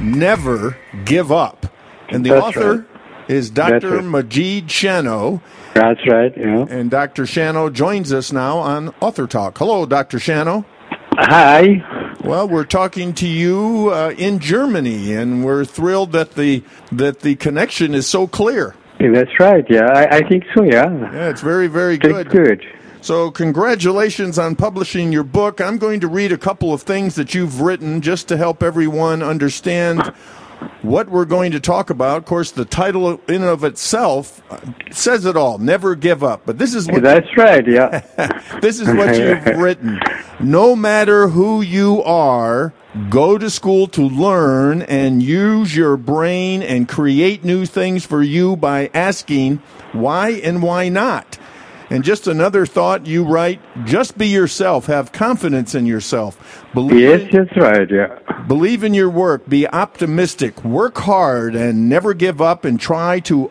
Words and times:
Never 0.00 0.76
Give 1.04 1.32
Up. 1.32 1.66
And 2.08 2.24
the 2.24 2.30
That's 2.30 2.46
author 2.46 2.76
right. 2.76 3.30
is 3.30 3.50
Dr. 3.50 3.96
right. 3.96 4.04
Majid 4.04 4.68
Shano. 4.68 5.40
That's 5.74 6.00
right. 6.08 6.32
Yeah. 6.36 6.66
And 6.68 6.90
Dr. 6.90 7.24
Shano 7.24 7.72
joins 7.72 8.12
us 8.12 8.32
now 8.32 8.58
on 8.58 8.94
Author 9.00 9.26
Talk. 9.26 9.58
Hello, 9.58 9.86
Dr. 9.86 10.18
Shano. 10.18 10.64
Hi. 11.18 11.82
Well, 12.22 12.48
we're 12.48 12.64
talking 12.64 13.12
to 13.14 13.28
you 13.28 13.90
uh, 13.92 14.14
in 14.16 14.38
Germany, 14.38 15.12
and 15.12 15.44
we're 15.44 15.64
thrilled 15.64 16.12
that 16.12 16.32
the 16.32 16.62
that 16.90 17.20
the 17.20 17.36
connection 17.36 17.94
is 17.94 18.06
so 18.06 18.26
clear. 18.26 18.74
That's 18.98 19.38
right. 19.38 19.64
Yeah, 19.68 19.86
I, 19.86 20.16
I 20.16 20.28
think 20.28 20.44
so. 20.54 20.62
Yeah. 20.62 20.90
Yeah, 20.90 21.28
it's 21.28 21.42
very, 21.42 21.66
very 21.66 21.98
good. 21.98 22.30
good. 22.30 22.64
So, 23.06 23.30
congratulations 23.30 24.36
on 24.36 24.56
publishing 24.56 25.12
your 25.12 25.22
book. 25.22 25.60
I'm 25.60 25.78
going 25.78 26.00
to 26.00 26.08
read 26.08 26.32
a 26.32 26.36
couple 26.36 26.74
of 26.74 26.82
things 26.82 27.14
that 27.14 27.34
you've 27.34 27.60
written 27.60 28.00
just 28.00 28.26
to 28.26 28.36
help 28.36 28.64
everyone 28.64 29.22
understand 29.22 30.02
what 30.82 31.08
we're 31.08 31.24
going 31.24 31.52
to 31.52 31.60
talk 31.60 31.88
about. 31.88 32.18
Of 32.18 32.24
course, 32.24 32.50
the 32.50 32.64
title 32.64 33.20
in 33.28 33.34
and 33.36 33.44
of 33.44 33.62
itself 33.62 34.42
says 34.90 35.24
it 35.24 35.36
all. 35.36 35.58
Never 35.58 35.94
give 35.94 36.24
up. 36.24 36.42
But 36.46 36.58
this 36.58 36.74
is 36.74 36.88
what 36.88 37.04
That's 37.04 37.28
right. 37.36 37.64
Yeah. 37.64 38.00
this 38.60 38.80
is 38.80 38.88
what 38.88 39.16
you've 39.16 39.56
written. 39.62 40.00
No 40.40 40.74
matter 40.74 41.28
who 41.28 41.60
you 41.62 42.02
are, 42.02 42.74
go 43.08 43.38
to 43.38 43.50
school 43.50 43.86
to 43.86 44.02
learn 44.02 44.82
and 44.82 45.22
use 45.22 45.76
your 45.76 45.96
brain 45.96 46.60
and 46.60 46.88
create 46.88 47.44
new 47.44 47.66
things 47.66 48.04
for 48.04 48.20
you 48.20 48.56
by 48.56 48.90
asking 48.92 49.58
why 49.92 50.30
and 50.30 50.60
why 50.60 50.88
not. 50.88 51.38
And 51.88 52.02
just 52.02 52.26
another 52.26 52.66
thought 52.66 53.06
you 53.06 53.24
write, 53.24 53.60
just 53.84 54.18
be 54.18 54.26
yourself, 54.26 54.86
have 54.86 55.12
confidence 55.12 55.74
in 55.74 55.86
yourself. 55.86 56.64
Believe 56.74 57.00
yes, 57.00 57.20
in- 57.22 57.30
that's 57.30 57.56
right. 57.56 57.88
Yeah. 57.90 58.18
Believe 58.48 58.82
in 58.82 58.92
your 58.92 59.10
work, 59.10 59.48
be 59.48 59.68
optimistic, 59.68 60.64
work 60.64 60.98
hard, 60.98 61.54
and 61.54 61.88
never 61.88 62.12
give 62.12 62.40
up, 62.40 62.64
and 62.64 62.80
try 62.80 63.20
to 63.20 63.50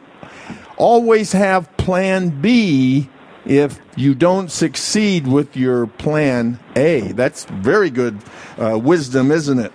always 0.77 1.31
have 1.31 1.75
plan 1.77 2.41
B 2.41 3.09
if 3.45 3.79
you 3.95 4.13
don't 4.15 4.51
succeed 4.51 5.27
with 5.27 5.55
your 5.55 5.87
plan 5.87 6.59
A. 6.75 7.13
That's 7.13 7.45
very 7.45 7.89
good 7.89 8.19
uh, 8.57 8.77
wisdom, 8.77 9.31
isn't 9.31 9.59
it? 9.59 9.71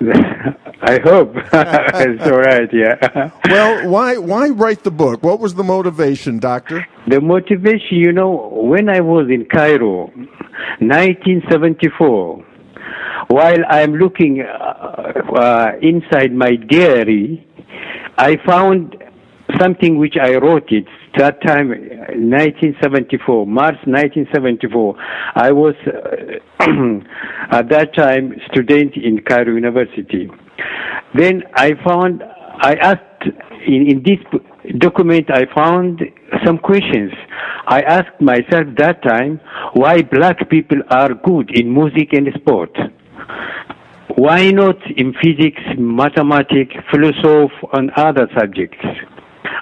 I 0.82 0.98
hope. 0.98 1.32
it's 1.52 2.24
all 2.24 2.40
right. 2.40 2.68
Yeah. 2.72 3.30
Well, 3.48 3.88
why 3.88 4.16
why 4.16 4.48
write 4.48 4.82
the 4.82 4.90
book? 4.90 5.22
What 5.22 5.38
was 5.38 5.54
the 5.54 5.62
motivation, 5.62 6.40
Doctor? 6.40 6.84
The 7.06 7.20
motivation, 7.20 7.98
you 7.98 8.12
know, 8.12 8.48
when 8.52 8.88
I 8.88 9.00
was 9.00 9.28
in 9.30 9.44
Cairo, 9.46 10.10
1974, 10.80 12.44
while 13.28 13.64
I'm 13.68 13.94
looking 13.94 14.42
uh, 14.42 15.12
uh, 15.36 15.72
inside 15.80 16.32
my 16.34 16.56
diary, 16.56 17.46
I 18.18 18.36
found 18.44 18.96
something 19.60 19.98
which 19.98 20.16
I 20.20 20.34
wrote 20.34 20.72
it 20.72 20.86
that 21.16 21.42
time, 21.42 21.68
1974, 21.68 23.46
March 23.46 23.76
1974. 23.84 24.96
I 25.34 25.52
was 25.52 25.74
uh, 25.86 26.38
at 27.56 27.68
that 27.68 27.94
time 27.94 28.34
student 28.50 28.96
in 28.96 29.20
Cairo 29.22 29.54
University. 29.54 30.30
Then 31.14 31.42
I 31.54 31.72
found, 31.84 32.22
I 32.60 32.74
asked 32.74 33.24
in, 33.66 33.86
in 33.90 34.02
this 34.02 34.18
document, 34.78 35.30
I 35.30 35.44
found 35.54 36.02
some 36.44 36.58
questions. 36.58 37.12
I 37.66 37.80
asked 37.82 38.20
myself 38.20 38.66
that 38.78 39.02
time 39.02 39.40
why 39.74 40.02
black 40.02 40.48
people 40.50 40.78
are 40.90 41.14
good 41.14 41.50
in 41.54 41.72
music 41.72 42.12
and 42.12 42.28
sport. 42.40 42.76
Why 44.16 44.50
not 44.50 44.76
in 44.96 45.14
physics, 45.22 45.62
mathematics, 45.78 46.74
philosophy, 46.90 47.54
and 47.72 47.90
other 47.96 48.28
subjects? 48.36 48.78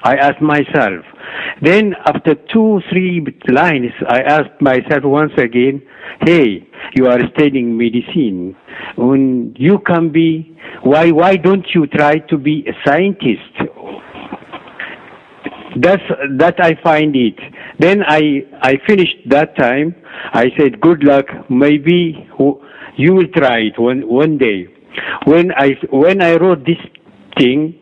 I 0.02 0.16
asked 0.16 0.40
myself. 0.40 1.04
Then 1.62 1.94
after 2.06 2.34
two, 2.34 2.80
three 2.90 3.24
lines, 3.48 3.92
I 4.08 4.20
asked 4.22 4.60
myself 4.60 5.04
once 5.04 5.32
again, 5.36 5.82
hey, 6.26 6.66
you 6.94 7.06
are 7.06 7.20
studying 7.34 7.76
medicine. 7.76 8.56
When 8.96 9.54
you 9.58 9.78
can 9.80 10.10
be, 10.10 10.56
why, 10.82 11.10
why 11.10 11.36
don't 11.36 11.66
you 11.74 11.86
try 11.86 12.18
to 12.18 12.38
be 12.38 12.64
a 12.66 12.72
scientist? 12.88 13.52
That's, 15.76 16.02
that 16.38 16.56
I 16.58 16.74
find 16.82 17.14
it. 17.14 17.38
Then 17.78 18.02
I, 18.06 18.44
I 18.60 18.76
finished 18.86 19.16
that 19.28 19.56
time. 19.56 19.94
I 20.32 20.46
said, 20.58 20.80
good 20.80 21.04
luck. 21.04 21.26
Maybe 21.48 22.28
you 22.96 23.14
will 23.14 23.28
try 23.28 23.58
it 23.60 23.78
one, 23.78 24.08
one 24.08 24.38
day. 24.38 24.66
When 25.24 25.52
I, 25.52 25.76
when 25.90 26.22
I 26.22 26.36
wrote 26.36 26.66
this 26.66 26.78
thing, 27.38 27.80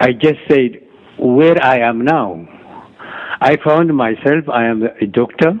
I 0.00 0.12
just 0.12 0.38
said, 0.48 0.80
where 1.20 1.62
I 1.62 1.80
am 1.80 2.04
now. 2.04 2.46
I 3.40 3.56
found 3.64 3.94
myself, 3.94 4.48
I 4.52 4.66
am 4.66 4.82
a 4.82 5.06
doctor, 5.06 5.52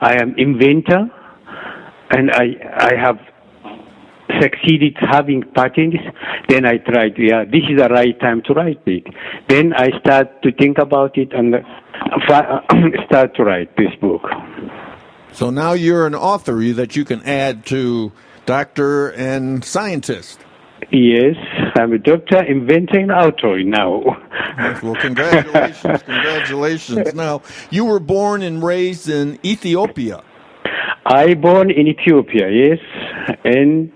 I 0.00 0.20
am 0.20 0.34
inventor, 0.36 1.10
and 2.10 2.30
I, 2.30 2.46
I 2.76 2.94
have 2.96 3.18
succeeded 4.40 4.96
having 5.00 5.42
patents. 5.54 5.98
Then 6.48 6.64
I 6.64 6.78
tried, 6.78 7.14
yeah, 7.18 7.44
this 7.44 7.62
is 7.68 7.78
the 7.78 7.88
right 7.88 8.18
time 8.20 8.42
to 8.46 8.54
write 8.54 8.80
it. 8.86 9.04
Then 9.48 9.72
I 9.72 9.90
start 10.00 10.42
to 10.42 10.52
think 10.52 10.78
about 10.78 11.16
it 11.18 11.32
and 11.32 11.54
uh, 11.54 11.58
start 13.06 13.34
to 13.36 13.44
write 13.44 13.76
this 13.76 13.94
book. 14.00 14.22
So 15.32 15.50
now 15.50 15.72
you're 15.72 16.06
an 16.06 16.14
author 16.14 16.72
that 16.72 16.96
you 16.96 17.04
can 17.04 17.22
add 17.22 17.66
to 17.66 18.12
doctor 18.46 19.10
and 19.10 19.64
scientist. 19.64 20.40
Yes, 20.90 21.36
I'm 21.76 21.92
a 21.92 21.98
doctor, 21.98 22.42
inventor, 22.42 22.98
and 22.98 23.12
author 23.12 23.62
now. 23.62 24.02
Well, 24.82 24.94
congratulations, 24.96 26.02
congratulations. 26.12 27.14
Now, 27.14 27.42
you 27.70 27.84
were 27.84 28.00
born 28.00 28.42
and 28.42 28.62
raised 28.62 29.08
in 29.08 29.38
Ethiopia. 29.44 30.22
I 31.06 31.34
born 31.34 31.70
in 31.70 31.86
Ethiopia, 31.86 32.48
yes, 32.50 32.78
and 33.44 33.92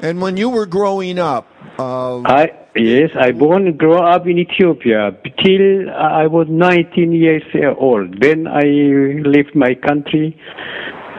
And 0.00 0.20
when 0.20 0.36
you 0.36 0.48
were 0.48 0.66
growing 0.66 1.18
up, 1.18 1.48
uh, 1.78 2.20
I 2.22 2.50
yes, 2.76 3.10
I 3.18 3.32
born 3.32 3.66
and 3.66 3.78
grow 3.78 4.02
up 4.02 4.26
in 4.26 4.38
Ethiopia 4.38 5.16
till 5.44 5.90
I 5.90 6.26
was 6.26 6.46
19 6.48 7.12
years 7.12 7.42
old. 7.78 8.20
Then 8.20 8.46
I 8.46 8.64
left 9.28 9.54
my 9.54 9.74
country 9.74 10.38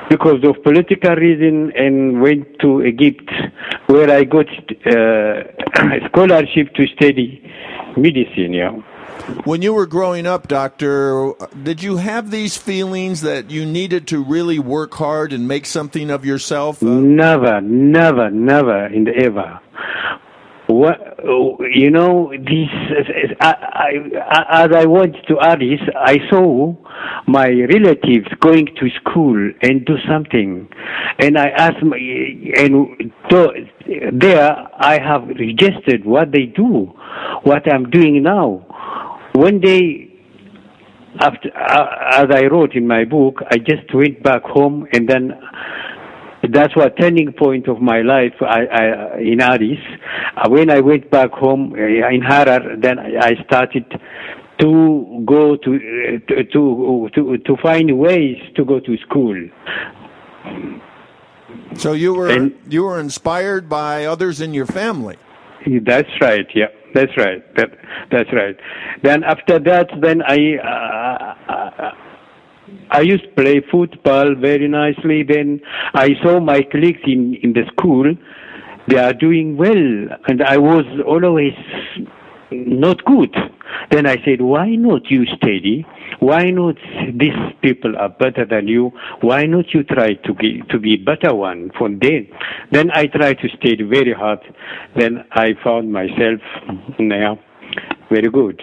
because 0.10 0.44
of 0.44 0.62
political 0.64 1.16
reason 1.16 1.72
and 1.76 2.22
went 2.22 2.60
to 2.60 2.82
Egypt, 2.84 3.30
where 3.88 4.10
I 4.10 4.24
got 4.24 4.48
uh, 4.86 4.92
a 5.96 6.08
scholarship 6.10 6.74
to 6.76 6.88
study 6.88 7.42
medicine. 7.96 8.54
Yeah. 8.54 8.72
when 9.44 9.62
you 9.62 9.74
were 9.74 9.86
growing 9.86 10.26
up, 10.26 10.48
doctor, 10.48 11.34
did 11.64 11.84
you 11.84 11.98
have 11.98 12.32
these 12.32 12.58
feelings 12.58 13.22
that 13.22 13.52
you 13.52 13.66
needed 13.66 14.08
to 14.08 14.24
really 14.24 14.60
work 14.60 14.94
hard 14.96 15.34
and 15.34 15.48
make 15.48 15.66
something 15.66 16.10
of 16.10 16.26
yourself? 16.26 16.82
Uh, 16.82 16.88
Never, 16.88 17.62
never, 17.62 18.30
never 18.32 18.88
in 18.88 19.04
the 19.04 19.16
ever. 19.16 19.60
What 20.70 21.00
you 21.74 21.90
know, 21.90 22.32
this 22.32 22.70
I, 23.42 23.54
I, 24.22 24.66
as 24.66 24.70
I 24.72 24.86
went 24.86 25.16
to 25.28 25.40
Addis, 25.42 25.80
I 25.96 26.18
saw 26.30 26.76
my 27.28 27.48
relatives 27.48 28.28
going 28.40 28.68
to 28.80 28.90
school 29.02 29.52
and 29.64 29.84
do 29.84 29.96
something, 30.08 30.70
and 31.18 31.40
I 31.40 31.48
asked, 31.48 31.82
my, 31.82 31.98
and 31.98 33.12
there 34.14 34.52
I 34.78 35.00
have 35.02 35.28
registered 35.28 36.06
what 36.06 36.32
they 36.32 36.46
do, 36.46 36.94
what 37.44 37.64
I'm 37.72 37.90
doing 37.90 38.22
now. 38.22 39.30
One 39.34 39.60
day 39.60 40.10
after, 41.20 41.50
uh, 41.58 42.22
as 42.22 42.28
I 42.32 42.46
wrote 42.46 42.76
in 42.76 42.88
my 42.88 43.06
book, 43.06 43.42
I 43.50 43.58
just 43.58 43.92
went 43.94 44.22
back 44.22 44.44
home, 44.44 44.88
and 44.94 45.10
then 45.10 45.32
that's 46.52 46.76
what 46.76 46.98
turning 46.98 47.32
point 47.34 47.68
of 47.68 47.82
my 47.82 48.02
life 48.02 48.34
I, 48.42 48.66
I, 48.66 49.18
in 49.20 49.42
Addis. 49.42 49.80
Uh, 50.38 50.50
when 50.50 50.70
I 50.70 50.80
went 50.80 51.10
back 51.12 51.32
home 51.32 51.74
uh, 51.74 52.08
in 52.16 52.22
Harar, 52.22 52.78
then 52.78 52.98
I 53.00 53.36
started 53.46 53.86
to 54.60 55.24
go 55.26 55.56
to 55.58 55.76
uh, 55.76 56.34
to 56.54 57.10
to 57.16 57.38
to 57.38 57.58
find 57.62 57.98
ways 57.98 58.38
to 58.56 58.66
go 58.66 58.80
to 58.80 58.98
school. 58.98 59.36
so 61.76 61.94
you 61.94 62.14
were 62.14 62.30
And- 62.30 62.54
you 62.68 62.84
were 62.84 63.00
inspired 63.00 63.70
by 63.70 64.06
others 64.06 64.42
in 64.42 64.54
your 64.54 64.66
family. 64.66 65.18
That's 65.86 66.10
right. 66.22 66.48
Yeah, 66.56 66.68
that's 66.94 67.16
right. 67.18 67.44
That, 67.56 67.70
that's 68.12 68.32
right. 68.32 68.56
Then 69.04 69.24
after 69.26 69.60
that, 69.60 69.88
then 70.02 70.22
I 70.22 70.56
uh 70.58 70.68
I 72.92 73.02
used 73.02 73.24
to 73.24 73.30
play 73.30 73.62
football 73.72 74.36
very 74.36 74.68
nicely. 74.68 75.24
Then 75.24 75.62
I 75.94 76.16
saw 76.24 76.40
my 76.40 76.64
colleagues 76.64 77.02
in 77.06 77.36
in 77.44 77.54
the 77.54 77.64
school. 77.74 78.16
They 78.88 78.98
are 78.98 79.14
doing 79.14 79.56
well, 79.58 80.18
and 80.28 80.42
I 80.42 80.58
was 80.58 80.86
always 81.06 81.54
not 82.52 83.04
good. 83.06 83.36
Then 83.92 84.08
I 84.08 84.18
said, 84.26 84.42
why 84.42 84.70
not 84.70 85.10
you 85.10 85.26
study? 85.38 85.86
Why 86.20 86.50
not 86.50 86.76
these 87.14 87.38
people 87.62 87.96
are 87.98 88.10
better 88.10 88.46
than 88.46 88.68
you? 88.68 88.92
Why 89.22 89.46
not 89.46 89.74
you 89.74 89.84
try 89.84 90.14
to 90.14 90.34
be, 90.34 90.62
to 90.70 90.80
be 90.80 90.96
better 90.98 91.34
one 91.34 91.72
for 91.78 91.90
them? 91.90 92.28
Then 92.72 92.92
I 92.92 93.08
tried 93.08 93.40
to 93.40 93.50
study 93.50 93.84
very 93.84 94.14
hard. 94.14 94.40
Then 94.96 95.24
I 95.32 95.54
found 95.64 95.92
myself 95.92 96.42
now 97.00 97.40
very 98.10 98.30
good. 98.30 98.62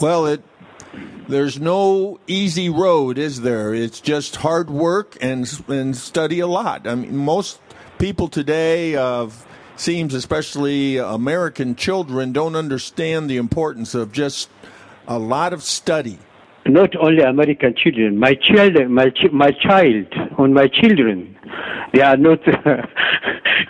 Well, 0.00 0.26
it 0.26 0.42
there's 1.28 1.60
no 1.60 2.20
easy 2.26 2.68
road, 2.68 3.18
is 3.18 3.40
there? 3.40 3.74
It's 3.74 4.00
just 4.00 4.36
hard 4.36 4.70
work 4.70 5.16
and 5.20 5.48
and 5.68 5.96
study 5.96 6.40
a 6.40 6.46
lot. 6.46 6.86
I 6.86 6.94
mean, 6.94 7.16
most 7.16 7.60
people 7.98 8.28
today 8.28 8.96
of 8.96 9.46
seems 9.76 10.14
especially 10.14 10.98
American 10.98 11.74
children 11.74 12.32
don't 12.32 12.56
understand 12.56 13.28
the 13.28 13.36
importance 13.36 13.94
of 13.94 14.12
just 14.12 14.48
a 15.08 15.18
lot 15.18 15.52
of 15.52 15.62
study. 15.62 16.18
Not 16.66 16.96
only 16.96 17.22
American 17.22 17.74
children, 17.74 18.18
my 18.18 18.34
child, 18.34 18.88
my 18.88 19.12
my 19.32 19.50
child, 19.50 20.06
and 20.38 20.54
my 20.54 20.68
children, 20.68 21.36
they 21.92 22.00
are 22.00 22.16
not. 22.16 22.40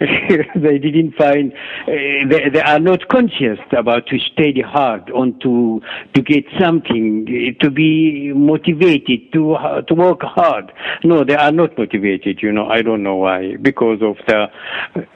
they 0.00 0.78
didn't 0.78 1.14
find. 1.16 1.52
Uh, 1.52 2.28
they, 2.28 2.48
they 2.52 2.60
are 2.60 2.78
not 2.80 3.08
conscious 3.08 3.58
about 3.76 4.06
to 4.06 4.18
study 4.32 4.62
hard 4.62 5.10
on 5.10 5.38
to 5.40 5.80
to 6.14 6.22
get 6.22 6.44
something, 6.60 7.26
to 7.60 7.70
be 7.70 8.32
motivated 8.34 9.32
to 9.32 9.56
to 9.86 9.94
work 9.94 10.20
hard. 10.22 10.72
No, 11.04 11.24
they 11.24 11.34
are 11.36 11.52
not 11.52 11.76
motivated. 11.78 12.40
You 12.42 12.52
know, 12.52 12.66
I 12.66 12.82
don't 12.82 13.02
know 13.02 13.16
why. 13.16 13.56
Because 13.60 14.00
of 14.02 14.16
the 14.26 14.46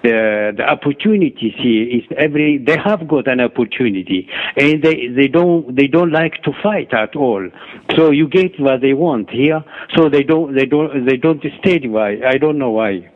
the 0.02 0.52
the 0.56 0.64
opportunities 0.64 1.54
here 1.56 1.88
is 1.88 2.04
every. 2.16 2.58
They 2.58 2.76
have 2.78 3.06
got 3.08 3.28
an 3.28 3.40
opportunity, 3.40 4.28
and 4.56 4.82
they 4.82 5.08
they 5.08 5.28
don't 5.28 5.74
they 5.74 5.86
don't 5.86 6.12
like 6.12 6.42
to 6.44 6.52
fight 6.62 6.92
at 6.94 7.16
all. 7.16 7.48
So 7.96 8.10
you 8.10 8.28
get 8.28 8.58
what 8.60 8.80
they 8.80 8.94
want 8.94 9.30
here. 9.30 9.64
So 9.96 10.08
they 10.08 10.22
don't 10.22 10.54
they 10.54 10.66
don't 10.66 11.06
they 11.06 11.16
don't 11.16 11.42
study 11.60 11.88
why. 11.88 12.18
I 12.26 12.38
don't 12.38 12.47
know 12.56 12.70
why. 12.70 13.10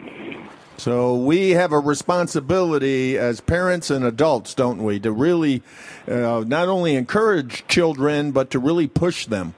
So 0.76 1.14
we 1.14 1.50
have 1.50 1.72
a 1.72 1.78
responsibility 1.78 3.16
as 3.16 3.40
parents 3.40 3.88
and 3.90 4.04
adults, 4.04 4.52
don't 4.54 4.82
we, 4.82 4.98
to 5.00 5.12
really 5.12 5.62
uh, 6.08 6.44
not 6.46 6.68
only 6.68 6.96
encourage 6.96 7.64
children 7.68 8.32
but 8.32 8.50
to 8.50 8.58
really 8.58 8.88
push 8.88 9.26
them. 9.26 9.54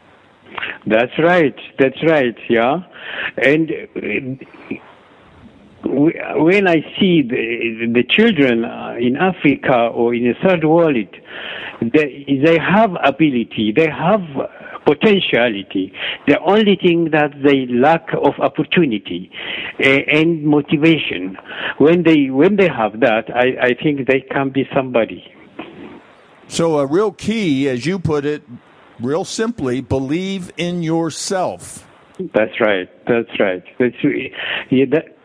That's 0.87 1.19
right. 1.19 1.59
That's 1.79 2.03
right. 2.03 2.37
Yeah, 2.49 2.83
and. 3.37 3.71
Uh, 3.71 4.45
when 5.87 6.67
I 6.67 6.81
see 6.99 7.21
the, 7.21 7.93
the 7.93 8.05
children 8.09 8.65
uh, 8.65 8.95
in 8.99 9.17
Africa 9.17 9.89
or 9.89 10.15
in 10.15 10.25
the 10.25 10.35
third 10.43 10.65
world, 10.65 10.97
they, 11.83 12.41
they 12.43 12.59
have 12.59 12.97
ability, 13.05 13.73
they 13.77 13.91
have 13.91 14.23
potentiality. 14.85 15.93
The 16.27 16.39
only 16.41 16.77
thing 16.77 17.11
that 17.13 17.33
they 17.43 17.67
lack 17.67 18.09
of 18.13 18.35
opportunity 18.39 19.31
uh, 19.81 19.83
and 19.83 20.45
motivation. 20.45 21.37
When 21.79 22.03
they 22.03 22.31
when 22.31 22.57
they 22.57 22.69
have 22.69 23.01
that, 23.01 23.25
I, 23.35 23.69
I 23.69 23.75
think 23.83 24.07
they 24.07 24.21
can 24.21 24.51
be 24.51 24.69
somebody. 24.75 25.25
So 26.47 26.79
a 26.79 26.87
real 26.87 27.13
key, 27.13 27.69
as 27.69 27.87
you 27.87 27.99
put 27.99 28.25
it, 28.25 28.43
real 29.01 29.25
simply, 29.25 29.81
believe 29.81 30.53
in 30.57 30.83
yourself. 30.83 31.87
That's 32.19 32.61
right. 32.61 32.89
That's 33.09 33.41
right. 33.41 33.65
That's, 33.79 33.97
yeah, 34.71 34.85
that, 34.93 35.17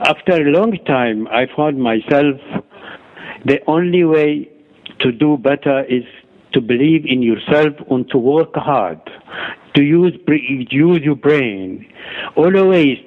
after 0.00 0.32
a 0.32 0.50
long 0.50 0.76
time, 0.86 1.28
I 1.28 1.46
found 1.56 1.78
myself 1.80 2.40
the 3.46 3.60
only 3.66 4.04
way 4.04 4.50
to 5.00 5.12
do 5.12 5.38
better 5.38 5.84
is 5.84 6.04
to 6.54 6.60
believe 6.60 7.04
in 7.04 7.22
yourself 7.22 7.74
and 7.90 8.08
to 8.10 8.18
work 8.18 8.54
hard, 8.54 9.00
to 9.74 9.82
use, 9.82 10.14
use 10.70 11.00
your 11.02 11.16
brain. 11.16 11.86
Always, 12.36 12.98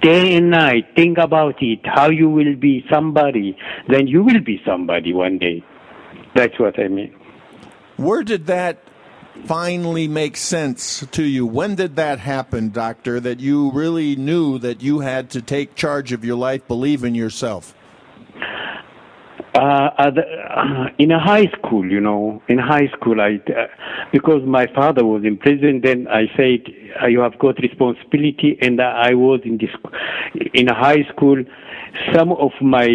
day 0.00 0.36
and 0.36 0.50
night, 0.50 0.86
think 0.96 1.18
about 1.18 1.62
it, 1.62 1.80
how 1.84 2.10
you 2.10 2.30
will 2.30 2.56
be 2.56 2.84
somebody. 2.90 3.56
Then 3.88 4.06
you 4.06 4.22
will 4.22 4.40
be 4.40 4.62
somebody 4.64 5.12
one 5.12 5.38
day. 5.38 5.64
That's 6.34 6.58
what 6.58 6.78
I 6.78 6.88
mean. 6.88 7.14
Where 7.96 8.22
did 8.22 8.46
that 8.46 8.78
finally 9.44 10.08
make 10.08 10.36
sense 10.36 11.06
to 11.10 11.22
you? 11.22 11.46
When 11.46 11.74
did 11.74 11.96
that 11.96 12.18
happen, 12.20 12.70
Doctor, 12.70 13.20
that 13.20 13.40
you 13.40 13.70
really 13.72 14.16
knew 14.16 14.58
that 14.58 14.82
you 14.82 15.00
had 15.00 15.30
to 15.30 15.42
take 15.42 15.74
charge 15.74 16.12
of 16.12 16.24
your 16.24 16.36
life, 16.36 16.66
believe 16.66 17.04
in 17.04 17.14
yourself? 17.14 17.74
Uh, 19.54 19.88
uh, 19.98 20.86
in 20.98 21.12
a 21.12 21.20
high 21.20 21.46
school, 21.56 21.88
you 21.88 22.00
know, 22.00 22.42
in 22.48 22.58
high 22.58 22.88
school, 22.88 23.20
I 23.20 23.40
uh, 23.52 23.66
because 24.12 24.42
my 24.44 24.66
father 24.74 25.04
was 25.04 25.22
in 25.24 25.36
prison. 25.38 25.80
Then 25.80 26.08
I 26.08 26.26
said, 26.36 26.74
uh, 27.00 27.06
"You 27.06 27.20
have 27.20 27.38
got 27.38 27.58
responsibility," 27.60 28.58
and 28.60 28.80
I 28.80 29.14
was 29.14 29.42
in 29.44 29.58
this 29.58 29.70
in 30.54 30.68
a 30.68 30.74
high 30.74 31.04
school. 31.12 31.44
Some 32.12 32.32
of 32.32 32.50
my 32.60 32.88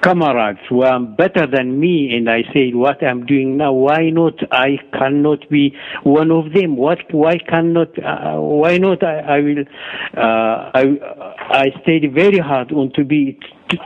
comrades 0.00 0.60
were 0.70 0.98
better 0.98 1.46
than 1.46 1.78
me, 1.78 2.16
and 2.16 2.30
I 2.30 2.44
said, 2.54 2.74
"What 2.74 3.04
I'm 3.04 3.26
doing 3.26 3.58
now? 3.58 3.74
Why 3.74 4.08
not? 4.08 4.32
I 4.50 4.78
cannot 4.94 5.46
be 5.50 5.76
one 6.04 6.30
of 6.30 6.54
them. 6.54 6.78
What? 6.78 7.00
Why 7.12 7.36
cannot? 7.36 7.90
Uh, 8.02 8.36
why 8.40 8.78
not? 8.78 9.04
I, 9.04 9.18
I 9.18 9.40
will. 9.40 9.64
Uh, 10.16 10.70
I 10.72 10.84
I 11.50 11.66
stayed 11.82 12.14
very 12.14 12.38
hard 12.38 12.72
on 12.72 12.92
to 12.94 13.04
be." 13.04 13.38
To, 13.68 13.76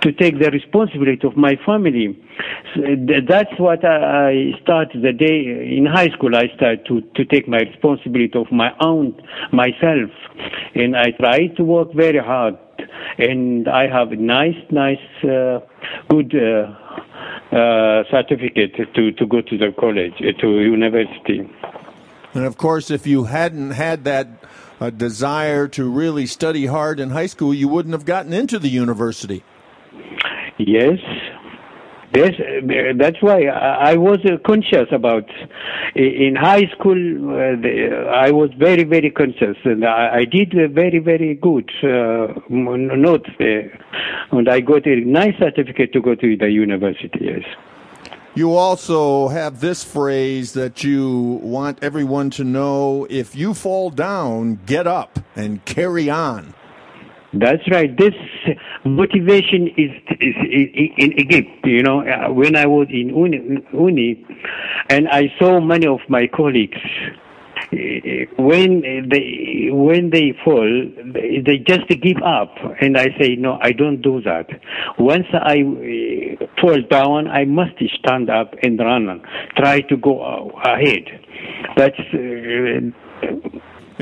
to 0.00 0.12
take 0.12 0.38
the 0.38 0.50
responsibility 0.50 1.26
of 1.26 1.36
my 1.36 1.56
family. 1.66 2.18
So 2.74 2.80
that's 3.28 3.52
what 3.58 3.84
I 3.84 4.52
started 4.62 5.02
the 5.02 5.12
day 5.12 5.76
in 5.76 5.86
high 5.86 6.08
school. 6.08 6.34
I 6.34 6.48
started 6.56 6.86
to, 6.86 7.02
to 7.16 7.24
take 7.24 7.46
my 7.46 7.58
responsibility 7.58 8.32
of 8.34 8.50
my 8.50 8.72
own 8.80 9.20
myself, 9.52 10.10
and 10.74 10.96
I 10.96 11.10
tried 11.12 11.56
to 11.56 11.64
work 11.64 11.92
very 11.94 12.18
hard. 12.18 12.56
And 13.18 13.68
I 13.68 13.86
have 13.86 14.12
a 14.12 14.16
nice, 14.16 14.56
nice, 14.70 14.98
uh, 15.22 15.60
good 16.08 16.34
uh, 16.34 16.74
uh, 17.54 18.04
certificate 18.10 18.74
to, 18.94 19.12
to 19.12 19.26
go 19.26 19.40
to 19.42 19.58
the 19.58 19.72
college, 19.78 20.14
uh, 20.20 20.40
to 20.40 20.60
university. 20.60 21.48
And 22.34 22.44
of 22.44 22.56
course, 22.56 22.90
if 22.90 23.06
you 23.06 23.24
hadn't 23.24 23.72
had 23.72 24.04
that 24.04 24.28
uh, 24.80 24.90
desire 24.90 25.68
to 25.68 25.88
really 25.88 26.26
study 26.26 26.66
hard 26.66 26.98
in 26.98 27.10
high 27.10 27.26
school, 27.26 27.52
you 27.52 27.68
wouldn't 27.68 27.92
have 27.92 28.06
gotten 28.06 28.32
into 28.32 28.58
the 28.58 28.68
university. 28.70 29.44
Yes. 30.66 30.98
Yes, 32.14 32.32
that's 32.98 33.22
why 33.22 33.46
I 33.46 33.96
was 33.96 34.18
conscious 34.44 34.88
about. 34.92 35.24
In 35.94 36.36
high 36.38 36.66
school, 36.76 37.30
uh, 37.30 38.10
I 38.10 38.30
was 38.30 38.50
very, 38.58 38.84
very 38.84 39.10
conscious, 39.10 39.56
and 39.64 39.82
I 39.82 40.26
did 40.26 40.52
very, 40.74 40.98
very 40.98 41.34
good 41.36 41.70
uh, 41.82 42.34
notes, 42.50 43.30
and 43.40 44.46
I 44.46 44.60
got 44.60 44.86
a 44.86 44.96
nice 44.96 45.38
certificate 45.38 45.94
to 45.94 46.02
go 46.02 46.14
to 46.14 46.36
the 46.36 46.50
university. 46.50 47.18
Yes. 47.18 47.44
You 48.34 48.56
also 48.56 49.28
have 49.28 49.60
this 49.60 49.82
phrase 49.82 50.52
that 50.52 50.84
you 50.84 51.40
want 51.42 51.82
everyone 51.82 52.28
to 52.30 52.44
know: 52.44 53.06
if 53.08 53.34
you 53.34 53.54
fall 53.54 53.88
down, 53.88 54.60
get 54.66 54.86
up 54.86 55.18
and 55.34 55.64
carry 55.64 56.10
on. 56.10 56.54
That's 57.34 57.62
right. 57.70 57.96
This 57.96 58.14
motivation 58.84 59.68
is, 59.68 59.90
is, 60.20 60.34
in 60.98 61.12
Egypt. 61.18 61.48
You 61.64 61.82
know, 61.82 62.00
uh, 62.00 62.32
when 62.32 62.56
I 62.56 62.66
was 62.66 62.88
in 62.90 63.08
uni, 63.08 63.64
uni, 63.72 64.26
and 64.90 65.08
I 65.08 65.32
saw 65.38 65.60
many 65.60 65.86
of 65.86 66.00
my 66.08 66.26
colleagues 66.26 66.76
uh, 67.72 67.76
when 68.36 68.82
they 69.08 69.68
when 69.70 70.10
they 70.10 70.34
fall, 70.44 70.68
they 71.14 71.58
just 71.66 71.88
give 71.88 72.18
up, 72.22 72.54
and 72.80 72.98
I 72.98 73.06
say 73.18 73.36
no, 73.36 73.58
I 73.62 73.72
don't 73.72 74.02
do 74.02 74.20
that. 74.22 74.46
Once 74.98 75.26
I 75.32 75.62
uh, 75.62 76.46
fall 76.60 76.82
down, 76.90 77.28
I 77.28 77.44
must 77.46 77.72
stand 77.98 78.28
up 78.28 78.54
and 78.62 78.78
run, 78.78 79.22
try 79.56 79.80
to 79.80 79.96
go 79.96 80.50
ahead. 80.64 81.04
That's. 81.76 81.98
Uh, 82.12 83.48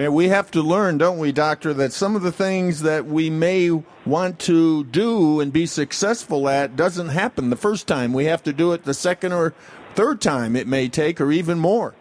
yeah, 0.00 0.09
we 0.09 0.28
have 0.28 0.50
to 0.52 0.62
learn, 0.62 0.99
don't 0.99 1.19
we, 1.19 1.30
Doctor, 1.33 1.75
that 1.75 1.92
some 1.92 2.16
of 2.16 2.23
the 2.23 2.33
things 2.33 2.83
that 2.83 3.07
we 3.07 3.28
may 3.28 3.71
want 4.07 4.38
to 4.40 4.85
do 4.85 5.40
and 5.40 5.52
be 5.52 5.66
successful 5.66 6.49
at 6.49 6.75
doesn't 6.75 7.11
happen 7.11 7.50
the 7.50 7.57
first 7.57 7.87
time. 7.87 8.12
We 8.12 8.25
have 8.25 8.42
to 8.45 8.52
do 8.52 8.73
it 8.73 8.85
the 8.85 8.95
second 8.95 9.33
or 9.33 9.52
third 9.95 10.21
time 10.21 10.57
it 10.57 10.66
may 10.66 10.88
take, 10.88 11.21
or 11.21 11.30
even 11.30 11.59
more. 11.59 11.95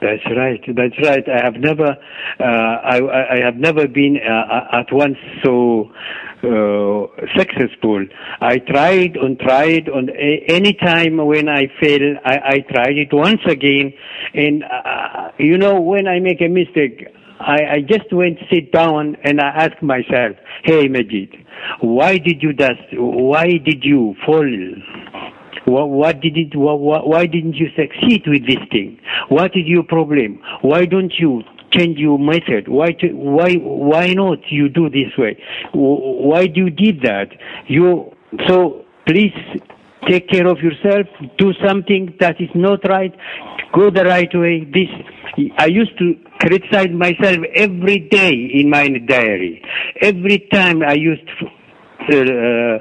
That's 0.00 0.24
right. 0.36 0.60
That's 0.66 0.98
right. 1.02 1.28
I 1.28 1.44
have 1.44 1.56
never, 1.56 1.96
uh, 2.40 2.44
I, 2.44 3.36
I 3.36 3.40
have 3.44 3.56
never 3.56 3.86
been 3.86 4.18
uh, 4.18 4.68
at 4.72 4.92
once 4.92 5.18
so 5.42 5.90
uh, 6.44 7.06
successful. 7.36 8.06
I 8.40 8.58
tried 8.58 9.16
and 9.16 9.38
tried, 9.38 9.88
and 9.88 10.10
any 10.48 10.74
time 10.74 11.16
when 11.16 11.48
I 11.48 11.62
fail, 11.80 12.16
I, 12.24 12.36
I 12.44 12.58
tried 12.72 12.96
it 12.98 13.08
once 13.12 13.40
again. 13.48 13.92
And 14.34 14.64
uh, 14.64 15.30
you 15.38 15.58
know, 15.58 15.80
when 15.80 16.06
I 16.06 16.20
make 16.20 16.40
a 16.40 16.48
mistake, 16.48 17.06
I, 17.40 17.58
I 17.76 17.80
just 17.80 18.12
went 18.12 18.38
sit 18.52 18.72
down 18.72 19.16
and 19.24 19.40
I 19.40 19.48
ask 19.48 19.82
myself, 19.82 20.36
"Hey, 20.64 20.88
Majid, 20.88 21.34
why 21.80 22.18
did 22.18 22.42
you 22.42 22.52
that? 22.54 22.76
Why 22.92 23.58
did 23.64 23.82
you 23.82 24.14
fall?" 24.26 24.48
What, 25.66 25.88
what 25.88 26.20
did 26.20 26.36
it, 26.36 26.54
what, 26.54 27.08
why 27.08 27.24
didn't 27.26 27.54
you 27.54 27.68
succeed 27.74 28.24
with 28.26 28.46
this 28.46 28.58
thing? 28.70 29.00
What 29.30 29.52
is 29.54 29.64
your 29.64 29.82
problem? 29.82 30.38
Why 30.60 30.84
don't 30.84 31.12
you 31.18 31.42
change 31.76 31.98
your 31.98 32.18
method? 32.18 32.68
Why, 32.68 32.92
to, 33.00 33.08
why, 33.12 33.54
why 33.54 34.12
not 34.14 34.38
you 34.50 34.68
do 34.68 34.88
this 34.88 35.16
way? 35.18 35.42
Why 35.72 36.46
do 36.46 36.66
you 36.66 36.70
did 36.70 37.02
that? 37.02 37.28
You, 37.66 38.14
so 38.46 38.84
please 39.06 39.34
take 40.08 40.28
care 40.28 40.46
of 40.46 40.58
yourself, 40.58 41.06
do 41.38 41.52
something 41.66 42.14
that 42.20 42.40
is 42.40 42.50
not 42.54 42.80
right, 42.88 43.14
go 43.72 43.90
the 43.90 44.04
right 44.04 44.30
way. 44.34 44.64
This, 44.64 44.88
I 45.58 45.66
used 45.66 45.96
to 45.98 46.14
criticize 46.40 46.90
myself 46.90 47.38
every 47.54 48.00
day 48.10 48.32
in 48.52 48.70
my 48.70 48.88
diary. 49.06 49.62
Every 50.00 50.46
time 50.52 50.82
I 50.82 50.94
used 50.94 51.28
to, 51.40 51.46
uh, 52.06 52.78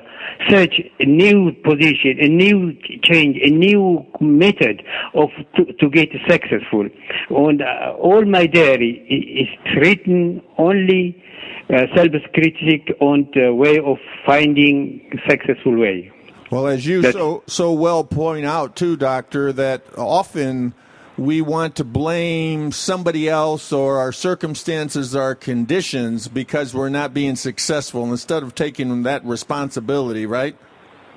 search 0.50 0.82
a 1.00 1.06
new 1.06 1.52
position, 1.64 2.18
a 2.20 2.28
new 2.28 2.74
change, 3.04 3.38
a 3.42 3.50
new 3.50 4.06
method 4.20 4.84
of 5.14 5.30
to, 5.56 5.66
to 5.74 5.90
get 5.90 6.10
successful. 6.28 6.88
And 7.30 7.62
uh, 7.62 7.94
all 8.00 8.26
my 8.26 8.48
diary 8.48 8.92
is 9.10 9.76
written 9.78 10.42
only 10.58 11.22
uh, 11.70 11.86
self-critic 11.96 12.98
on 13.00 13.30
the 13.34 13.54
way 13.54 13.80
of 13.80 13.98
finding 14.26 15.20
successful 15.28 15.78
way. 15.80 16.12
Well, 16.52 16.68
as 16.68 16.86
you 16.86 17.02
That's, 17.02 17.16
so 17.16 17.44
so 17.48 17.72
well 17.74 18.04
point 18.04 18.46
out 18.46 18.76
too, 18.76 18.96
doctor, 18.96 19.52
that 19.54 19.86
often 19.98 20.76
we 21.18 21.42
want 21.42 21.76
to 21.76 21.84
blame 21.84 22.72
somebody 22.72 23.30
else 23.30 23.72
or 23.72 24.00
our 24.00 24.12
circumstances, 24.12 25.16
our 25.16 25.36
conditions 25.36 26.28
because 26.28 26.74
we're 26.74 26.90
not 26.90 27.14
being 27.14 27.36
successful 27.36 28.06
instead 28.06 28.42
of 28.44 28.56
taking 28.56 29.04
that 29.04 29.24
responsibility, 29.24 30.26
right? 30.26 30.56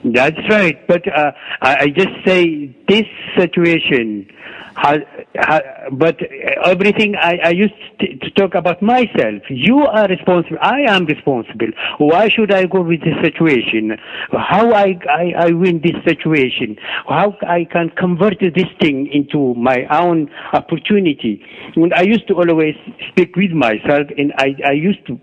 That's 0.04 0.38
right. 0.50 0.86
But 0.86 1.02
uh, 1.08 1.32
I 1.62 1.88
just 1.88 2.12
say 2.24 2.76
this 2.88 3.06
situation 3.36 4.28
has, 4.76 5.00
has 5.34 5.62
but 5.92 6.18
everything 6.64 7.16
I, 7.16 7.38
I 7.44 7.50
used 7.50 7.74
to, 8.00 8.16
to, 8.16 8.30
talk 8.32 8.54
about 8.54 8.82
myself. 8.82 9.42
You 9.48 9.78
are 9.78 10.06
responsible. 10.06 10.58
I 10.60 10.80
am 10.82 11.06
responsible. 11.06 11.68
Why 11.98 12.28
should 12.28 12.52
I 12.52 12.66
go 12.66 12.82
with 12.82 13.00
this 13.00 13.14
situation? 13.22 13.96
How 14.32 14.72
I, 14.72 14.98
I, 15.08 15.32
I 15.38 15.50
win 15.52 15.80
this 15.82 15.96
situation? 16.04 16.76
How 17.08 17.36
I 17.46 17.64
can 17.64 17.90
convert 17.90 18.38
this 18.40 18.68
thing 18.80 19.08
into 19.12 19.54
my 19.54 19.86
own 19.90 20.30
opportunity? 20.52 21.42
And 21.74 21.92
I 21.94 22.02
used 22.02 22.28
to 22.28 22.34
always 22.34 22.74
speak 23.08 23.34
with 23.34 23.52
myself 23.52 24.08
and 24.18 24.32
I, 24.36 24.54
I 24.64 24.72
used 24.72 25.06
to 25.06 25.18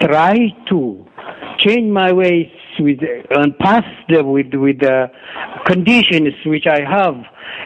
try 0.00 0.48
to 0.68 1.06
change 1.58 1.90
my 1.90 2.12
ways 2.12 2.50
with 2.78 3.00
and 3.30 3.58
pass 3.58 3.84
the, 4.08 4.24
with 4.24 4.52
with 4.54 4.80
the 4.80 5.10
conditions 5.66 6.34
which 6.44 6.66
I 6.66 6.80
have, 6.80 7.16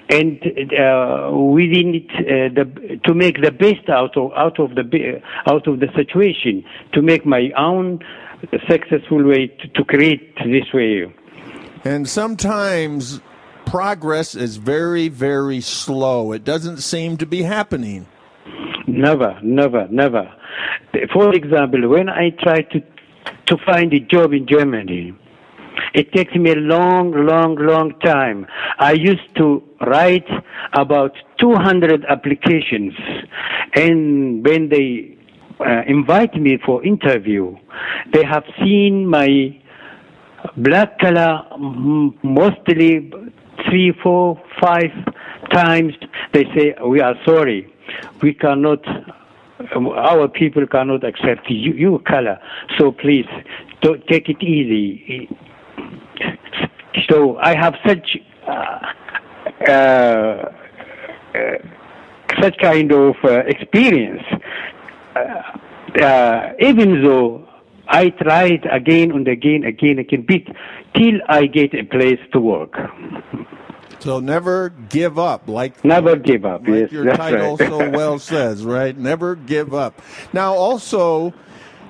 and 0.08 0.38
uh, 0.78 1.30
within 1.32 1.94
it 1.94 2.10
uh, 2.10 2.54
the, 2.54 3.00
to 3.04 3.14
make 3.14 3.40
the 3.42 3.50
best 3.50 3.88
out 3.88 4.16
of 4.16 4.32
out 4.36 4.58
of 4.58 4.74
the 4.74 5.22
out 5.48 5.66
of 5.66 5.80
the 5.80 5.88
situation, 5.94 6.64
to 6.92 7.02
make 7.02 7.24
my 7.24 7.50
own 7.56 8.00
successful 8.68 9.24
way 9.24 9.46
to, 9.46 9.68
to 9.68 9.84
create 9.84 10.36
this 10.36 10.72
way. 10.72 11.12
And 11.84 12.08
sometimes 12.08 13.20
progress 13.64 14.34
is 14.34 14.56
very 14.56 15.08
very 15.08 15.60
slow. 15.60 16.32
It 16.32 16.44
doesn't 16.44 16.78
seem 16.78 17.16
to 17.18 17.26
be 17.26 17.42
happening. 17.42 18.06
Never, 18.86 19.38
never, 19.42 19.88
never. 19.88 20.32
For 21.12 21.34
example, 21.34 21.88
when 21.88 22.08
I 22.08 22.30
try 22.30 22.62
to 22.62 22.80
to 23.46 23.56
find 23.64 23.92
a 23.92 24.00
job 24.00 24.32
in 24.32 24.46
Germany. 24.46 25.14
It 25.94 26.12
takes 26.12 26.34
me 26.34 26.52
a 26.52 26.56
long, 26.56 27.12
long, 27.12 27.56
long 27.56 27.98
time. 28.00 28.46
I 28.78 28.92
used 28.92 29.34
to 29.36 29.62
write 29.86 30.28
about 30.72 31.12
200 31.38 32.04
applications, 32.08 32.94
and 33.74 34.44
when 34.44 34.68
they 34.68 35.16
uh, 35.60 35.82
invite 35.86 36.34
me 36.34 36.58
for 36.64 36.84
interview, 36.84 37.56
they 38.12 38.24
have 38.24 38.44
seen 38.58 39.06
my 39.06 39.58
black 40.56 40.98
color 40.98 41.42
mostly 42.22 43.10
three, 43.68 43.92
four, 44.02 44.40
five 44.60 44.90
times. 45.50 45.94
They 46.32 46.44
say, 46.56 46.74
"We 46.84 47.00
are 47.00 47.14
sorry, 47.24 47.72
we 48.22 48.34
cannot 48.34 48.84
our 49.60 50.28
people 50.28 50.66
cannot 50.66 51.04
accept 51.04 51.48
you, 51.48 51.72
your 51.72 51.98
color. 52.00 52.38
So 52.78 52.92
please, 52.92 53.26
don't 53.80 54.06
take 54.06 54.28
it 54.28 54.42
easy. 54.42 55.28
So 57.08 57.38
I 57.38 57.54
have 57.54 57.74
such 57.86 58.18
uh, 58.46 58.78
uh, 59.68 59.72
uh 59.72 61.58
such 62.40 62.58
kind 62.58 62.92
of 62.92 63.14
uh, 63.24 63.40
experience. 63.46 64.22
Uh, 65.14 66.02
uh, 66.02 66.52
even 66.60 67.02
though 67.02 67.48
I 67.88 68.10
tried 68.10 68.66
again 68.70 69.12
and 69.12 69.26
again, 69.28 69.64
again, 69.64 69.98
again, 69.98 70.22
bit 70.26 70.46
till 70.94 71.20
I 71.28 71.46
get 71.46 71.74
a 71.74 71.84
place 71.84 72.20
to 72.32 72.40
work. 72.40 72.74
So 74.06 74.20
never 74.20 74.68
give 74.68 75.18
up, 75.18 75.48
like 75.48 75.84
never 75.84 76.14
give 76.14 76.44
up. 76.44 76.60
Like 76.60 76.82
yes, 76.82 76.92
your 76.92 77.12
title 77.16 77.56
right. 77.56 77.68
so 77.68 77.90
well 77.90 78.20
says, 78.20 78.64
right? 78.64 78.96
Never 78.96 79.34
give 79.34 79.74
up. 79.74 80.00
Now, 80.32 80.54
also, 80.54 81.34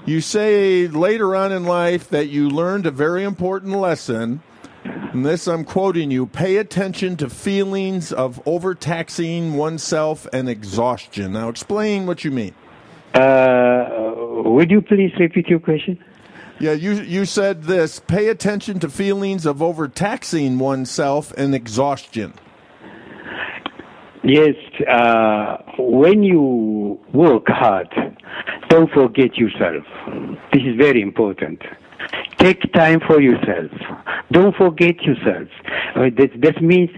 you 0.06 0.22
say 0.22 0.86
later 0.86 1.36
on 1.36 1.52
in 1.52 1.66
life 1.66 2.08
that 2.08 2.28
you 2.28 2.48
learned 2.48 2.86
a 2.86 2.90
very 2.90 3.22
important 3.22 3.76
lesson. 3.76 4.40
And 4.82 5.26
this, 5.26 5.46
I'm 5.46 5.62
quoting 5.62 6.10
you: 6.10 6.24
"Pay 6.24 6.56
attention 6.56 7.18
to 7.18 7.28
feelings 7.28 8.12
of 8.12 8.40
overtaxing 8.46 9.52
oneself 9.52 10.26
and 10.32 10.48
exhaustion." 10.48 11.34
Now, 11.34 11.50
explain 11.50 12.06
what 12.06 12.24
you 12.24 12.30
mean. 12.30 12.54
Uh, 13.12 14.14
would 14.42 14.70
you 14.70 14.80
please 14.80 15.12
repeat 15.20 15.48
your 15.48 15.60
question? 15.60 16.02
Yeah, 16.58 16.72
you 16.72 16.92
you 16.92 17.26
said 17.26 17.64
this. 17.64 18.00
Pay 18.00 18.28
attention 18.28 18.78
to 18.80 18.88
feelings 18.88 19.44
of 19.44 19.62
overtaxing 19.62 20.58
oneself 20.58 21.32
and 21.32 21.54
exhaustion. 21.54 22.32
Yes, 24.24 24.54
uh, 24.88 25.58
when 25.78 26.22
you 26.22 26.98
work 27.12 27.44
hard, 27.48 27.88
don't 28.68 28.90
forget 28.90 29.36
yourself. 29.36 29.84
This 30.52 30.62
is 30.62 30.76
very 30.76 31.00
important. 31.02 31.62
Take 32.38 32.72
time 32.72 33.00
for 33.06 33.20
yourself. 33.20 33.70
Don't 34.32 34.54
forget 34.56 35.00
yourself. 35.02 35.48
Uh, 35.94 36.10
that, 36.16 36.30
that 36.42 36.62
means 36.62 36.90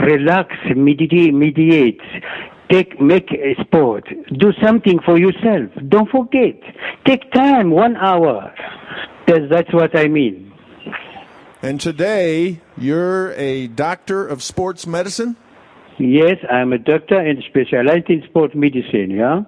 relax, 0.00 0.54
meditate, 0.74 2.00
take 2.70 3.00
make 3.00 3.30
a 3.32 3.54
sport. 3.62 4.08
Do 4.38 4.52
something 4.62 4.98
for 5.04 5.18
yourself. 5.18 5.70
Don't 5.88 6.10
forget. 6.10 6.56
Take 7.04 7.30
time 7.32 7.70
one 7.70 7.96
hour. 7.96 8.52
That's, 9.26 9.48
that's 9.50 9.72
what 9.72 9.96
i 9.96 10.06
mean. 10.06 10.52
And 11.62 11.80
today 11.80 12.60
you're 12.76 13.32
a 13.32 13.66
doctor 13.66 14.26
of 14.26 14.42
sports 14.42 14.86
medicine? 14.86 15.36
Yes 15.98 16.36
i'm 16.50 16.72
a 16.72 16.78
doctor 16.78 17.18
and 17.18 17.42
specialized 17.48 18.08
in 18.08 18.22
sport 18.28 18.54
medicine 18.54 19.10
yeah. 19.10 19.42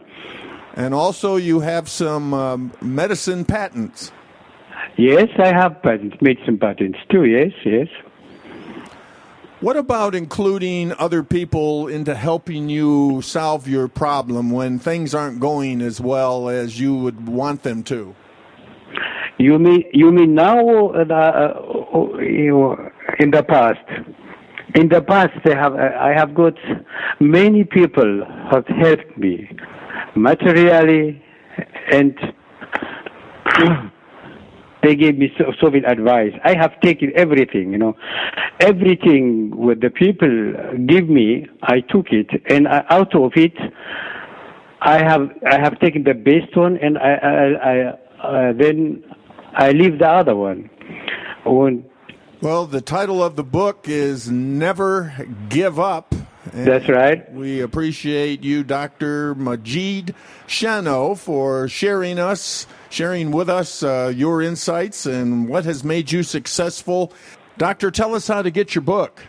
And 0.74 0.94
also 0.94 1.36
you 1.36 1.60
have 1.60 1.88
some 1.88 2.32
um, 2.32 2.72
medicine 2.80 3.44
patents. 3.44 4.12
Yes 4.96 5.28
i 5.38 5.48
have 5.48 5.82
patents 5.82 6.16
medicine 6.20 6.58
patents 6.58 6.98
too 7.10 7.24
yes 7.24 7.52
yes 7.64 7.88
what 9.60 9.76
about 9.76 10.14
including 10.14 10.92
other 10.98 11.22
people 11.22 11.88
into 11.88 12.14
helping 12.14 12.68
you 12.68 13.20
solve 13.22 13.66
your 13.66 13.88
problem 13.88 14.50
when 14.50 14.78
things 14.78 15.14
aren't 15.14 15.40
going 15.40 15.82
as 15.82 16.00
well 16.00 16.48
as 16.48 16.78
you 16.78 16.94
would 16.94 17.26
want 17.26 17.62
them 17.62 17.82
to? 17.84 18.14
You 19.38 19.58
mean 19.58 19.84
you 19.92 20.10
mean 20.10 20.34
now 20.34 20.88
uh, 20.88 21.04
uh, 21.04 22.06
in 23.20 23.30
the 23.30 23.44
past? 23.48 23.78
In 24.74 24.88
the 24.88 25.00
past, 25.00 25.32
I 25.44 25.54
have 25.54 25.74
I 25.74 26.12
have 26.12 26.34
got 26.34 26.54
many 27.20 27.64
people 27.64 28.24
have 28.50 28.66
helped 28.66 29.16
me 29.16 29.48
materially 30.14 31.22
and 31.92 32.16
they 34.82 34.94
gave 34.94 35.18
me 35.18 35.32
so, 35.36 35.52
so 35.60 35.70
much 35.70 35.82
advice. 35.86 36.32
I 36.44 36.56
have 36.56 36.80
taken 36.80 37.12
everything, 37.16 37.72
you 37.72 37.78
know, 37.78 37.96
everything 38.60 39.56
what 39.56 39.80
the 39.80 39.90
people 39.90 40.52
give 40.86 41.08
me, 41.08 41.46
I 41.62 41.80
took 41.80 42.06
it, 42.10 42.28
and 42.48 42.68
I, 42.68 42.84
out 42.90 43.14
of 43.14 43.32
it, 43.36 43.54
I 44.80 45.02
have 45.02 45.30
I 45.50 45.58
have 45.58 45.80
taken 45.80 46.04
the 46.04 46.14
best 46.14 46.56
one, 46.56 46.78
and 46.78 46.98
I, 46.98 47.12
I, 47.14 47.72
I 47.72 48.48
uh, 48.48 48.52
then 48.52 49.02
I 49.54 49.72
leave 49.72 49.98
the 49.98 50.08
other 50.08 50.36
one. 50.36 50.70
When, 51.44 51.84
Well, 52.40 52.66
the 52.66 52.80
title 52.80 53.22
of 53.22 53.36
the 53.36 53.42
book 53.42 53.88
is 53.88 54.30
Never 54.30 55.26
Give 55.48 55.80
Up. 55.80 56.14
That's 56.52 56.88
right. 56.88 57.30
We 57.32 57.60
appreciate 57.60 58.42
you, 58.42 58.64
Dr. 58.64 59.34
Majid 59.34 60.14
Shano, 60.46 61.16
for 61.16 61.68
sharing 61.68 62.18
us, 62.18 62.66
sharing 62.90 63.30
with 63.30 63.48
us 63.48 63.82
uh, 63.82 64.12
your 64.14 64.42
insights 64.42 65.06
and 65.06 65.48
what 65.48 65.64
has 65.64 65.84
made 65.84 66.12
you 66.12 66.22
successful. 66.22 67.12
Doctor, 67.56 67.90
tell 67.90 68.14
us 68.14 68.28
how 68.28 68.42
to 68.42 68.50
get 68.50 68.74
your 68.74 68.82
book. 68.82 69.24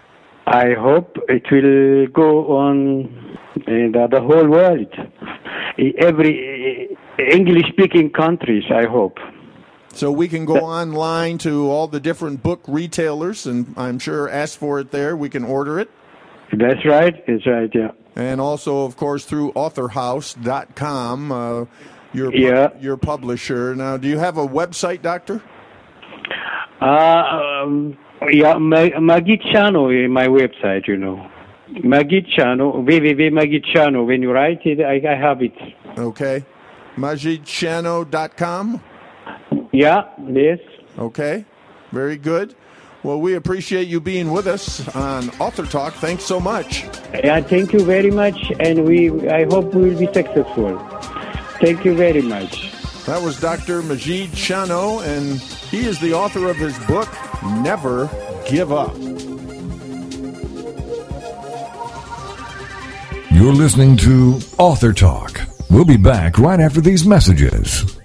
I 0.45 0.73
hope 0.73 1.17
it 1.27 1.43
will 1.51 2.07
go 2.07 2.57
on 2.57 3.37
in 3.67 3.91
the, 3.91 4.07
the 4.09 4.21
whole 4.21 4.47
world, 4.47 4.87
every 5.97 6.97
English-speaking 7.19 8.11
countries. 8.11 8.63
I 8.73 8.85
hope. 8.85 9.19
So 9.93 10.11
we 10.11 10.27
can 10.27 10.45
go 10.45 10.57
online 10.57 11.37
to 11.39 11.69
all 11.69 11.87
the 11.87 11.99
different 11.99 12.41
book 12.43 12.61
retailers, 12.67 13.45
and 13.45 13.73
I'm 13.75 13.99
sure 13.99 14.29
ask 14.29 14.57
for 14.57 14.79
it 14.79 14.91
there. 14.91 15.15
We 15.15 15.29
can 15.29 15.43
order 15.43 15.79
it. 15.79 15.89
That's 16.53 16.83
right. 16.85 17.15
That's 17.27 17.45
right. 17.45 17.69
Yeah. 17.73 17.91
And 18.15 18.41
also, 18.41 18.83
of 18.85 18.97
course, 18.97 19.23
through 19.25 19.51
authorhouse.com, 19.53 21.31
uh, 21.31 21.65
your, 22.13 22.33
Yeah. 22.35 22.69
your 22.79 22.97
publisher. 22.97 23.75
Now, 23.75 23.97
do 23.97 24.07
you 24.07 24.17
have 24.17 24.37
a 24.37 24.47
website, 24.47 25.01
Doctor? 25.01 25.41
Uh, 26.81 26.85
um, 27.65 27.97
yeah, 28.31 28.57
Ma- 28.57 28.77
Chano 29.53 29.89
is 29.93 30.09
my 30.09 30.27
website, 30.27 30.87
you 30.87 30.97
know. 30.97 31.25
Magid 31.71 32.25
Chano. 32.35 34.05
When 34.05 34.21
you 34.23 34.31
write 34.31 34.65
it, 34.65 34.81
I, 34.81 35.01
I 35.07 35.15
have 35.15 35.41
it. 35.43 35.53
Okay. 35.97 36.43
MajidShano.com. 36.97 38.81
Yeah, 39.71 40.03
yes. 40.27 40.59
Okay. 40.97 41.45
Very 41.91 42.17
good. 42.17 42.55
Well, 43.01 43.21
we 43.21 43.35
appreciate 43.35 43.87
you 43.87 44.01
being 44.01 44.31
with 44.31 44.45
us 44.45 44.87
on 44.93 45.29
Author 45.39 45.65
Talk. 45.65 45.93
Thanks 45.95 46.25
so 46.25 46.39
much. 46.39 46.83
Yeah, 47.13 47.39
thank 47.39 47.71
you 47.71 47.79
very 47.79 48.11
much, 48.11 48.51
and 48.59 48.83
we. 48.85 49.09
I 49.29 49.45
hope 49.45 49.73
we 49.73 49.89
will 49.89 49.99
be 49.99 50.13
successful. 50.13 50.77
Thank 51.61 51.85
you 51.85 51.95
very 51.95 52.21
much. 52.21 52.73
That 53.05 53.21
was 53.21 53.39
Dr. 53.39 53.81
Majid 53.81 54.31
Shano, 54.31 55.01
and 55.05 55.39
he 55.39 55.85
is 55.85 55.99
the 55.99 56.13
author 56.13 56.49
of 56.49 56.57
his 56.57 56.77
book, 56.79 57.09
Never 57.63 58.09
Give 58.47 58.71
Up. 58.71 58.95
You're 63.31 63.53
listening 63.53 63.95
to 63.97 64.39
Author 64.57 64.91
Talk. 64.91 65.39
We'll 65.69 65.85
be 65.85 65.97
back 65.97 66.37
right 66.37 66.59
after 66.59 66.81
these 66.81 67.05
messages. 67.05 67.98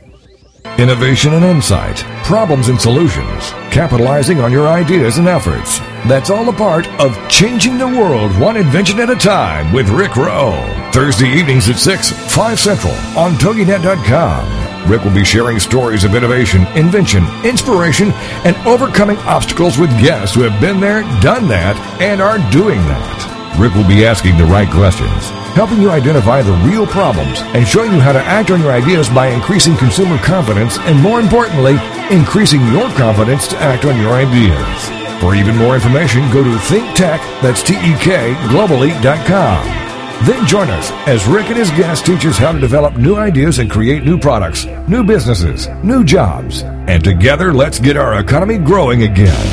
Innovation 0.76 1.34
and 1.34 1.44
insight, 1.44 1.98
problems 2.24 2.68
and 2.68 2.80
solutions, 2.80 3.52
capitalizing 3.70 4.40
on 4.40 4.50
your 4.50 4.66
ideas 4.66 5.18
and 5.18 5.28
efforts. 5.28 5.78
That's 6.08 6.30
all 6.30 6.48
a 6.48 6.52
part 6.52 6.88
of 7.00 7.16
Changing 7.28 7.78
the 7.78 7.86
World 7.86 8.36
One 8.40 8.56
Invention 8.56 8.98
at 8.98 9.08
a 9.08 9.14
Time 9.14 9.72
with 9.72 9.88
Rick 9.88 10.16
Rowe. 10.16 10.90
Thursday 10.92 11.28
evenings 11.28 11.68
at 11.68 11.76
6, 11.76 12.10
5 12.34 12.58
Central 12.58 12.92
on 13.16 13.34
TogiNet.com. 13.34 14.90
Rick 14.90 15.04
will 15.04 15.14
be 15.14 15.24
sharing 15.24 15.60
stories 15.60 16.02
of 16.02 16.16
innovation, 16.16 16.66
invention, 16.76 17.24
inspiration, 17.44 18.10
and 18.44 18.56
overcoming 18.66 19.18
obstacles 19.18 19.78
with 19.78 19.90
guests 20.00 20.34
who 20.34 20.42
have 20.42 20.60
been 20.60 20.80
there, 20.80 21.02
done 21.20 21.46
that, 21.46 21.76
and 22.00 22.20
are 22.20 22.38
doing 22.50 22.80
that. 22.86 23.33
Rick 23.58 23.74
will 23.74 23.86
be 23.86 24.04
asking 24.04 24.36
the 24.36 24.44
right 24.44 24.68
questions, 24.68 25.28
helping 25.54 25.80
you 25.80 25.88
identify 25.88 26.42
the 26.42 26.52
real 26.68 26.86
problems, 26.86 27.38
and 27.54 27.66
showing 27.66 27.92
you 27.92 28.00
how 28.00 28.12
to 28.12 28.18
act 28.18 28.50
on 28.50 28.60
your 28.60 28.72
ideas 28.72 29.08
by 29.08 29.28
increasing 29.28 29.76
consumer 29.76 30.18
confidence 30.18 30.76
and, 30.80 31.00
more 31.00 31.20
importantly, 31.20 31.76
increasing 32.10 32.60
your 32.72 32.90
confidence 32.90 33.46
to 33.46 33.56
act 33.58 33.84
on 33.84 34.00
your 34.00 34.12
ideas. 34.12 34.90
For 35.20 35.36
even 35.36 35.56
more 35.56 35.76
information, 35.76 36.28
go 36.32 36.42
to 36.42 36.50
ThinkTek, 36.50 37.20
that's 37.42 37.62
T-E-K, 37.62 38.34
globally.com. 38.48 40.26
Then 40.26 40.46
join 40.46 40.68
us 40.70 40.90
as 41.06 41.26
Rick 41.26 41.46
and 41.46 41.56
his 41.56 41.70
guest 41.70 42.06
teach 42.06 42.26
us 42.26 42.36
how 42.36 42.50
to 42.50 42.58
develop 42.58 42.96
new 42.96 43.14
ideas 43.14 43.60
and 43.60 43.70
create 43.70 44.04
new 44.04 44.18
products, 44.18 44.66
new 44.88 45.04
businesses, 45.04 45.68
new 45.84 46.02
jobs. 46.02 46.62
And 46.62 47.04
together, 47.04 47.52
let's 47.52 47.78
get 47.78 47.96
our 47.96 48.18
economy 48.18 48.58
growing 48.58 49.04
again. 49.04 49.46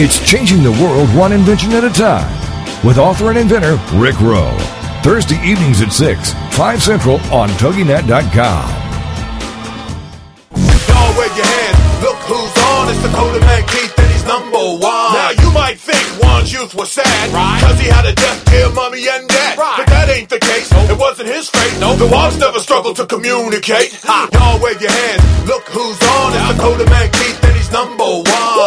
It's 0.00 0.24
changing 0.24 0.62
the 0.62 0.70
world 0.70 1.08
one 1.16 1.32
invention 1.32 1.72
at 1.72 1.82
a 1.82 1.90
time 1.90 2.47
with 2.84 2.98
author 2.98 3.30
and 3.30 3.38
inventor 3.38 3.78
Rick 3.94 4.20
Rowe. 4.20 4.56
Thursday 5.02 5.40
evenings 5.44 5.80
at 5.80 5.92
6, 5.92 6.32
5 6.56 6.82
Central 6.82 7.16
on 7.32 7.48
TogiNet.com. 7.60 8.68
Y'all 10.88 11.18
wave 11.18 11.36
your 11.36 11.46
hands. 11.46 12.02
Look 12.02 12.18
who's 12.26 12.54
on. 12.64 12.88
It's 12.90 13.02
Dakota 13.02 13.40
Man 13.40 13.62
Keith 13.66 13.98
and 13.98 14.10
he's 14.10 14.24
number 14.24 14.58
one. 14.58 15.12
Now 15.14 15.30
you 15.30 15.50
might 15.52 15.78
think 15.78 16.02
Wann's 16.22 16.52
youth 16.52 16.74
was 16.74 16.90
sad. 16.92 17.32
Right. 17.32 17.60
Cause 17.62 17.78
he 17.80 17.86
had 17.86 18.06
a 18.06 18.14
death, 18.14 18.44
dear 18.46 18.70
mommy 18.72 19.06
and 19.08 19.28
dad. 19.28 19.58
Right. 19.58 19.74
But 19.78 19.86
that 19.88 20.08
ain't 20.10 20.28
the 20.28 20.38
case. 20.38 20.70
It 20.90 20.98
wasn't 20.98 21.28
his 21.28 21.48
fate. 21.48 21.80
No. 21.80 21.96
The 21.96 22.06
Wanns 22.06 22.38
never 22.38 22.58
struggled 22.60 22.96
to 22.96 23.06
communicate. 23.06 23.94
Ha. 24.04 24.28
Y'all 24.32 24.60
wave 24.62 24.80
your 24.80 24.90
hands. 24.90 25.22
Look 25.46 25.64
who's 25.68 25.98
on. 26.02 26.34
It's 26.34 26.54
Dakota 26.54 26.84
Man 26.90 27.10
Keith 27.12 27.37
and 27.68 27.72
number 27.72 28.04
one. 28.04 28.24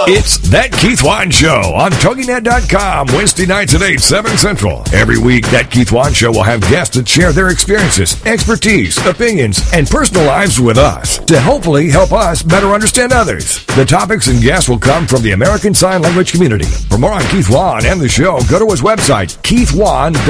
It's 0.09 0.37
That 0.49 0.71
Keith 0.71 1.03
Wann 1.03 1.29
Show 1.31 1.61
on 1.75 1.91
TogiNet.com, 1.91 3.07
Wednesday 3.13 3.45
nights 3.45 3.73
at 3.75 3.81
8, 3.81 3.99
7 3.99 4.37
Central. 4.37 4.83
Every 4.93 5.17
week, 5.19 5.45
That 5.51 5.69
Keith 5.71 5.91
Wann 5.91 6.13
Show 6.13 6.31
will 6.31 6.43
have 6.43 6.61
guests 6.61 6.95
that 6.97 7.07
share 7.07 7.31
their 7.31 7.49
experiences, 7.49 8.21
expertise, 8.25 8.97
opinions, 9.05 9.61
and 9.73 9.87
personal 9.87 10.25
lives 10.25 10.59
with 10.59 10.77
us 10.77 11.19
to 11.19 11.39
hopefully 11.39 11.89
help 11.89 12.11
us 12.11 12.43
better 12.43 12.73
understand 12.73 13.11
others. 13.13 13.65
The 13.75 13.85
topics 13.85 14.27
and 14.27 14.41
guests 14.41 14.69
will 14.69 14.79
come 14.79 15.07
from 15.07 15.21
the 15.21 15.31
American 15.31 15.73
Sign 15.73 16.01
Language 16.01 16.31
community. 16.31 16.65
For 16.65 16.97
more 16.97 17.13
on 17.13 17.21
Keith 17.27 17.49
Wan 17.49 17.85
and 17.85 17.99
the 17.99 18.09
show, 18.09 18.39
go 18.49 18.59
to 18.59 18.65
his 18.71 18.81
website, 18.81 19.37
keithwann.com. 19.41 20.21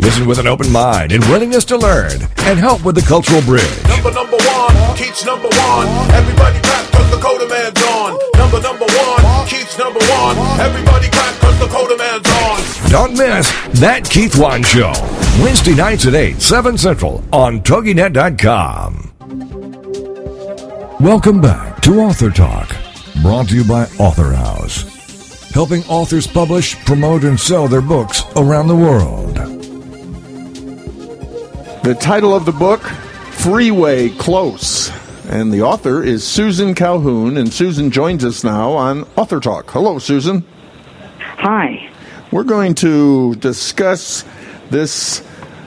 Listen 0.00 0.26
with 0.26 0.38
an 0.38 0.46
open 0.46 0.70
mind 0.70 1.12
and 1.12 1.24
willingness 1.24 1.64
to 1.64 1.76
learn 1.78 2.20
and 2.40 2.58
help 2.58 2.84
with 2.84 2.94
the 2.94 3.02
cultural 3.02 3.40
bridge. 3.42 3.64
Number 3.88 4.12
number 4.12 4.36
one, 4.36 4.96
Keith's 4.96 5.24
number 5.24 5.48
one. 5.48 5.86
Everybody 6.12 6.43
clap 6.60 6.92
cause 6.92 7.10
Dakota 7.10 7.46
Man's 7.48 7.82
on. 7.82 8.18
Number 8.36 8.60
number 8.60 8.86
one, 8.86 9.46
Keith's 9.48 9.78
number 9.78 10.00
one. 10.00 10.36
Everybody 10.60 11.08
clap 11.08 11.34
cause 11.40 11.58
Dakota 11.58 11.96
Man's 11.96 12.26
on. 12.26 12.90
Don't 12.90 13.12
miss 13.12 13.50
That 13.80 14.08
Keith 14.08 14.36
Wann 14.38 14.62
Show. 14.62 14.92
Wednesday 15.42 15.74
nights 15.74 16.06
at 16.06 16.14
8, 16.14 16.40
7 16.40 16.78
Central 16.78 17.22
on 17.32 17.60
TogiNet.com. 17.60 19.12
Welcome 21.00 21.40
back 21.40 21.82
to 21.82 22.00
Author 22.00 22.30
Talk, 22.30 22.74
brought 23.20 23.48
to 23.48 23.56
you 23.56 23.64
by 23.64 23.84
Author 23.98 24.32
House, 24.32 25.50
helping 25.50 25.82
authors 25.84 26.26
publish, 26.26 26.76
promote, 26.84 27.24
and 27.24 27.38
sell 27.38 27.68
their 27.68 27.82
books 27.82 28.22
around 28.36 28.68
the 28.68 28.76
world. 28.76 29.34
The 31.84 31.94
title 32.00 32.34
of 32.34 32.46
the 32.46 32.52
book, 32.52 32.80
Freeway 33.32 34.08
Close. 34.10 34.90
And 35.34 35.52
the 35.52 35.62
author 35.62 36.00
is 36.00 36.24
Susan 36.24 36.76
Calhoun, 36.76 37.36
and 37.36 37.52
Susan 37.52 37.90
joins 37.90 38.24
us 38.24 38.44
now 38.44 38.70
on 38.74 39.02
Author 39.16 39.40
Talk. 39.40 39.68
Hello, 39.68 39.98
Susan. 39.98 40.44
Hi. 41.18 41.90
We're 42.30 42.44
going 42.44 42.76
to 42.76 43.34
discuss 43.34 44.24
this 44.70 45.24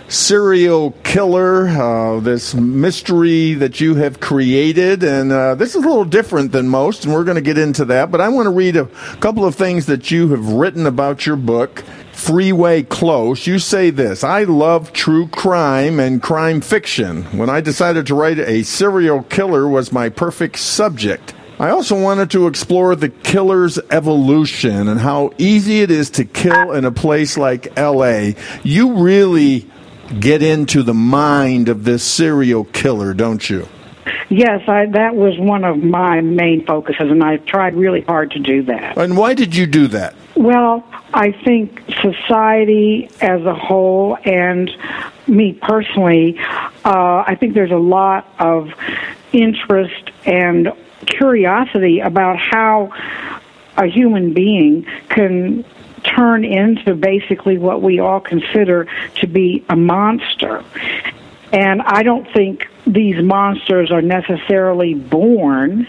serial 0.07 0.91
killer, 1.03 1.67
uh, 1.67 2.21
this 2.21 2.55
mystery 2.55 3.55
that 3.55 3.81
you 3.81 3.95
have 3.95 4.21
created. 4.21 5.03
And 5.03 5.33
uh, 5.33 5.55
this 5.55 5.75
is 5.75 5.83
a 5.83 5.85
little 5.85 6.05
different 6.05 6.53
than 6.53 6.69
most, 6.69 7.03
and 7.03 7.13
we're 7.13 7.25
going 7.25 7.35
to 7.35 7.41
get 7.41 7.57
into 7.57 7.83
that. 7.85 8.09
But 8.09 8.21
I 8.21 8.29
want 8.29 8.45
to 8.45 8.51
read 8.51 8.77
a 8.77 8.85
couple 9.19 9.43
of 9.43 9.55
things 9.55 9.87
that 9.87 10.09
you 10.09 10.29
have 10.29 10.47
written 10.47 10.85
about 10.85 11.25
your 11.25 11.35
book. 11.35 11.83
Freeway 12.17 12.81
Close, 12.81 13.45
you 13.45 13.59
say 13.59 13.91
this 13.91 14.23
I 14.23 14.43
love 14.43 14.91
true 14.91 15.27
crime 15.27 15.99
and 15.99 16.21
crime 16.21 16.61
fiction. 16.61 17.23
When 17.37 17.49
I 17.49 17.61
decided 17.61 18.07
to 18.07 18.15
write 18.15 18.39
a 18.39 18.63
serial 18.63 19.21
killer 19.23 19.67
was 19.67 19.93
my 19.93 20.09
perfect 20.09 20.57
subject. 20.57 21.35
I 21.59 21.69
also 21.69 22.01
wanted 22.01 22.31
to 22.31 22.47
explore 22.47 22.95
the 22.95 23.09
killer's 23.09 23.77
evolution 23.91 24.87
and 24.87 24.99
how 24.99 25.31
easy 25.37 25.81
it 25.81 25.91
is 25.91 26.09
to 26.11 26.25
kill 26.25 26.73
in 26.73 26.85
a 26.85 26.91
place 26.91 27.37
like 27.37 27.77
LA. 27.77 28.31
You 28.63 28.95
really 28.95 29.67
get 30.19 30.41
into 30.41 30.81
the 30.81 30.95
mind 30.95 31.69
of 31.69 31.83
this 31.83 32.03
serial 32.03 32.65
killer, 32.65 33.13
don't 33.13 33.47
you? 33.47 33.69
Yes, 34.29 34.67
I, 34.67 34.87
that 34.87 35.15
was 35.15 35.37
one 35.37 35.63
of 35.63 35.77
my 35.77 36.21
main 36.21 36.65
focuses, 36.65 37.11
and 37.11 37.23
I 37.23 37.37
tried 37.37 37.75
really 37.75 38.01
hard 38.01 38.31
to 38.31 38.39
do 38.39 38.63
that. 38.63 38.97
And 38.97 39.15
why 39.15 39.35
did 39.35 39.55
you 39.55 39.67
do 39.67 39.87
that? 39.89 40.15
Well, 40.37 40.83
I 41.15 41.31
think 41.31 41.81
society 41.99 43.09
as 43.21 43.43
a 43.43 43.55
whole, 43.55 44.19
and 44.23 44.69
me 45.25 45.53
personally, 45.53 46.37
uh, 46.85 47.23
I 47.25 47.35
think 47.39 47.55
there's 47.55 47.71
a 47.71 47.75
lot 47.75 48.31
of 48.37 48.69
interest 49.33 50.11
and 50.25 50.71
curiosity 51.07 52.01
about 52.01 52.37
how 52.37 52.93
a 53.77 53.87
human 53.87 54.33
being 54.33 54.85
can 55.09 55.65
turn 56.03 56.45
into 56.45 56.93
basically 56.93 57.57
what 57.57 57.81
we 57.81 57.99
all 57.99 58.19
consider 58.19 58.87
to 59.15 59.27
be 59.27 59.65
a 59.69 59.75
monster. 59.75 60.63
And 61.51 61.81
I 61.81 62.03
don't 62.03 62.31
think 62.33 62.67
these 62.85 63.23
monsters 63.23 63.91
are 63.91 64.01
necessarily 64.01 64.93
born. 64.93 65.87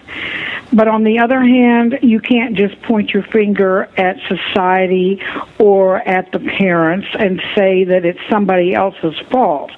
But 0.72 0.86
on 0.86 1.02
the 1.02 1.18
other 1.18 1.40
hand, 1.40 1.98
you 2.02 2.20
can't 2.20 2.56
just 2.56 2.80
point 2.82 3.10
your 3.10 3.22
finger 3.24 3.88
at 3.96 4.16
society 4.28 5.22
or 5.58 5.96
at 5.96 6.30
the 6.30 6.40
parents 6.40 7.08
and 7.18 7.42
say 7.54 7.84
that 7.84 8.04
it's 8.04 8.20
somebody 8.28 8.74
else's 8.74 9.18
fault. 9.30 9.72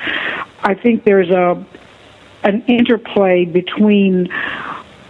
I 0.62 0.74
think 0.74 1.04
there's 1.04 1.30
a 1.30 1.64
an 2.42 2.62
interplay 2.66 3.44
between 3.44 4.24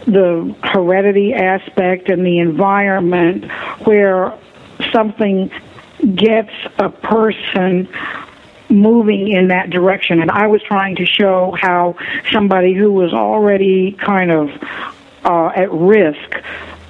the 0.04 0.54
heredity 0.64 1.32
aspect 1.32 2.08
and 2.08 2.26
the 2.26 2.38
environment 2.38 3.44
where 3.86 4.36
something 4.92 5.50
gets 6.14 6.50
a 6.78 6.88
person 6.88 7.88
moving 8.70 9.28
in 9.28 9.48
that 9.48 9.70
direction. 9.70 10.20
And 10.20 10.30
I 10.30 10.46
was 10.46 10.62
trying 10.62 10.96
to 10.96 11.06
show 11.06 11.56
how 11.60 11.96
somebody 12.30 12.74
who 12.74 12.92
was 12.92 13.12
already 13.12 13.92
kind 13.92 14.30
of 14.30 14.50
uh, 15.24 15.48
at 15.48 15.70
risk 15.72 16.36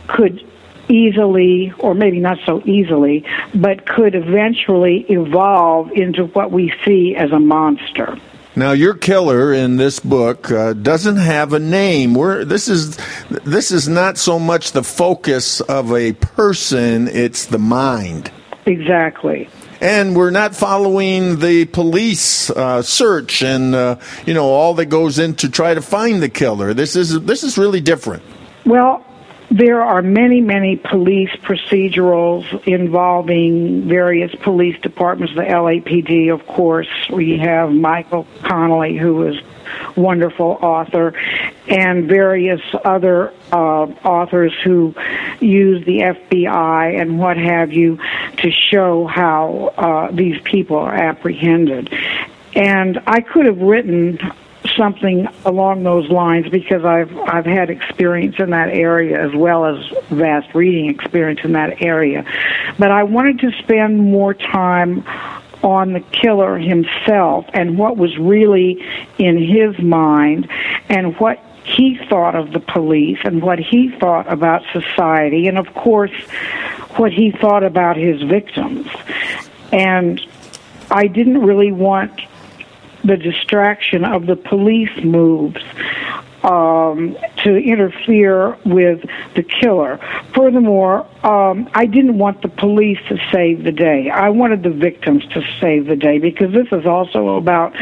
could 0.06 0.44
easily, 0.88 1.72
or 1.78 1.94
maybe 1.94 2.18
not 2.18 2.38
so 2.44 2.62
easily, 2.64 3.24
but 3.54 3.86
could 3.86 4.14
eventually 4.14 5.06
evolve 5.08 5.92
into 5.92 6.26
what 6.26 6.50
we 6.50 6.72
see 6.84 7.14
as 7.16 7.30
a 7.30 7.38
monster. 7.38 8.18
Now, 8.56 8.72
your 8.72 8.94
killer 8.94 9.52
in 9.52 9.76
this 9.76 10.00
book 10.00 10.50
uh, 10.50 10.72
doesn't 10.72 11.16
have 11.16 11.52
a 11.52 11.60
name. 11.60 12.14
We're, 12.14 12.44
this 12.44 12.68
is 12.68 12.98
this 13.28 13.70
is 13.70 13.88
not 13.88 14.18
so 14.18 14.40
much 14.40 14.72
the 14.72 14.82
focus 14.82 15.60
of 15.60 15.92
a 15.94 16.12
person; 16.14 17.06
it's 17.06 17.46
the 17.46 17.60
mind. 17.60 18.32
Exactly. 18.66 19.48
And 19.80 20.14
we're 20.14 20.30
not 20.30 20.54
following 20.54 21.38
the 21.38 21.64
police 21.64 22.50
uh, 22.50 22.82
search 22.82 23.42
and 23.42 23.74
uh, 23.74 23.96
you 24.26 24.34
know 24.34 24.46
all 24.46 24.74
that 24.74 24.86
goes 24.86 25.18
in 25.18 25.34
to 25.36 25.48
try 25.48 25.72
to 25.72 25.80
find 25.80 26.22
the 26.22 26.28
killer. 26.28 26.74
This 26.74 26.96
is 26.96 27.18
this 27.22 27.42
is 27.42 27.56
really 27.56 27.80
different. 27.80 28.22
Well, 28.66 29.04
there 29.50 29.82
are 29.82 30.00
many, 30.00 30.40
many 30.40 30.76
police 30.76 31.30
procedurals 31.42 32.66
involving 32.66 33.88
various 33.88 34.32
police 34.42 34.78
departments, 34.80 35.34
the 35.34 35.42
LAPD, 35.42 36.32
of 36.32 36.46
course. 36.46 36.88
We 37.10 37.38
have 37.38 37.72
Michael 37.72 38.28
Connelly, 38.42 38.96
who 38.96 39.26
is 39.26 39.42
wonderful 39.96 40.59
author, 40.61 41.14
and 41.68 42.09
various 42.09 42.61
other 42.85 43.33
uh, 43.52 43.87
authors 44.04 44.52
who 44.64 44.94
use 45.40 45.85
the 45.87 46.00
FBI 46.00 47.00
and 47.00 47.18
what 47.18 47.37
have 47.37 47.72
you 47.72 47.98
to 48.38 48.50
show 48.50 49.06
how 49.06 49.72
uh, 49.76 50.11
these 50.12 50.40
people 50.42 50.76
are 50.76 50.94
apprehended. 50.94 51.92
And 52.54 53.00
I 53.06 53.20
could 53.20 53.46
have 53.46 53.59
written 53.59 54.18
something 54.76 55.26
along 55.44 55.83
those 55.83 56.09
lines 56.11 56.48
because 56.48 56.85
I've 56.85 57.16
I've 57.18 57.46
had 57.46 57.70
experience 57.70 58.37
in 58.38 58.50
that 58.50 58.68
area 58.68 59.22
as 59.22 59.35
well 59.35 59.64
as 59.64 59.87
vast 60.11 60.54
reading 60.54 60.90
experience 60.90 61.40
in 61.44 61.52
that 61.52 61.83
area. 61.83 62.24
But 62.78 62.90
I 62.90 63.04
wanted 63.04 63.40
to 63.40 63.52
spend 63.62 63.98
more 63.98 64.35
time 64.35 65.04
on 65.62 65.92
the 65.92 66.01
killer 66.01 66.59
himself 66.59 67.46
and 67.53 67.77
what 67.77 67.96
was 67.96 68.16
really 68.18 68.83
in 69.18 69.37
his 69.37 69.79
mind 69.79 70.49
and 70.88 71.18
what 71.18 71.38
he 71.64 71.99
thought 72.09 72.35
of 72.35 72.53
the 72.53 72.61
police 72.61 73.18
and 73.25 73.42
what 73.42 73.59
he 73.59 73.90
thought 73.99 74.31
about 74.33 74.62
society 74.73 75.46
and 75.46 75.59
of 75.59 75.73
course 75.75 76.12
what 76.96 77.12
he 77.12 77.31
thought 77.31 77.62
about 77.62 77.96
his 77.96 78.20
victims. 78.23 78.88
And 79.73 80.20
I 80.90 81.07
didn't 81.07 81.42
really 81.42 81.73
want 81.73 82.20
the 83.05 83.16
distraction 83.16 84.05
of 84.05 84.27
the 84.27 84.37
police 84.37 84.90
moves 85.05 85.62
um, 86.42 87.16
to 87.44 87.57
interfere 87.57 88.57
with 88.64 89.05
the 89.35 89.42
killer. 89.42 89.98
Furthermore, 90.35 91.07
um, 91.24 91.68
I 91.74 91.87
didn't 91.87 92.18
want 92.18 92.42
the 92.42 92.48
police 92.48 92.98
to 93.09 93.18
save 93.31 93.64
the 93.64 93.72
day. 93.72 94.09
I 94.11 94.31
wanted 94.31 94.62
the 94.62 94.70
victims 94.70 95.26
to 95.29 95.42
save 95.61 95.87
the 95.87 95.96
day 95.96 96.18
because 96.18 96.53
this 96.53 96.68
is 96.72 96.87
also 96.87 97.37
about 97.37 97.74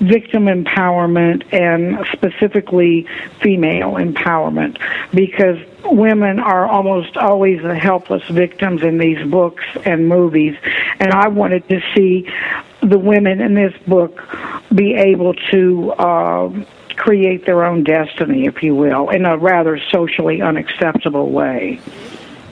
victim 0.00 0.46
empowerment 0.46 1.52
and 1.52 2.04
specifically 2.12 3.06
female 3.40 3.92
empowerment 3.92 4.78
because 5.14 5.58
women 5.84 6.40
are 6.40 6.66
almost 6.66 7.16
always 7.16 7.62
the 7.62 7.74
helpless 7.74 8.22
victims 8.28 8.82
in 8.82 8.98
these 8.98 9.24
books 9.30 9.64
and 9.84 10.08
movies 10.08 10.56
and 10.98 11.12
I 11.12 11.28
wanted 11.28 11.68
to 11.68 11.80
see 11.94 12.28
the 12.82 12.98
women 12.98 13.40
in 13.40 13.54
this 13.54 13.74
book 13.86 14.22
be 14.74 14.94
able 14.94 15.34
to 15.34 15.92
uh, 15.92 16.64
create 17.00 17.46
their 17.46 17.64
own 17.64 17.82
destiny, 17.82 18.44
if 18.44 18.62
you 18.62 18.74
will, 18.74 19.08
in 19.08 19.24
a 19.24 19.36
rather 19.38 19.80
socially 19.90 20.42
unacceptable 20.42 21.30
way. 21.30 21.80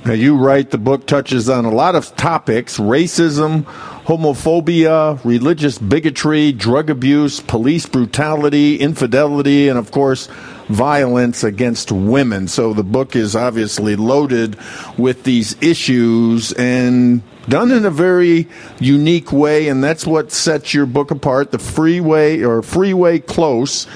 Now, 0.06 0.14
you 0.14 0.36
write 0.36 0.70
the 0.70 0.78
book 0.78 1.06
touches 1.06 1.50
on 1.50 1.66
a 1.66 1.70
lot 1.70 1.94
of 1.94 2.16
topics 2.16 2.78
racism, 2.78 3.64
homophobia, 4.06 5.22
religious 5.22 5.76
bigotry, 5.76 6.52
drug 6.52 6.88
abuse, 6.88 7.40
police 7.40 7.84
brutality, 7.84 8.76
infidelity, 8.76 9.68
and 9.68 9.78
of 9.78 9.90
course, 9.90 10.28
violence 10.68 11.44
against 11.44 11.92
women. 11.92 12.48
So 12.48 12.72
the 12.72 12.84
book 12.84 13.16
is 13.16 13.36
obviously 13.36 13.96
loaded 13.96 14.56
with 14.96 15.24
these 15.24 15.62
issues 15.62 16.52
and 16.52 17.20
done 17.48 17.70
in 17.70 17.84
a 17.84 17.90
very 17.90 18.48
unique 18.78 19.30
way, 19.30 19.68
and 19.68 19.84
that's 19.84 20.06
what 20.06 20.32
sets 20.32 20.72
your 20.72 20.86
book 20.86 21.10
apart. 21.10 21.50
The 21.50 21.58
freeway 21.58 22.42
or 22.42 22.62
freeway 22.62 23.18
close 23.18 23.86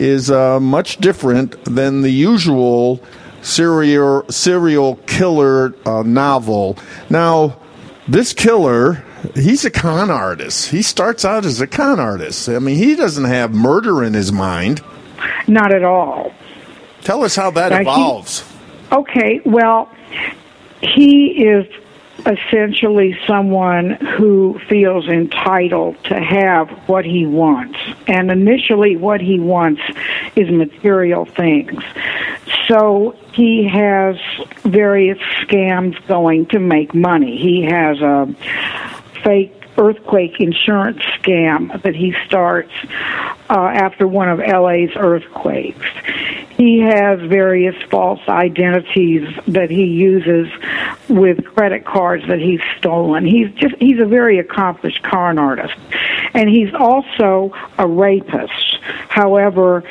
is 0.00 0.30
uh, 0.30 0.58
much 0.58 0.96
different 0.96 1.62
than 1.64 2.00
the 2.02 2.10
usual 2.10 3.00
serial 3.42 4.24
serial 4.30 4.96
killer 5.06 5.74
uh, 5.86 6.02
novel. 6.02 6.76
Now, 7.08 7.58
this 8.08 8.32
killer, 8.32 9.04
he's 9.34 9.64
a 9.64 9.70
con 9.70 10.10
artist. 10.10 10.70
He 10.70 10.82
starts 10.82 11.24
out 11.24 11.44
as 11.44 11.60
a 11.60 11.66
con 11.66 12.00
artist. 12.00 12.48
I 12.48 12.58
mean, 12.58 12.76
he 12.76 12.96
doesn't 12.96 13.24
have 13.24 13.54
murder 13.54 14.02
in 14.02 14.14
his 14.14 14.32
mind. 14.32 14.82
Not 15.46 15.72
at 15.72 15.84
all. 15.84 16.32
Tell 17.02 17.22
us 17.22 17.36
how 17.36 17.50
that 17.52 17.70
now 17.70 17.80
evolves. 17.80 18.40
He, 18.40 18.96
okay, 18.96 19.40
well, 19.44 19.90
he 20.80 21.44
is 21.44 21.66
essentially 22.26 23.18
someone 23.26 23.90
who 23.90 24.60
feels 24.68 25.08
entitled 25.08 26.02
to 26.04 26.20
have 26.20 26.70
what 26.88 27.04
he 27.04 27.26
wants. 27.26 27.78
And 28.06 28.30
initially, 28.30 28.96
what 28.96 29.20
he 29.20 29.38
wants 29.38 29.82
is 30.36 30.50
material 30.50 31.24
things. 31.24 31.82
So 32.68 33.16
he 33.32 33.68
has 33.68 34.16
various 34.62 35.18
scams 35.42 35.96
going 36.06 36.46
to 36.46 36.58
make 36.58 36.94
money. 36.94 37.36
He 37.36 37.62
has 37.62 38.00
a 38.00 38.34
fake 39.22 39.59
earthquake 39.80 40.38
insurance 40.40 40.98
scam 41.18 41.82
that 41.82 41.96
he 41.96 42.14
starts 42.26 42.70
uh, 43.48 43.54
after 43.58 44.06
one 44.06 44.28
of 44.28 44.38
LA's 44.38 44.90
earthquakes. 44.94 45.86
He 46.50 46.80
has 46.80 47.18
various 47.20 47.74
false 47.90 48.20
identities 48.28 49.26
that 49.48 49.70
he 49.70 49.84
uses 49.84 50.48
with 51.08 51.44
credit 51.46 51.86
cards 51.86 52.28
that 52.28 52.38
he's 52.38 52.60
stolen. 52.76 53.24
He's 53.24 53.50
just 53.54 53.74
he's 53.76 53.98
a 53.98 54.04
very 54.04 54.38
accomplished 54.38 55.02
con 55.02 55.38
artist. 55.38 55.74
And 56.34 56.50
he's 56.50 56.74
also 56.74 57.52
a 57.78 57.86
rapist. 57.86 58.78
However, 59.08 59.82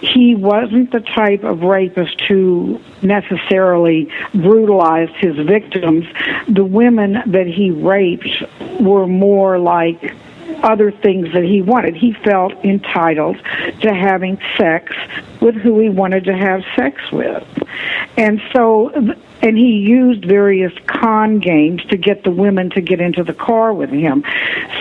he 0.00 0.34
wasn't 0.34 0.92
the 0.92 1.00
type 1.00 1.44
of 1.44 1.62
rapist 1.62 2.20
who 2.22 2.80
necessarily 3.02 4.10
brutalized 4.34 5.12
his 5.16 5.36
victims. 5.36 6.06
The 6.48 6.64
women 6.64 7.22
that 7.26 7.46
he 7.46 7.70
raped 7.70 8.42
were 8.80 9.06
more 9.06 9.58
like 9.58 10.14
other 10.62 10.90
things 10.90 11.32
that 11.32 11.44
he 11.44 11.62
wanted. 11.62 11.96
He 11.96 12.12
felt 12.12 12.52
entitled 12.64 13.36
to 13.82 13.94
having 13.94 14.38
sex 14.56 14.94
with 15.40 15.54
who 15.54 15.78
he 15.78 15.88
wanted 15.88 16.24
to 16.24 16.36
have 16.36 16.62
sex 16.76 17.00
with. 17.12 17.46
And 18.16 18.40
so, 18.52 18.90
and 19.42 19.56
he 19.56 19.78
used 19.78 20.24
various 20.24 20.72
con 20.86 21.38
games 21.38 21.84
to 21.86 21.96
get 21.96 22.24
the 22.24 22.30
women 22.30 22.70
to 22.70 22.80
get 22.80 23.00
into 23.00 23.24
the 23.24 23.32
car 23.32 23.72
with 23.72 23.90
him. 23.90 24.24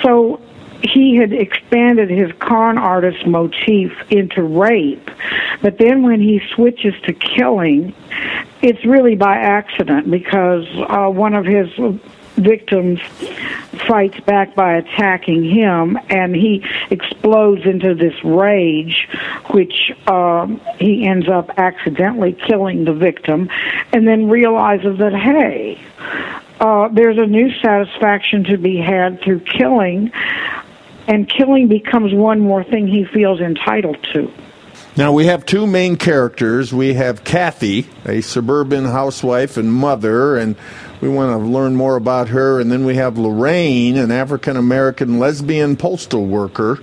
So, 0.04 0.42
he 0.84 1.15
had 1.15 1.34
expanded 1.34 2.10
his 2.10 2.32
con 2.39 2.78
artist 2.78 3.26
motif 3.26 3.92
into 4.10 4.44
rape, 4.44 5.10
but 5.62 5.78
then 5.78 6.04
when 6.04 6.22
he 6.22 6.42
switches 6.56 6.94
to 7.04 7.13
killing, 7.13 7.94
it's 8.62 8.84
really 8.86 9.15
by 9.15 9.36
accident 9.36 10.10
because 10.10 10.65
uh, 10.89 11.08
one 11.10 11.34
of 11.34 11.46
his 11.46 11.70
victims 12.36 13.00
fights 13.88 14.20
back 14.22 14.56
by 14.56 14.76
attacking 14.76 15.44
him, 15.44 15.98
and 16.10 16.36
he 16.36 16.63
explodes 16.89 17.65
into 17.65 17.94
this 17.94 18.13
rage, 18.24 19.08
which 19.52 19.92
um, 20.08 20.62
he 20.80 21.06
ends 21.06 21.28
up 21.28 21.50
accidentally 21.58 22.34
killing 22.34 22.86
the 22.86 22.94
victim, 22.94 23.50
and 23.94 24.08
then 24.08 24.30
realizes 24.30 24.98
that, 25.00 25.13
hey, 25.13 25.80
uh, 26.60 26.88
there's 26.89 27.18
a 27.18 27.26
new 27.26 27.52
satisfaction 27.62 28.44
to 28.46 28.58
be 28.58 28.78
had 28.78 29.22
through 29.22 29.39
killing 29.42 30.12
and 31.10 31.28
killing 31.28 31.67
becomes 31.67 32.13
one 32.13 32.39
more 32.39 32.63
thing 32.63 32.88
he 32.88 33.04
feels 33.04 33.41
entitled 33.41 33.98
to. 34.13 34.32
Now 34.95 35.12
we 35.12 35.26
have 35.26 35.45
two 35.45 35.65
main 35.65 35.95
characters. 35.95 36.72
We 36.72 36.93
have 36.93 37.24
Kathy, 37.24 37.88
a 38.06 38.22
suburban 38.22 38.86
housewife 38.86 39.58
and 39.58 39.74
mother, 39.74 40.38
and 40.38 40.56
we 41.02 41.10
want 41.10 41.32
to 41.32 41.50
learn 41.50 41.76
more 41.76 41.95
about 41.95 42.30
her. 42.30 42.60
And 42.60 42.72
then 42.72 42.86
we 42.86 42.95
have 42.95 43.17
Lorraine, 43.17 43.98
an 43.98 44.12
African 44.12 44.56
American 44.56 45.17
lesbian 45.17 45.78
postal 45.78 46.26
worker, 46.26 46.80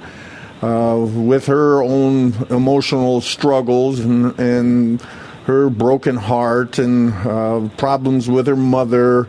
uh, 0.61 1.07
with 1.09 1.47
her 1.47 1.83
own 1.83 2.33
emotional 2.51 3.21
struggles 3.21 4.01
and, 4.01 4.39
and 4.41 5.01
her 5.45 5.71
broken 5.71 6.17
heart 6.17 6.79
and 6.79 7.13
uh, 7.13 7.69
problems 7.77 8.29
with 8.29 8.49
her 8.49 8.57
mother. 8.57 9.29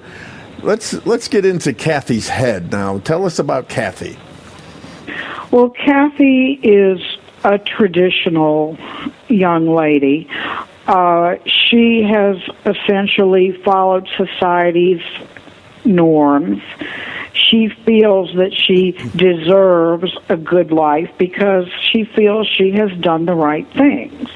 Let's 0.63 1.05
let's 1.05 1.27
get 1.27 1.45
into 1.45 1.73
Kathy's 1.73 2.29
head 2.29 2.71
now. 2.71 2.97
Tell 2.99 3.25
us 3.25 3.38
about 3.38 3.69
Kathy. 3.69 4.17
Well, 5.51 5.69
Kathy 5.69 6.60
is 6.62 6.99
a 7.43 7.57
traditional 7.57 8.77
young 9.29 9.73
lady. 9.73 10.29
Uh, 10.86 11.36
she 11.45 12.03
has 12.03 12.38
essentially 12.65 13.53
followed 13.63 14.10
society's 14.17 15.01
norms. 15.86 16.62
She 17.33 17.69
feels 17.86 18.33
that 18.36 18.53
she 18.53 18.91
deserves 19.15 20.15
a 20.27 20.36
good 20.36 20.71
life 20.71 21.12
because 21.17 21.67
she 21.91 22.03
feels 22.03 22.47
she 22.47 22.71
has 22.71 22.91
done 22.99 23.25
the 23.25 23.36
right 23.36 23.67
things. 23.73 24.29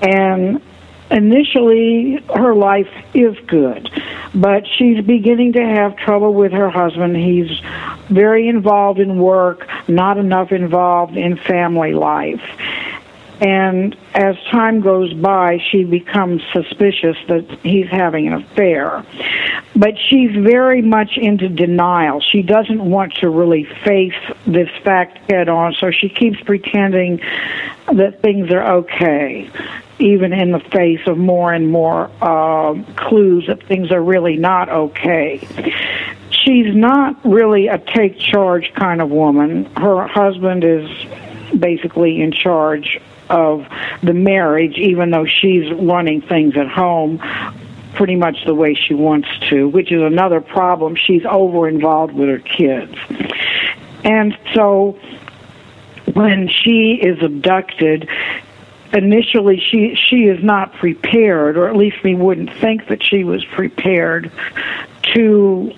And 0.00 0.62
initially, 1.10 2.22
her 2.34 2.54
life 2.54 2.90
is 3.14 3.36
good, 3.46 3.90
but 4.34 4.64
she's 4.76 5.04
beginning 5.04 5.54
to 5.54 5.64
have 5.64 5.96
trouble 5.96 6.34
with 6.34 6.52
her 6.52 6.70
husband. 6.70 7.16
He's 7.16 7.50
very 8.08 8.48
involved 8.48 9.00
in 9.00 9.18
work, 9.18 9.66
not 9.88 10.18
enough 10.18 10.52
involved 10.52 11.16
in 11.16 11.36
family 11.36 11.94
life. 11.94 12.42
And 13.40 13.96
as 14.14 14.36
time 14.50 14.80
goes 14.80 15.12
by, 15.12 15.58
she 15.70 15.82
becomes 15.84 16.40
suspicious 16.52 17.16
that 17.28 17.58
he's 17.62 17.88
having 17.88 18.28
an 18.28 18.34
affair. 18.34 19.04
But 19.74 19.94
she's 19.98 20.30
very 20.30 20.82
much 20.82 21.18
into 21.18 21.48
denial. 21.48 22.20
She 22.20 22.42
doesn't 22.42 22.82
want 22.82 23.14
to 23.16 23.28
really 23.28 23.64
face 23.84 24.14
this 24.46 24.70
fact 24.84 25.18
head 25.30 25.48
on, 25.48 25.74
so 25.80 25.90
she 25.90 26.08
keeps 26.08 26.40
pretending 26.42 27.20
that 27.92 28.22
things 28.22 28.50
are 28.52 28.76
okay, 28.78 29.50
even 29.98 30.32
in 30.32 30.52
the 30.52 30.60
face 30.60 31.04
of 31.06 31.18
more 31.18 31.52
and 31.52 31.68
more 31.68 32.10
uh, 32.22 32.80
clues 32.94 33.48
that 33.48 33.64
things 33.64 33.90
are 33.90 34.02
really 34.02 34.36
not 34.36 34.68
okay 34.68 35.46
she's 36.44 36.74
not 36.74 37.24
really 37.24 37.68
a 37.68 37.78
take 37.78 38.18
charge 38.18 38.72
kind 38.74 39.00
of 39.00 39.10
woman. 39.10 39.64
Her 39.76 40.06
husband 40.06 40.64
is 40.64 40.88
basically 41.58 42.20
in 42.20 42.32
charge 42.32 43.00
of 43.30 43.66
the 44.02 44.12
marriage, 44.12 44.76
even 44.76 45.10
though 45.10 45.26
she's 45.26 45.72
running 45.72 46.20
things 46.20 46.56
at 46.56 46.68
home 46.68 47.18
pretty 47.94 48.16
much 48.16 48.44
the 48.44 48.54
way 48.54 48.74
she 48.74 48.92
wants 48.92 49.28
to, 49.48 49.68
which 49.68 49.92
is 49.92 50.02
another 50.02 50.40
problem. 50.40 50.96
She's 50.96 51.24
over 51.24 51.68
involved 51.68 52.12
with 52.12 52.28
her 52.28 52.38
kids. 52.38 52.94
And 54.02 54.36
so 54.52 54.98
when 56.12 56.48
she 56.48 56.98
is 57.00 57.22
abducted, 57.22 58.08
initially 58.92 59.60
she 59.60 59.96
she 59.96 60.24
is 60.24 60.42
not 60.44 60.72
prepared 60.74 61.56
or 61.56 61.68
at 61.68 61.76
least 61.76 61.96
we 62.04 62.14
wouldn't 62.14 62.52
think 62.60 62.86
that 62.88 63.02
she 63.02 63.24
was 63.24 63.44
prepared 63.44 64.30
to 65.14 65.72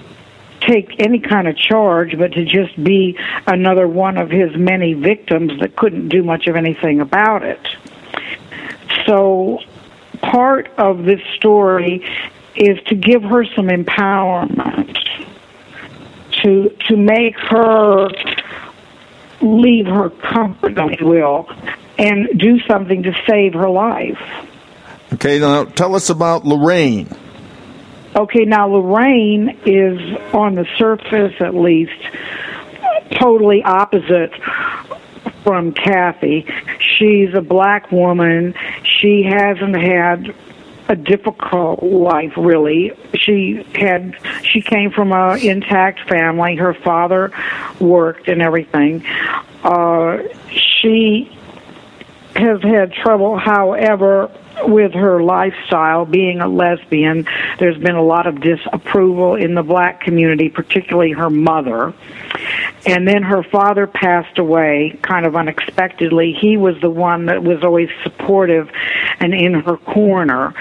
take 0.66 1.00
any 1.00 1.20
kind 1.20 1.48
of 1.48 1.56
charge, 1.56 2.16
but 2.18 2.32
to 2.32 2.44
just 2.44 2.82
be 2.82 3.18
another 3.46 3.86
one 3.86 4.16
of 4.16 4.30
his 4.30 4.56
many 4.56 4.94
victims 4.94 5.52
that 5.60 5.76
couldn't 5.76 6.08
do 6.08 6.22
much 6.22 6.46
of 6.46 6.56
anything 6.56 7.00
about 7.00 7.42
it. 7.42 7.60
So, 9.06 9.60
part 10.20 10.68
of 10.78 11.04
this 11.04 11.20
story 11.36 12.04
is 12.54 12.78
to 12.86 12.94
give 12.94 13.22
her 13.22 13.44
some 13.44 13.68
empowerment, 13.68 14.98
to 16.42 16.70
to 16.88 16.96
make 16.96 17.36
her 17.38 18.08
leave 19.40 19.86
her 19.86 20.10
comfort, 20.10 20.72
if 20.76 21.00
you 21.00 21.06
will, 21.06 21.48
and 21.98 22.28
do 22.38 22.58
something 22.60 23.02
to 23.02 23.12
save 23.28 23.54
her 23.54 23.68
life. 23.68 24.20
Okay, 25.14 25.38
now 25.38 25.64
tell 25.64 25.94
us 25.94 26.10
about 26.10 26.44
Lorraine. 26.44 27.08
Okay, 28.16 28.46
now 28.46 28.66
Lorraine 28.66 29.58
is 29.66 30.00
on 30.32 30.54
the 30.54 30.66
surface 30.78 31.34
at 31.38 31.54
least 31.54 31.92
totally 33.10 33.62
opposite 33.62 34.32
from 35.44 35.72
Kathy. 35.72 36.46
She's 36.80 37.34
a 37.34 37.42
black 37.42 37.92
woman. 37.92 38.54
She 38.84 39.22
hasn't 39.22 39.76
had 39.76 40.34
a 40.88 40.96
difficult 40.96 41.82
life 41.82 42.32
really 42.36 42.92
she 43.14 43.60
had 43.74 44.16
she 44.44 44.60
came 44.60 44.92
from 44.92 45.10
a 45.10 45.36
intact 45.36 46.08
family 46.08 46.54
her 46.54 46.74
father 46.74 47.32
worked 47.80 48.28
and 48.28 48.40
everything 48.40 49.04
uh 49.64 50.18
she 50.48 51.28
has 52.36 52.62
had 52.62 52.92
trouble 52.92 53.36
however 53.36 54.30
with 54.62 54.92
her 54.94 55.22
lifestyle, 55.22 56.04
being 56.04 56.40
a 56.40 56.48
lesbian, 56.48 57.26
there's 57.58 57.78
been 57.78 57.94
a 57.94 58.02
lot 58.02 58.26
of 58.26 58.40
disapproval 58.40 59.34
in 59.34 59.54
the 59.54 59.62
black 59.62 60.00
community, 60.00 60.48
particularly 60.48 61.12
her 61.12 61.30
mother. 61.30 61.92
And 62.86 63.06
then 63.06 63.22
her 63.22 63.42
father 63.42 63.86
passed 63.86 64.38
away 64.38 64.98
kind 65.02 65.26
of 65.26 65.36
unexpectedly. 65.36 66.32
He 66.32 66.56
was 66.56 66.80
the 66.80 66.90
one 66.90 67.26
that 67.26 67.42
was 67.42 67.62
always 67.62 67.88
supportive 68.02 68.70
and 69.20 69.34
in 69.34 69.54
her 69.54 69.76
corner. 69.76 70.54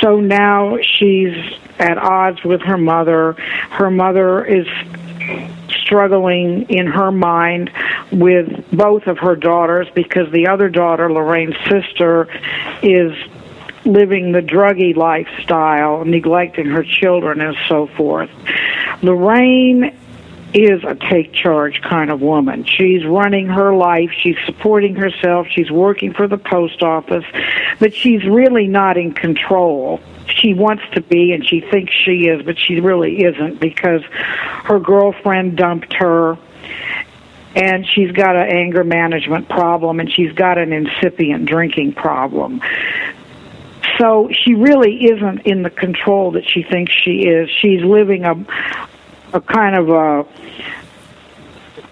So 0.00 0.20
now 0.20 0.78
she's 0.82 1.36
at 1.78 1.98
odds 1.98 2.42
with 2.44 2.62
her 2.62 2.78
mother. 2.78 3.32
Her 3.70 3.90
mother 3.90 4.44
is 4.44 4.66
struggling 5.84 6.66
in 6.68 6.86
her 6.86 7.12
mind 7.12 7.70
with 8.10 8.70
both 8.70 9.06
of 9.06 9.18
her 9.18 9.36
daughters 9.36 9.88
because 9.94 10.30
the 10.32 10.48
other 10.48 10.68
daughter, 10.68 11.12
Lorraine's 11.12 11.56
sister, 11.68 12.28
is 12.82 13.12
living 13.84 14.32
the 14.32 14.40
druggy 14.40 14.96
lifestyle, 14.96 16.04
neglecting 16.04 16.66
her 16.66 16.84
children, 16.84 17.40
and 17.40 17.56
so 17.68 17.88
forth. 17.88 18.30
Lorraine 19.02 19.96
is 20.54 20.84
a 20.84 20.94
take 20.94 21.32
charge 21.32 21.80
kind 21.82 22.10
of 22.10 22.20
woman. 22.20 22.64
She's 22.64 23.04
running 23.06 23.46
her 23.46 23.74
life, 23.74 24.10
she's 24.16 24.36
supporting 24.46 24.94
herself, 24.96 25.46
she's 25.50 25.70
working 25.70 26.12
for 26.12 26.28
the 26.28 26.38
post 26.38 26.82
office, 26.82 27.24
but 27.78 27.94
she's 27.94 28.24
really 28.24 28.66
not 28.66 28.96
in 28.96 29.14
control 29.14 30.00
she 30.26 30.54
wants 30.54 30.82
to 30.94 31.00
be 31.00 31.32
and 31.32 31.46
she 31.46 31.60
thinks 31.60 31.92
she 31.92 32.26
is, 32.28 32.42
but 32.42 32.58
she 32.58 32.80
really 32.80 33.22
isn't 33.24 33.60
because 33.60 34.02
her 34.64 34.78
girlfriend 34.78 35.56
dumped 35.56 35.92
her 35.94 36.38
and 37.54 37.86
she's 37.86 38.12
got 38.12 38.34
an 38.34 38.48
anger 38.48 38.84
management 38.84 39.48
problem 39.48 40.00
and 40.00 40.10
she's 40.10 40.32
got 40.32 40.58
an 40.58 40.72
incipient 40.72 41.46
drinking 41.46 41.92
problem. 41.92 42.62
So 43.98 44.30
she 44.32 44.54
really 44.54 45.04
isn't 45.04 45.40
in 45.40 45.62
the 45.62 45.70
control 45.70 46.32
that 46.32 46.48
she 46.48 46.62
thinks 46.62 46.92
she 46.92 47.26
is. 47.26 47.50
She's 47.50 47.82
living 47.82 48.24
a 48.24 48.34
a 49.32 49.40
kind 49.40 49.76
of 49.76 49.88
a 49.90 50.26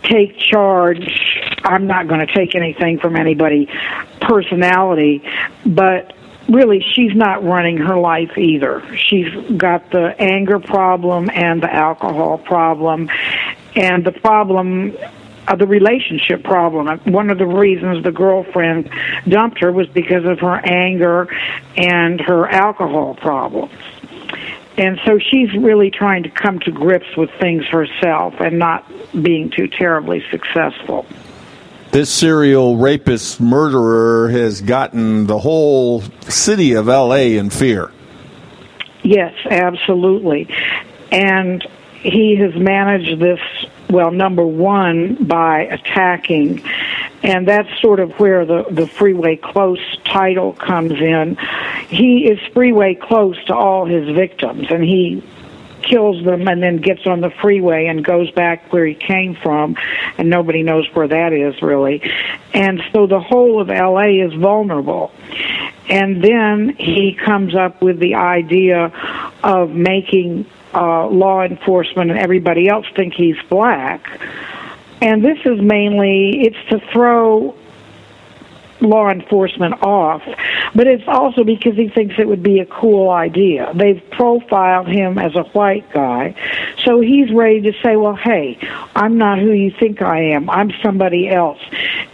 take 0.03 0.39
charge. 0.39 1.39
I'm 1.63 1.87
not 1.87 2.09
going 2.09 2.27
to 2.27 2.33
take 2.33 2.55
anything 2.55 2.99
from 2.99 3.17
anybody 3.17 3.69
personality, 4.21 5.23
but 5.65 6.15
really 6.49 6.85
she's 6.95 7.15
not 7.15 7.45
running 7.45 7.77
her 7.79 7.97
life 7.97 8.37
either. 8.37 8.83
She's 8.97 9.33
got 9.57 9.91
the 9.91 10.15
anger 10.21 10.59
problem 10.59 11.31
and 11.31 11.63
the 11.63 11.73
alcohol 11.73 12.39
problem 12.39 13.11
and 13.77 14.05
the 14.05 14.13
problem 14.13 14.97
of 15.49 15.59
the 15.59 15.67
relationship 15.67 16.45
problem. 16.45 16.87
One 17.13 17.31
of 17.31 17.39
the 17.39 17.47
reasons 17.47 18.05
the 18.05 18.13
girlfriend 18.13 18.91
dumped 19.29 19.61
her 19.61 19.73
was 19.73 19.89
because 19.89 20.25
of 20.25 20.41
her 20.41 20.61
anger 20.65 21.29
and 21.77 22.21
her 22.21 22.49
alcohol 22.49 23.15
problems. 23.15 23.73
And 24.81 24.99
so 25.05 25.19
she's 25.19 25.55
really 25.55 25.91
trying 25.91 26.25
to 26.25 26.31
come 26.31 26.59
to 26.61 26.73
grips 26.73 27.17
with 27.17 27.31
things 27.39 27.67
herself 27.67 28.35
and 28.41 28.59
not 28.59 28.91
being 29.23 29.51
too 29.51 29.69
terribly 29.69 30.25
successful 30.31 31.07
this 31.93 32.11
serial 32.11 32.77
rapist 32.77 33.41
murderer 33.41 34.29
has 34.29 34.61
gotten 34.61 35.27
the 35.27 35.39
whole 35.39 36.03
city 36.29 36.75
of 36.75 36.87
LA 36.87 37.37
in 37.37 37.51
fear. 37.51 37.91
Yes, 39.03 39.35
absolutely. 39.51 40.49
And 41.11 41.67
he 42.03 42.37
has 42.37 42.55
managed 42.55 43.21
this, 43.21 43.41
well, 43.89 44.11
number 44.11 44.47
one, 44.47 45.25
by 45.25 45.63
attacking. 45.63 46.63
And 47.23 47.47
that's 47.47 47.69
sort 47.81 48.01
of 48.01 48.13
where 48.13 48.47
the, 48.47 48.65
the 48.71 48.87
freeway 48.87 49.37
close 49.37 49.81
title 50.05 50.55
comes 50.55 50.93
in. 50.93 51.37
He 51.89 52.25
is 52.25 52.39
freeway 52.55 52.95
close 52.95 53.43
to 53.47 53.55
all 53.55 53.85
his 53.85 54.09
victims, 54.15 54.69
and 54.71 54.83
he 54.83 55.23
kills 55.83 56.25
them 56.25 56.47
and 56.49 56.63
then 56.63 56.79
gets 56.79 57.07
on 57.07 57.21
the 57.21 57.31
freeway 57.31 57.87
and 57.87 58.05
goes 58.05 58.31
back 58.31 58.73
where 58.73 58.87
he 58.87 58.95
came 58.95 59.35
from 59.35 59.77
and 60.19 60.29
nobody 60.31 60.63
knows 60.63 60.87
where 60.95 61.09
that 61.09 61.33
is 61.33 61.61
really 61.63 62.03
and 62.53 62.83
so 62.93 63.07
the 63.07 63.21
whole 63.21 63.61
of 63.61 63.69
LA 63.69 64.25
is 64.25 64.33
vulnerable 64.35 65.11
and 65.89 66.23
then 66.23 66.69
he 66.79 67.15
comes 67.15 67.55
up 67.55 67.83
with 67.83 67.99
the 67.99 68.15
idea 68.15 68.93
of 69.43 69.71
making 69.71 70.47
uh, 70.75 71.07
law 71.09 71.43
enforcement 71.43 72.11
and 72.11 72.21
everybody 72.21 72.69
else 72.69 72.87
think 72.95 73.15
he's 73.15 73.37
black 73.49 74.07
and 75.01 75.25
this 75.25 75.39
is 75.45 75.61
mainly 75.61 76.43
it's 76.43 76.57
to 76.71 76.79
throw 76.93 77.55
law 78.81 79.11
enforcement 79.11 79.83
off, 79.83 80.23
but 80.75 80.87
it's 80.87 81.05
also 81.07 81.45
because 81.45 81.77
he 81.77 81.89
thinks 81.89 82.15
it 82.19 82.29
would 82.29 82.43
be 82.43 82.61
a 82.61 82.67
cool 82.67 83.11
idea. 83.11 83.73
They've 83.75 84.03
profiled 84.11 84.89
him 84.89 85.19
as 85.19 85.35
a 85.35 85.45
white 85.45 85.91
guy, 85.93 86.35
so 86.85 87.01
he's 87.01 87.33
ready 87.33 87.61
to 87.63 87.73
say, 87.83 87.97
well, 87.97 88.17
hey, 88.17 88.59
I'm 88.97 89.19
not 89.19 89.39
who 89.39 89.53
you 89.53 89.71
think 89.79 90.03
I 90.03 90.21
am. 90.33 90.49
I'm 90.51 90.71
somebody 90.83 91.29
else. 91.29 91.61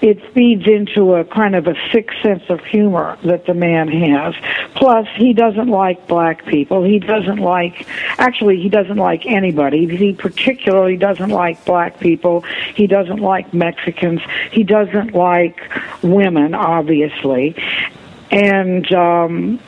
It 0.01 0.21
feeds 0.33 0.67
into 0.67 1.15
a 1.15 1.25
kind 1.25 1.55
of 1.55 1.67
a 1.67 1.75
sick 1.93 2.11
sense 2.23 2.43
of 2.49 2.61
humor 2.65 3.19
that 3.25 3.47
the 3.47 3.55
man 3.55 3.89
has. 3.89 4.35
Plus, 4.75 5.07
he 5.17 5.33
doesn't 5.33 5.69
like 5.69 6.07
black 6.07 6.45
people. 6.47 6.85
He 6.85 6.99
doesn't 6.99 7.39
like, 7.39 7.87
actually, 8.19 8.61
he 8.61 8.69
doesn't 8.69 8.99
like 8.99 9.25
anybody. 9.27 9.87
He 9.97 10.13
particularly 10.13 10.97
doesn't 10.97 11.31
like 11.31 11.65
black 11.65 11.99
people. 11.99 12.43
He 12.75 12.87
doesn't 12.87 13.21
like 13.21 13.55
Mexicans. 13.55 14.21
He 14.53 14.63
doesn't 14.63 15.15
like 15.15 15.61
women 16.03 16.55
obviously, 16.55 17.57
and 18.31 18.91
um, 18.93 19.61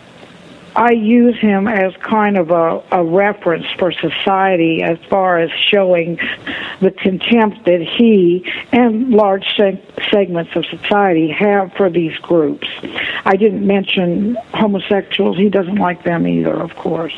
I 0.78 0.92
use 0.92 1.36
him 1.40 1.66
as 1.66 1.92
kind 1.96 2.36
of 2.36 2.52
a, 2.52 2.80
a 2.92 3.02
reference 3.02 3.66
for 3.78 3.90
society 3.90 4.80
as 4.80 4.96
far 5.10 5.40
as 5.40 5.50
showing 5.72 6.20
the 6.80 6.92
contempt 6.92 7.64
that 7.64 7.80
he 7.80 8.44
and 8.70 9.10
large 9.10 9.44
seg- 9.56 9.82
segments 10.12 10.54
of 10.54 10.64
society 10.66 11.32
have 11.32 11.72
for 11.72 11.90
these 11.90 12.16
groups. 12.18 12.68
I 13.24 13.34
didn't 13.34 13.66
mention 13.66 14.36
homosexuals. 14.54 15.36
He 15.36 15.48
doesn't 15.48 15.76
like 15.76 16.04
them 16.04 16.28
either, 16.28 16.54
of 16.54 16.76
course. 16.76 17.14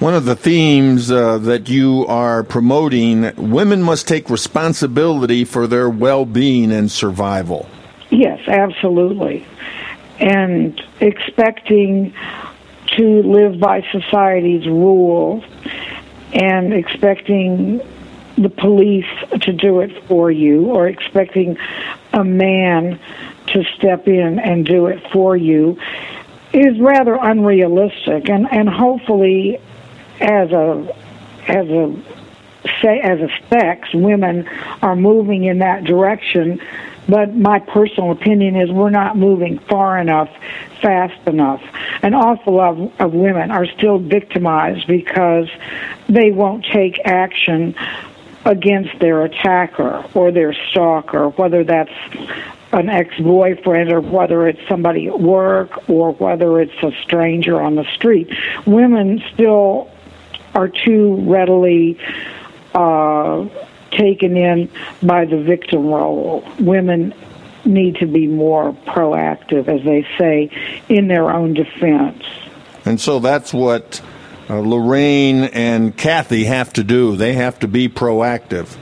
One 0.00 0.12
of 0.12 0.26
the 0.26 0.36
themes 0.36 1.10
uh, 1.10 1.38
that 1.38 1.70
you 1.70 2.04
are 2.06 2.42
promoting 2.42 3.34
women 3.36 3.82
must 3.82 4.06
take 4.06 4.28
responsibility 4.28 5.46
for 5.46 5.66
their 5.66 5.88
well 5.88 6.26
being 6.26 6.70
and 6.70 6.90
survival. 6.90 7.66
Yes, 8.10 8.46
absolutely. 8.46 9.46
And 10.18 10.80
expecting 11.00 12.14
to 12.96 13.22
live 13.22 13.58
by 13.58 13.82
society's 13.90 14.66
rules 14.66 15.44
and 16.32 16.72
expecting 16.72 17.80
the 18.36 18.48
police 18.48 19.06
to 19.40 19.52
do 19.52 19.80
it 19.80 20.04
for 20.06 20.30
you 20.30 20.66
or 20.66 20.88
expecting 20.88 21.56
a 22.12 22.24
man 22.24 22.98
to 23.48 23.64
step 23.76 24.08
in 24.08 24.38
and 24.38 24.66
do 24.66 24.86
it 24.86 25.00
for 25.12 25.36
you 25.36 25.78
is 26.52 26.78
rather 26.80 27.14
unrealistic 27.14 28.28
and 28.28 28.50
and 28.52 28.68
hopefully 28.68 29.60
as 30.20 30.50
a 30.50 30.96
as 31.46 31.68
a 31.68 31.94
say 32.80 33.00
as 33.00 33.20
a 33.20 33.28
sex 33.48 33.92
women 33.92 34.48
are 34.82 34.96
moving 34.96 35.44
in 35.44 35.58
that 35.58 35.84
direction 35.84 36.60
but 37.08 37.34
my 37.34 37.58
personal 37.58 38.10
opinion 38.10 38.56
is 38.56 38.70
we're 38.70 38.90
not 38.90 39.16
moving 39.16 39.58
far 39.58 39.98
enough, 39.98 40.30
fast 40.80 41.26
enough. 41.26 41.62
An 42.02 42.14
awful 42.14 42.54
lot 42.54 42.78
of, 42.78 43.00
of 43.00 43.14
women 43.14 43.50
are 43.50 43.66
still 43.66 43.98
victimized 43.98 44.86
because 44.86 45.48
they 46.08 46.30
won't 46.30 46.64
take 46.64 46.98
action 47.04 47.74
against 48.44 48.98
their 48.98 49.24
attacker 49.24 50.04
or 50.14 50.30
their 50.30 50.54
stalker, 50.70 51.30
whether 51.30 51.64
that's 51.64 51.92
an 52.72 52.88
ex-boyfriend 52.88 53.90
or 53.90 54.00
whether 54.00 54.48
it's 54.48 54.60
somebody 54.68 55.06
at 55.06 55.20
work 55.20 55.88
or 55.88 56.12
whether 56.12 56.60
it's 56.60 56.82
a 56.82 56.90
stranger 57.02 57.60
on 57.60 57.76
the 57.76 57.84
street. 57.94 58.28
Women 58.66 59.22
still 59.32 59.90
are 60.54 60.68
too 60.68 61.16
readily 61.22 61.98
uh, 62.74 63.46
taken 63.96 64.36
in 64.36 64.70
by 65.02 65.24
the 65.24 65.38
victim 65.38 65.86
role. 65.86 66.44
Women 66.58 67.14
need 67.64 67.96
to 67.96 68.06
be 68.06 68.26
more 68.26 68.72
proactive, 68.86 69.68
as 69.68 69.84
they 69.84 70.06
say, 70.18 70.50
in 70.88 71.08
their 71.08 71.30
own 71.30 71.54
defense. 71.54 72.22
And 72.84 73.00
so 73.00 73.18
that's 73.18 73.54
what 73.54 74.02
uh, 74.48 74.58
Lorraine 74.58 75.44
and 75.44 75.96
Kathy 75.96 76.44
have 76.44 76.72
to 76.74 76.84
do. 76.84 77.16
They 77.16 77.34
have 77.34 77.58
to 77.60 77.68
be 77.68 77.88
proactive. 77.88 78.76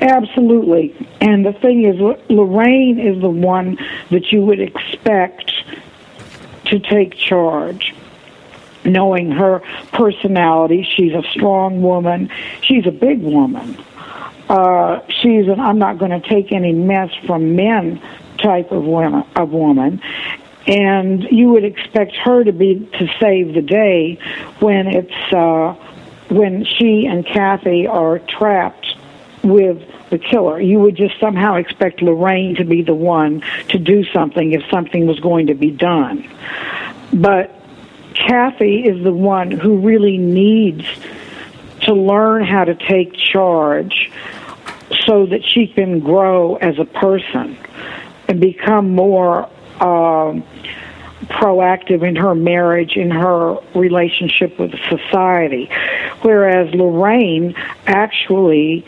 Absolutely. 0.00 0.94
And 1.20 1.44
the 1.44 1.52
thing 1.52 1.84
is, 1.84 1.98
Lorraine 2.28 3.00
is 3.00 3.20
the 3.20 3.30
one 3.30 3.78
that 4.10 4.30
you 4.30 4.42
would 4.42 4.60
expect 4.60 5.52
to 6.66 6.78
take 6.78 7.14
charge. 7.14 7.94
Knowing 8.84 9.32
her 9.32 9.60
personality, 9.92 10.88
she's 10.96 11.12
a 11.12 11.22
strong 11.32 11.82
woman, 11.82 12.30
she's 12.62 12.86
a 12.86 12.92
big 12.92 13.20
woman 13.20 13.76
uh, 14.48 15.00
she's 15.08 15.48
an 15.48 15.60
I'm 15.60 15.78
not 15.78 15.98
going 15.98 16.10
to 16.10 16.26
take 16.26 16.52
any 16.52 16.72
mess 16.72 17.10
from 17.26 17.56
men 17.56 18.00
type 18.38 18.70
of 18.70 18.84
woman 18.84 19.24
of 19.34 19.50
woman 19.50 20.00
and 20.68 21.24
you 21.30 21.48
would 21.48 21.64
expect 21.64 22.14
her 22.16 22.44
to 22.44 22.52
be 22.52 22.88
to 22.98 23.08
save 23.18 23.54
the 23.54 23.62
day 23.62 24.18
when 24.60 24.86
it's 24.86 25.32
uh 25.32 25.74
when 26.28 26.64
she 26.64 27.06
and 27.06 27.26
Kathy 27.26 27.86
are 27.86 28.18
trapped 28.18 28.86
with 29.42 29.82
the 30.10 30.18
killer. 30.18 30.60
You 30.60 30.80
would 30.80 30.94
just 30.94 31.18
somehow 31.18 31.54
expect 31.54 32.02
Lorraine 32.02 32.56
to 32.56 32.64
be 32.64 32.82
the 32.82 32.94
one 32.94 33.42
to 33.68 33.78
do 33.78 34.04
something 34.12 34.52
if 34.52 34.62
something 34.70 35.06
was 35.06 35.18
going 35.20 35.46
to 35.46 35.54
be 35.54 35.70
done. 35.70 36.28
But 37.14 37.54
Kathy 38.14 38.84
is 38.84 39.02
the 39.02 39.12
one 39.12 39.50
who 39.50 39.78
really 39.78 40.18
needs 40.18 40.84
to 41.82 41.94
learn 41.94 42.44
how 42.44 42.64
to 42.64 42.74
take 42.74 43.14
charge 43.14 43.97
so 45.06 45.26
that 45.26 45.44
she 45.44 45.66
can 45.66 46.00
grow 46.00 46.56
as 46.56 46.78
a 46.78 46.84
person 46.84 47.58
and 48.28 48.40
become 48.40 48.94
more 48.94 49.44
um, 49.80 50.42
proactive 51.26 52.06
in 52.06 52.16
her 52.16 52.34
marriage, 52.34 52.96
in 52.96 53.10
her 53.10 53.56
relationship 53.74 54.58
with 54.58 54.72
society. 54.88 55.70
Whereas 56.22 56.74
Lorraine 56.74 57.54
actually 57.86 58.86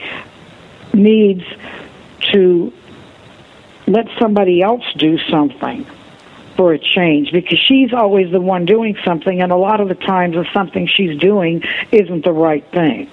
needs 0.92 1.44
to 2.32 2.72
let 3.86 4.06
somebody 4.18 4.62
else 4.62 4.84
do 4.96 5.18
something 5.30 5.86
for 6.56 6.72
a 6.72 6.78
change 6.78 7.32
because 7.32 7.58
she's 7.58 7.92
always 7.92 8.30
the 8.30 8.40
one 8.40 8.64
doing 8.66 8.96
something, 9.04 9.40
and 9.40 9.50
a 9.50 9.56
lot 9.56 9.80
of 9.80 9.88
the 9.88 9.94
times 9.94 10.34
the 10.34 10.46
something 10.52 10.86
she's 10.86 11.18
doing 11.18 11.62
isn't 11.90 12.24
the 12.24 12.32
right 12.32 12.64
thing. 12.70 13.10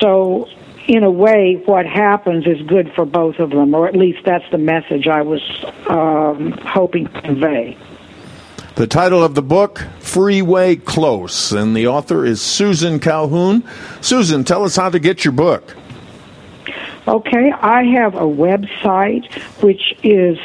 So 0.00 0.48
in 0.86 1.02
a 1.02 1.10
way, 1.10 1.62
what 1.64 1.86
happens 1.86 2.46
is 2.46 2.60
good 2.62 2.92
for 2.94 3.04
both 3.04 3.38
of 3.38 3.50
them, 3.50 3.74
or 3.74 3.88
at 3.88 3.96
least 3.96 4.20
that's 4.24 4.48
the 4.50 4.58
message 4.58 5.06
I 5.06 5.22
was 5.22 5.42
um, 5.88 6.52
hoping 6.52 7.06
to 7.06 7.22
convey. 7.22 7.76
The 8.76 8.86
title 8.86 9.22
of 9.22 9.34
the 9.34 9.42
book, 9.42 9.82
Freeway 10.00 10.76
Close, 10.76 11.52
and 11.52 11.76
the 11.76 11.86
author 11.86 12.26
is 12.26 12.42
Susan 12.42 12.98
Calhoun. 12.98 13.64
Susan, 14.00 14.44
tell 14.44 14.64
us 14.64 14.76
how 14.76 14.90
to 14.90 14.98
get 14.98 15.24
your 15.24 15.32
book. 15.32 15.76
Okay, 17.06 17.52
I 17.52 17.84
have 17.84 18.14
a 18.14 18.22
website 18.22 19.32
which 19.62 19.94
is 20.02 20.38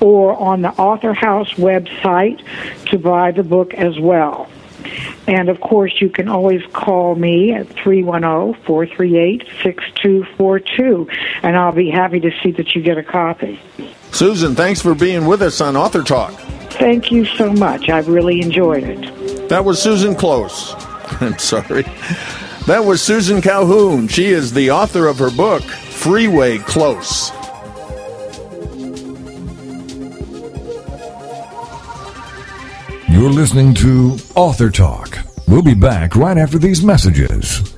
or 0.00 0.36
on 0.38 0.62
the 0.62 0.70
author 0.70 1.14
house 1.14 1.52
website 1.54 2.42
to 2.86 2.98
buy 2.98 3.30
the 3.30 3.42
book 3.42 3.72
as 3.74 3.98
well 3.98 4.48
and 5.26 5.48
of 5.48 5.60
course, 5.60 6.00
you 6.00 6.08
can 6.08 6.28
always 6.28 6.62
call 6.72 7.14
me 7.14 7.52
at 7.52 7.66
310 7.68 8.62
438 8.62 9.42
6242, 9.62 11.08
and 11.42 11.56
I'll 11.56 11.72
be 11.72 11.90
happy 11.90 12.20
to 12.20 12.30
see 12.42 12.52
that 12.52 12.74
you 12.74 12.82
get 12.82 12.98
a 12.98 13.02
copy. 13.02 13.60
Susan, 14.12 14.54
thanks 14.54 14.80
for 14.80 14.94
being 14.94 15.26
with 15.26 15.42
us 15.42 15.60
on 15.60 15.76
Author 15.76 16.02
Talk. 16.02 16.32
Thank 16.70 17.10
you 17.10 17.24
so 17.24 17.52
much. 17.52 17.88
I've 17.88 18.08
really 18.08 18.40
enjoyed 18.40 18.84
it. 18.84 19.48
That 19.48 19.64
was 19.64 19.82
Susan 19.82 20.14
Close. 20.14 20.74
I'm 21.20 21.38
sorry. 21.38 21.82
That 22.66 22.84
was 22.84 23.02
Susan 23.02 23.40
Calhoun. 23.40 24.08
She 24.08 24.26
is 24.26 24.52
the 24.52 24.70
author 24.70 25.06
of 25.06 25.18
her 25.18 25.30
book, 25.30 25.62
Freeway 25.96 26.58
Close. 26.58 27.32
You're 33.08 33.30
listening 33.30 33.74
to 33.74 34.16
Author 34.36 34.70
Talk. 34.70 35.18
We'll 35.48 35.62
be 35.62 35.74
back 35.74 36.14
right 36.14 36.38
after 36.38 36.58
these 36.58 36.84
messages. 36.84 37.75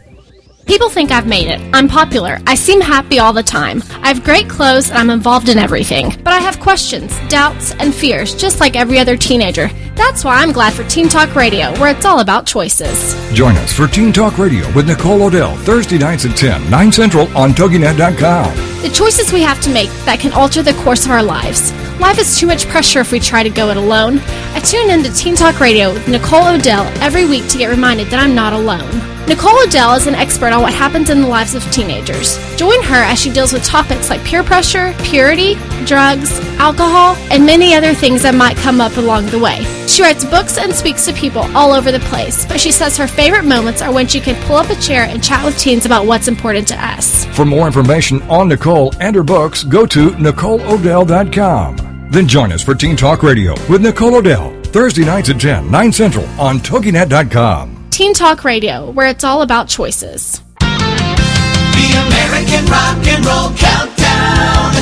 People 0.68 0.90
think 0.90 1.10
I've 1.10 1.26
made 1.26 1.48
it. 1.48 1.60
I'm 1.72 1.88
popular. 1.88 2.38
I 2.46 2.54
seem 2.54 2.82
happy 2.82 3.18
all 3.18 3.32
the 3.32 3.42
time. 3.42 3.82
I 4.02 4.08
have 4.08 4.22
great 4.22 4.50
clothes 4.50 4.90
and 4.90 4.98
I'm 4.98 5.08
involved 5.08 5.48
in 5.48 5.56
everything. 5.56 6.10
But 6.22 6.34
I 6.34 6.40
have 6.40 6.60
questions, 6.60 7.10
doubts, 7.28 7.72
and 7.76 7.94
fears, 7.94 8.34
just 8.34 8.60
like 8.60 8.76
every 8.76 8.98
other 8.98 9.16
teenager. 9.16 9.70
That's 9.96 10.24
why 10.24 10.42
I'm 10.42 10.52
glad 10.52 10.74
for 10.74 10.84
Teen 10.84 11.08
Talk 11.08 11.34
Radio, 11.34 11.72
where 11.80 11.90
it's 11.90 12.04
all 12.04 12.20
about 12.20 12.46
choices. 12.46 13.14
Join 13.32 13.56
us 13.56 13.72
for 13.72 13.86
Teen 13.88 14.12
Talk 14.12 14.36
Radio 14.36 14.70
with 14.74 14.86
Nicole 14.86 15.22
O'Dell, 15.22 15.56
Thursday 15.64 15.96
nights 15.96 16.26
at 16.26 16.36
10, 16.36 16.70
9 16.70 16.92
Central 16.92 17.34
on 17.36 17.52
TogiNet.com. 17.52 18.77
The 18.82 18.88
choices 18.90 19.32
we 19.32 19.42
have 19.42 19.60
to 19.62 19.70
make 19.70 19.90
that 20.04 20.20
can 20.20 20.32
alter 20.32 20.62
the 20.62 20.72
course 20.84 21.04
of 21.04 21.10
our 21.10 21.22
lives. 21.22 21.72
Life 21.98 22.16
is 22.20 22.38
too 22.38 22.46
much 22.46 22.68
pressure 22.68 23.00
if 23.00 23.10
we 23.10 23.18
try 23.18 23.42
to 23.42 23.50
go 23.50 23.70
it 23.70 23.76
alone. 23.76 24.20
I 24.54 24.60
tune 24.60 24.88
in 24.90 25.02
to 25.02 25.12
Teen 25.12 25.34
Talk 25.34 25.58
Radio 25.58 25.92
with 25.92 26.06
Nicole 26.06 26.46
O'Dell 26.46 26.84
every 27.02 27.26
week 27.26 27.48
to 27.48 27.58
get 27.58 27.70
reminded 27.70 28.06
that 28.08 28.20
I'm 28.20 28.36
not 28.36 28.52
alone. 28.52 28.88
Nicole 29.26 29.58
O'Dell 29.62 29.94
is 29.94 30.06
an 30.06 30.14
expert 30.14 30.52
on 30.52 30.62
what 30.62 30.72
happens 30.72 31.10
in 31.10 31.22
the 31.22 31.26
lives 31.26 31.56
of 31.56 31.64
teenagers. 31.72 32.38
Join 32.56 32.80
her 32.84 33.02
as 33.02 33.18
she 33.18 33.32
deals 33.32 33.52
with 33.52 33.64
topics 33.64 34.10
like 34.10 34.24
peer 34.24 34.44
pressure, 34.44 34.94
purity, 35.02 35.56
drugs, 35.84 36.38
alcohol, 36.60 37.16
and 37.32 37.44
many 37.44 37.74
other 37.74 37.94
things 37.94 38.22
that 38.22 38.36
might 38.36 38.56
come 38.56 38.80
up 38.80 38.96
along 38.96 39.26
the 39.26 39.40
way. 39.40 39.77
She 39.88 40.02
writes 40.02 40.24
books 40.24 40.58
and 40.58 40.74
speaks 40.74 41.06
to 41.06 41.12
people 41.14 41.42
all 41.56 41.72
over 41.72 41.90
the 41.90 41.98
place, 42.00 42.44
but 42.46 42.60
she 42.60 42.70
says 42.70 42.96
her 42.98 43.08
favorite 43.08 43.44
moments 43.44 43.80
are 43.80 43.92
when 43.92 44.06
she 44.06 44.20
can 44.20 44.40
pull 44.46 44.56
up 44.56 44.68
a 44.68 44.76
chair 44.76 45.04
and 45.04 45.24
chat 45.24 45.42
with 45.44 45.58
teens 45.58 45.86
about 45.86 46.04
what's 46.06 46.28
important 46.28 46.68
to 46.68 46.74
us. 46.76 47.24
For 47.34 47.46
more 47.46 47.66
information 47.66 48.20
on 48.24 48.48
Nicole 48.48 48.92
and 49.00 49.16
her 49.16 49.22
books, 49.22 49.64
go 49.64 49.86
to 49.86 50.10
NicoleOdell.com. 50.10 52.08
Then 52.10 52.28
join 52.28 52.52
us 52.52 52.62
for 52.62 52.74
Teen 52.74 52.96
Talk 52.96 53.22
Radio 53.22 53.54
with 53.70 53.80
Nicole 53.80 54.16
O'Dell, 54.16 54.52
Thursday 54.64 55.04
nights 55.04 55.30
at 55.30 55.40
10, 55.40 55.70
9 55.70 55.92
Central 55.92 56.26
on 56.38 56.58
TogiNet.com. 56.58 57.86
Teen 57.90 58.12
Talk 58.12 58.44
Radio, 58.44 58.90
where 58.90 59.08
it's 59.08 59.24
all 59.24 59.40
about 59.42 59.68
choices. 59.68 60.42
The 60.60 61.88
American 62.06 62.66
Rock 62.66 63.06
and 63.06 63.24
Roll 63.24 63.50
Countdown 63.56 64.74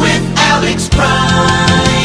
with 0.00 0.38
Alex 0.38 0.88
Prime. 0.88 1.87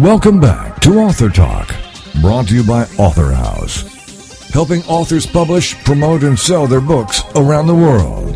Welcome 0.00 0.40
back 0.40 0.80
to 0.80 0.98
Author 0.98 1.28
Talk, 1.28 1.76
brought 2.22 2.48
to 2.48 2.54
you 2.54 2.64
by 2.64 2.84
Author 2.96 3.32
House, 3.32 4.48
helping 4.48 4.82
authors 4.84 5.26
publish, 5.26 5.74
promote, 5.84 6.22
and 6.22 6.38
sell 6.38 6.66
their 6.66 6.80
books 6.80 7.22
around 7.34 7.66
the 7.66 7.74
world. 7.74 8.34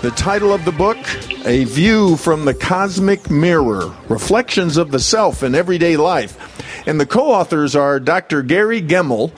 The 0.00 0.10
title 0.12 0.54
of 0.54 0.64
the 0.64 0.72
book, 0.72 0.96
A 1.44 1.64
View 1.64 2.16
from 2.16 2.46
the 2.46 2.54
Cosmic 2.54 3.30
Mirror 3.30 3.94
Reflections 4.08 4.78
of 4.78 4.90
the 4.90 5.00
Self 5.00 5.42
in 5.42 5.54
Everyday 5.54 5.98
Life. 5.98 6.88
And 6.88 6.98
the 6.98 7.04
co 7.04 7.30
authors 7.30 7.76
are 7.76 8.00
Dr. 8.00 8.40
Gary 8.40 8.80
Gemmill 8.80 9.32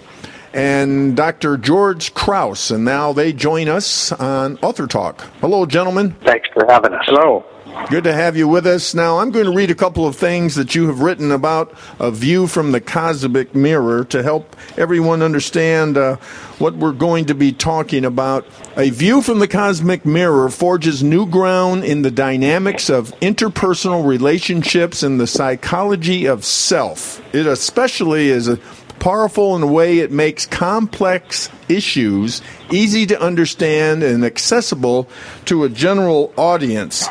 and 0.54 1.16
Dr. 1.16 1.56
George 1.56 2.14
Kraus. 2.14 2.70
And 2.70 2.84
now 2.84 3.12
they 3.12 3.32
join 3.32 3.68
us 3.68 4.12
on 4.12 4.58
Author 4.62 4.86
Talk. 4.86 5.22
Hello, 5.40 5.66
gentlemen. 5.66 6.12
Thanks 6.24 6.48
for 6.54 6.64
having 6.68 6.94
us. 6.94 7.04
Hello. 7.06 7.44
Good 7.84 8.04
to 8.04 8.12
have 8.12 8.36
you 8.36 8.48
with 8.48 8.66
us. 8.66 8.94
Now, 8.94 9.20
I'm 9.20 9.30
going 9.30 9.44
to 9.44 9.52
read 9.52 9.70
a 9.70 9.74
couple 9.74 10.08
of 10.08 10.16
things 10.16 10.56
that 10.56 10.74
you 10.74 10.88
have 10.88 11.02
written 11.02 11.30
about 11.30 11.72
a 12.00 12.10
view 12.10 12.48
from 12.48 12.72
the 12.72 12.80
cosmic 12.80 13.54
mirror 13.54 14.04
to 14.06 14.24
help 14.24 14.56
everyone 14.76 15.22
understand 15.22 15.96
uh, 15.96 16.16
what 16.58 16.74
we're 16.74 16.90
going 16.90 17.26
to 17.26 17.34
be 17.34 17.52
talking 17.52 18.04
about. 18.04 18.44
A 18.76 18.90
view 18.90 19.22
from 19.22 19.38
the 19.38 19.46
cosmic 19.46 20.04
mirror 20.04 20.48
forges 20.48 21.04
new 21.04 21.26
ground 21.26 21.84
in 21.84 22.02
the 22.02 22.10
dynamics 22.10 22.90
of 22.90 23.12
interpersonal 23.20 24.04
relationships 24.04 25.04
and 25.04 25.20
the 25.20 25.28
psychology 25.28 26.26
of 26.26 26.44
self. 26.44 27.22
It 27.32 27.46
especially 27.46 28.30
is 28.30 28.48
a 28.48 28.56
powerful 28.98 29.54
in 29.54 29.62
a 29.62 29.66
way 29.66 30.00
it 30.00 30.10
makes 30.10 30.44
complex 30.46 31.50
issues 31.68 32.42
easy 32.72 33.06
to 33.06 33.20
understand 33.20 34.02
and 34.02 34.24
accessible 34.24 35.08
to 35.44 35.62
a 35.62 35.68
general 35.68 36.32
audience. 36.36 37.06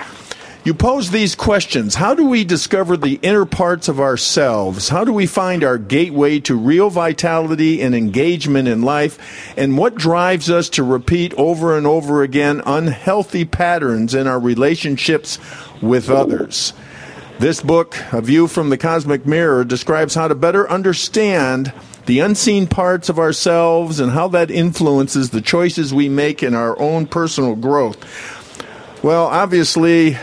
You 0.65 0.73
pose 0.73 1.11
these 1.11 1.35
questions. 1.35 1.93
How 1.93 2.15
do 2.15 2.25
we 2.25 2.43
discover 2.43 2.97
the 2.97 3.19
inner 3.21 3.45
parts 3.45 3.87
of 3.87 3.99
ourselves? 3.99 4.89
How 4.89 5.03
do 5.03 5.13
we 5.13 5.27
find 5.27 5.63
our 5.63 5.77
gateway 5.77 6.39
to 6.39 6.55
real 6.55 6.89
vitality 6.89 7.83
and 7.83 7.93
engagement 7.93 8.67
in 8.67 8.81
life? 8.81 9.53
And 9.55 9.77
what 9.77 9.93
drives 9.93 10.49
us 10.49 10.67
to 10.69 10.83
repeat 10.83 11.35
over 11.35 11.77
and 11.77 11.85
over 11.85 12.23
again 12.23 12.63
unhealthy 12.65 13.45
patterns 13.45 14.15
in 14.15 14.25
our 14.25 14.39
relationships 14.39 15.37
with 15.83 16.09
others? 16.09 16.73
This 17.37 17.61
book, 17.61 17.95
A 18.11 18.21
View 18.21 18.47
from 18.47 18.69
the 18.69 18.77
Cosmic 18.77 19.27
Mirror, 19.27 19.65
describes 19.65 20.15
how 20.15 20.27
to 20.27 20.33
better 20.33 20.67
understand 20.67 21.71
the 22.07 22.21
unseen 22.21 22.65
parts 22.65 23.07
of 23.07 23.19
ourselves 23.19 23.99
and 23.99 24.13
how 24.13 24.29
that 24.29 24.49
influences 24.49 25.29
the 25.29 25.41
choices 25.41 25.93
we 25.93 26.09
make 26.09 26.41
in 26.41 26.55
our 26.55 26.79
own 26.79 27.05
personal 27.05 27.55
growth. 27.55 27.97
Well, 29.03 29.27
obviously, 29.27 30.17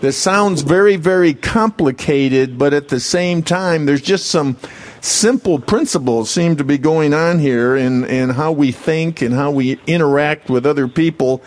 this 0.00 0.16
sounds 0.18 0.62
very, 0.62 0.96
very 0.96 1.34
complicated, 1.34 2.58
but 2.58 2.74
at 2.74 2.88
the 2.88 3.00
same 3.00 3.42
time, 3.42 3.86
there's 3.86 4.02
just 4.02 4.26
some 4.26 4.56
simple 5.00 5.58
principles 5.58 6.30
seem 6.30 6.56
to 6.56 6.64
be 6.64 6.78
going 6.78 7.14
on 7.14 7.38
here 7.38 7.76
in, 7.76 8.04
in 8.04 8.30
how 8.30 8.52
we 8.52 8.72
think 8.72 9.22
and 9.22 9.34
how 9.34 9.50
we 9.50 9.80
interact 9.86 10.50
with 10.50 10.66
other 10.66 10.88
people. 10.88 11.42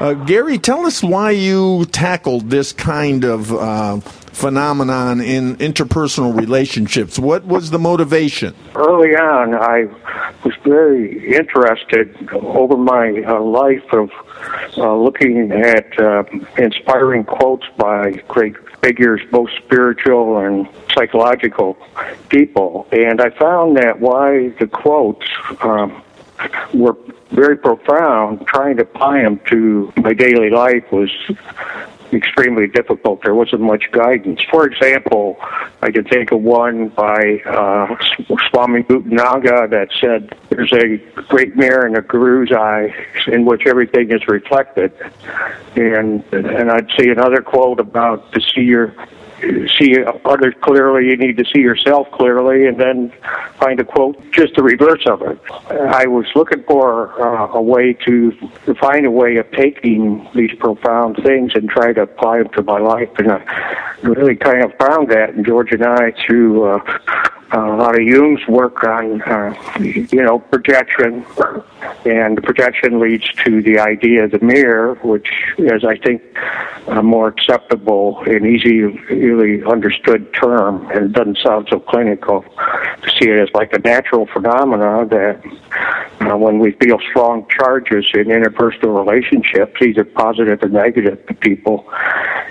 Uh, 0.00 0.14
Gary, 0.14 0.58
tell 0.58 0.84
us 0.84 1.02
why 1.02 1.30
you 1.30 1.84
tackled 1.86 2.50
this 2.50 2.72
kind 2.72 3.24
of 3.24 3.52
uh, 3.52 4.00
phenomenon 4.00 5.20
in 5.20 5.56
interpersonal 5.56 6.36
relationships. 6.36 7.18
What 7.18 7.44
was 7.44 7.70
the 7.70 7.78
motivation? 7.78 8.54
Early 8.74 9.14
on, 9.14 9.54
I 9.54 9.84
was 10.44 10.54
very 10.64 11.34
interested 11.36 12.30
over 12.32 12.76
my 12.76 13.22
uh, 13.22 13.40
life 13.40 13.92
of 13.92 14.10
uh, 14.76 14.96
looking 14.96 15.52
at 15.52 15.98
uh, 15.98 16.24
inspiring 16.58 17.24
quotes 17.24 17.66
by 17.76 18.12
great 18.28 18.56
figures, 18.80 19.20
both 19.30 19.50
spiritual 19.64 20.38
and 20.38 20.68
psychological 20.94 21.76
people. 22.28 22.86
And 22.92 23.20
I 23.20 23.30
found 23.30 23.76
that 23.76 24.00
why 24.00 24.48
the 24.60 24.66
quotes 24.66 25.26
um, 25.60 26.02
were 26.74 26.96
very 27.30 27.56
profound, 27.56 28.46
trying 28.46 28.76
to 28.76 28.82
apply 28.82 29.22
them 29.22 29.40
to 29.46 29.92
my 29.96 30.12
daily 30.12 30.50
life 30.50 30.90
was 30.92 31.10
extremely 32.12 32.66
difficult. 32.66 33.22
There 33.22 33.34
wasn't 33.34 33.62
much 33.62 33.90
guidance. 33.92 34.40
For 34.50 34.66
example, 34.66 35.38
I 35.80 35.90
could 35.90 36.08
think 36.08 36.32
of 36.32 36.42
one 36.42 36.88
by 36.88 37.40
uh, 37.46 37.96
Swami 38.50 38.82
Bhutanaga 38.82 39.70
that 39.70 39.88
said, 40.00 40.34
"There's 40.48 40.72
a 40.72 40.98
great 41.22 41.56
mirror 41.56 41.86
in 41.86 41.96
a 41.96 42.02
guru's 42.02 42.52
eye 42.52 42.94
in 43.26 43.44
which 43.44 43.66
everything 43.66 44.10
is 44.12 44.26
reflected," 44.28 44.92
and 45.76 46.22
and 46.32 46.70
I'd 46.70 46.90
see 46.98 47.08
another 47.08 47.42
quote 47.42 47.80
about 47.80 48.32
to 48.32 48.40
see 48.40 48.62
your 48.62 48.94
see 49.78 49.96
others 50.24 50.54
clearly, 50.60 51.06
you 51.06 51.16
need 51.16 51.36
to 51.36 51.44
see 51.44 51.60
yourself 51.60 52.10
clearly, 52.12 52.66
and 52.66 52.78
then 52.78 53.12
find 53.58 53.80
a 53.80 53.84
quote 53.84 54.16
just 54.32 54.54
the 54.54 54.62
reverse 54.62 55.04
of 55.06 55.22
it. 55.22 55.38
I 55.70 56.06
was 56.06 56.26
looking 56.34 56.62
for 56.64 57.20
uh, 57.20 57.52
a 57.52 57.62
way 57.62 57.92
to, 58.06 58.32
find 58.80 59.06
a 59.06 59.10
way 59.10 59.36
of 59.36 59.50
taking 59.52 60.28
these 60.34 60.54
profound 60.58 61.16
things 61.22 61.52
and 61.54 61.68
try 61.68 61.92
to 61.92 62.02
apply 62.02 62.38
them 62.38 62.48
to 62.50 62.62
my 62.62 62.78
life, 62.78 63.10
and 63.18 63.32
I 63.32 63.98
really 64.02 64.36
kind 64.36 64.64
of 64.64 64.72
found 64.78 65.08
that. 65.10 65.30
And 65.34 65.44
George 65.44 65.72
and 65.72 65.84
I, 65.84 66.12
through 66.26 66.64
uh, 66.64 66.80
a 67.52 67.76
lot 67.76 67.94
of 67.94 68.02
Jung's 68.06 68.46
work 68.48 68.82
on, 68.84 69.20
uh, 69.22 69.54
you 69.78 70.22
know, 70.22 70.38
projection, 70.38 71.24
and 72.04 72.42
projection 72.42 72.98
leads 72.98 73.30
to 73.44 73.62
the 73.62 73.78
idea 73.78 74.24
of 74.24 74.30
the 74.30 74.38
mirror, 74.40 74.94
which 75.02 75.28
is, 75.58 75.84
I 75.84 75.96
think, 75.96 76.22
a 76.88 77.02
more 77.02 77.28
acceptable 77.28 78.22
and 78.26 78.46
easily 78.46 79.62
understood 79.64 80.32
term, 80.34 80.90
and 80.90 81.06
it 81.06 81.12
doesn't 81.12 81.38
sound 81.38 81.68
so 81.70 81.78
clinical 81.78 82.42
to 83.02 83.10
see 83.18 83.28
it 83.28 83.38
as 83.38 83.48
like 83.54 83.72
a 83.72 83.78
natural 83.80 84.26
phenomena 84.26 85.06
that 85.06 85.42
uh, 86.20 86.36
when 86.36 86.58
we 86.58 86.72
feel 86.72 86.98
strong 87.10 87.46
charges 87.48 88.06
in 88.14 88.24
interpersonal 88.24 89.04
relationships, 89.04 89.80
either 89.82 90.04
positive 90.04 90.62
or 90.62 90.68
negative 90.68 91.24
to 91.26 91.34
people, 91.34 91.84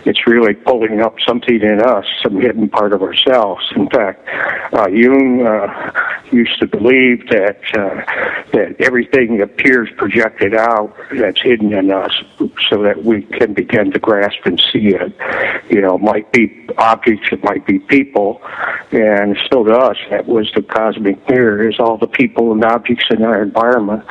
it's 0.06 0.26
really 0.26 0.54
pulling 0.54 1.02
up 1.02 1.16
something 1.26 1.62
in 1.62 1.82
us, 1.82 2.06
some 2.24 2.40
hidden 2.40 2.70
part 2.70 2.94
of 2.94 3.02
ourselves. 3.02 3.64
In 3.76 3.90
fact, 3.90 4.28
uh, 4.74 4.88
Jung 4.92 5.46
uh, 5.46 5.92
used 6.32 6.60
to 6.60 6.68
believe 6.68 7.28
that 7.30 7.60
uh, 7.74 8.02
that 8.52 8.76
everything 8.80 9.42
appears 9.42 9.90
projected 9.98 10.54
out 10.56 10.96
that's 11.12 11.42
hidden 11.42 11.74
in 11.74 11.92
us, 11.92 12.12
so 12.70 12.84
that 12.84 13.04
we 13.04 13.24
can 13.24 13.54
begin 13.54 13.92
to 13.92 14.00
grasp 14.00 14.40
and 14.46 14.60
see 14.72 14.90
it. 14.90 15.14
You 15.70 15.82
know, 15.82 15.96
it 15.96 16.02
might 16.02 16.32
be 16.32 16.68
objects, 16.78 17.30
it 17.32 17.44
might 17.44 17.66
be 17.66 17.80
people, 17.80 18.42
and 18.92 19.38
still 19.46 19.66
to 19.66 19.74
us, 19.74 19.98
that 20.10 20.28
was 20.28 20.52
the 20.56 20.62
cosmic 20.62 21.28
mirror. 21.30 21.70
Is 21.70 21.80
all 21.80 21.98
the 21.98 22.08
people 22.08 22.52
and 22.52 22.64
objects 22.64 23.06
in 23.10 23.24
our 23.24 23.42
environment 23.42 24.04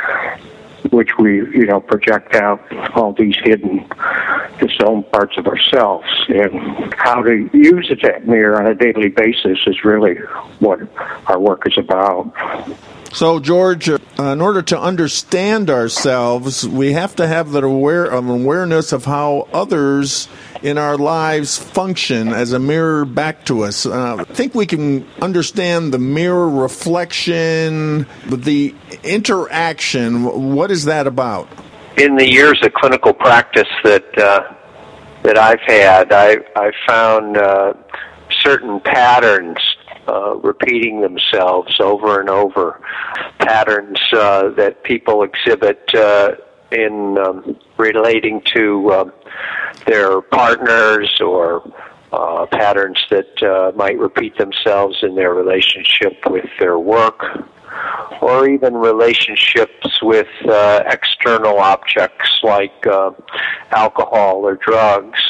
which 0.91 1.19
we, 1.19 1.37
you 1.37 1.67
know, 1.67 1.81
project 1.81 2.35
out 2.35 2.61
all 2.97 3.13
these 3.13 3.37
hidden, 3.43 3.87
disowned 4.59 5.11
parts 5.13 5.37
of 5.37 5.47
ourselves. 5.47 6.07
And 6.29 6.95
how 6.95 7.23
to 7.23 7.51
use 7.53 7.93
that 8.03 8.27
mirror 8.27 8.61
on 8.61 8.67
a 8.67 8.75
daily 8.75 9.09
basis 9.09 9.59
is 9.67 9.85
really 9.85 10.17
what 10.59 10.81
our 11.27 11.39
work 11.39 11.67
is 11.67 11.77
about. 11.79 12.33
So, 13.13 13.41
George, 13.41 13.89
uh, 13.89 13.99
in 14.19 14.41
order 14.41 14.63
to 14.63 14.81
understand 14.81 15.69
ourselves, 15.69 16.67
we 16.67 16.93
have 16.93 17.17
to 17.17 17.27
have 17.27 17.51
that 17.53 17.65
aware 17.65 18.15
um, 18.15 18.31
awareness 18.31 18.93
of 18.93 19.05
how 19.05 19.49
others 19.53 20.29
in 20.63 20.79
our 20.79 20.97
lives 20.97 21.59
function 21.59 22.29
as 22.29 22.53
a 22.53 22.61
mirror 22.61 23.05
back 23.05 23.45
to 23.47 23.65
us. 23.65 23.85
Uh, 23.85 24.19
I 24.21 24.25
think 24.25 24.55
we 24.55 24.65
can 24.65 25.09
understand 25.21 25.93
the 25.93 25.99
mirror 25.99 26.49
reflection, 26.49 28.07
the 28.27 28.75
interaction. 29.03 30.55
What 30.55 30.71
is 30.71 30.85
that 30.85 31.09
about? 31.09 31.49
In 31.97 32.15
the 32.15 32.31
years 32.31 32.61
of 32.63 32.73
clinical 32.75 33.13
practice 33.13 33.69
that 33.83 34.19
uh, 34.19 34.55
that 35.25 35.37
I've 35.37 35.61
had, 35.67 36.13
I 36.13 36.37
I 36.55 36.71
found 36.87 37.37
uh, 37.37 37.75
certain 38.41 38.79
patterns 38.81 39.59
uh, 40.11 40.37
repeating 40.37 41.01
themselves 41.01 41.79
over 41.81 42.21
and 42.21 42.29
over, 42.29 42.81
patterns 43.39 43.99
uh, 44.13 44.49
that 44.51 44.83
people 44.83 45.23
exhibit 45.23 45.95
uh, 45.95 46.33
in 46.73 47.17
um, 47.19 47.57
relating 47.77 48.41
to 48.43 48.93
um, 48.93 49.13
their 49.87 50.21
partners 50.21 51.21
or 51.21 51.63
uh, 52.13 52.47
patterns 52.47 52.99
that 53.11 53.43
uh, 53.43 53.73
might 53.77 53.99
repeat 53.99 54.37
themselves 54.37 54.99
in 55.03 55.15
their 55.15 55.33
relationship 55.33 56.19
with 56.27 56.49
their 56.59 56.79
work 56.79 57.25
or 58.21 58.49
even 58.49 58.75
relationships 58.75 60.03
with 60.03 60.29
uh, 60.49 60.83
external 60.87 61.59
objects 61.59 62.41
like 62.43 62.87
uh, 62.87 63.11
alcohol 63.71 64.47
or 64.47 64.57
drugs. 64.57 65.21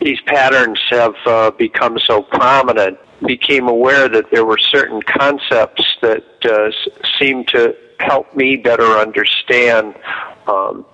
These 0.00 0.20
patterns 0.26 0.80
have 0.90 1.14
uh, 1.26 1.50
become 1.52 1.98
so 1.98 2.22
prominent, 2.22 2.98
became 3.26 3.68
aware 3.68 4.08
that 4.08 4.30
there 4.30 4.44
were 4.44 4.58
certain 4.58 5.02
concepts 5.02 5.84
that 6.02 6.24
uh, 6.44 6.70
seemed 7.18 7.48
to 7.48 7.74
help 8.00 8.34
me 8.34 8.56
better 8.56 8.84
understand 8.84 9.94
um, 10.46 10.84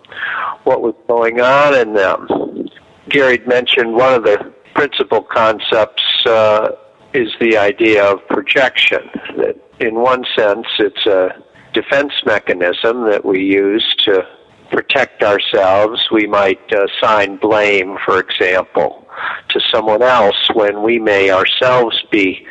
what 0.64 0.82
was 0.82 0.94
going 1.08 1.40
on 1.40 1.74
in 1.74 1.94
them. 1.94 2.68
Gary 3.08 3.38
mentioned 3.46 3.94
one 3.94 4.14
of 4.14 4.22
the 4.22 4.52
principal 4.74 5.22
concepts 5.22 6.02
uh, 6.26 6.70
is 7.12 7.32
the 7.40 7.56
idea 7.56 8.04
of 8.04 8.26
projection. 8.28 9.10
That 9.36 9.56
in 9.80 9.96
one 9.96 10.24
sense, 10.36 10.66
it's 10.78 11.06
a 11.06 11.42
defense 11.72 12.12
mechanism 12.24 13.08
that 13.10 13.24
we 13.24 13.42
use 13.42 13.94
to 14.04 14.26
protect 14.70 15.22
ourselves. 15.22 16.08
We 16.12 16.26
might 16.26 16.60
uh, 16.72 16.86
assign 16.86 17.36
blame, 17.36 17.96
for 18.04 18.20
example, 18.20 18.99
to 19.48 19.60
someone 19.72 20.02
else 20.02 20.48
when 20.54 20.82
we 20.82 20.98
may 20.98 21.30
ourselves 21.30 22.02
be 22.10 22.46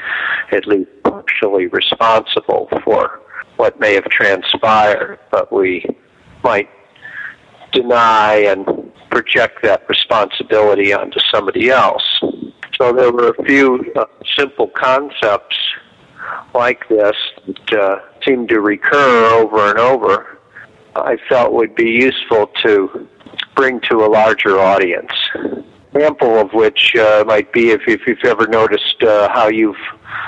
at 0.51 0.67
least 0.67 0.89
partially 1.03 1.67
responsible 1.67 2.69
for 2.83 3.21
what 3.57 3.79
may 3.79 3.93
have 3.93 4.05
transpired, 4.05 5.19
but 5.31 5.51
we 5.51 5.85
might 6.43 6.69
deny 7.71 8.35
and 8.35 8.65
project 9.09 9.61
that 9.63 9.87
responsibility 9.89 10.93
onto 10.93 11.19
somebody 11.33 11.69
else. 11.69 12.03
So 12.79 12.93
there 12.93 13.11
were 13.11 13.29
a 13.29 13.43
few 13.43 13.91
uh, 13.95 14.05
simple 14.37 14.67
concepts 14.67 15.57
like 16.53 16.87
this 16.87 17.15
that 17.47 17.73
uh, 17.73 17.99
seemed 18.25 18.49
to 18.49 18.61
recur 18.61 19.25
over 19.33 19.69
and 19.69 19.79
over. 19.79 20.39
I 20.95 21.17
felt 21.27 21.53
would 21.53 21.75
be 21.75 21.89
useful 21.89 22.47
to 22.63 23.07
bring 23.55 23.81
to 23.89 24.05
a 24.05 24.07
larger 24.07 24.59
audience. 24.59 25.11
Example 25.93 26.37
of 26.37 26.53
which 26.53 26.95
uh, 26.95 27.23
might 27.25 27.51
be 27.51 27.71
if, 27.71 27.81
if 27.87 28.01
you've 28.05 28.23
ever 28.23 28.47
noticed 28.47 29.01
uh, 29.01 29.27
how 29.33 29.47
you've 29.47 29.75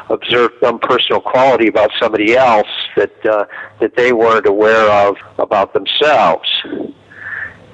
observed 0.10 0.56
some 0.62 0.80
personal 0.80 1.22
quality 1.22 1.68
about 1.68 1.92
somebody 2.00 2.36
else 2.36 2.68
that 2.96 3.26
uh, 3.26 3.46
that 3.80 3.96
they 3.96 4.12
weren't 4.12 4.48
aware 4.48 4.90
of 4.90 5.16
about 5.38 5.74
themselves 5.74 6.50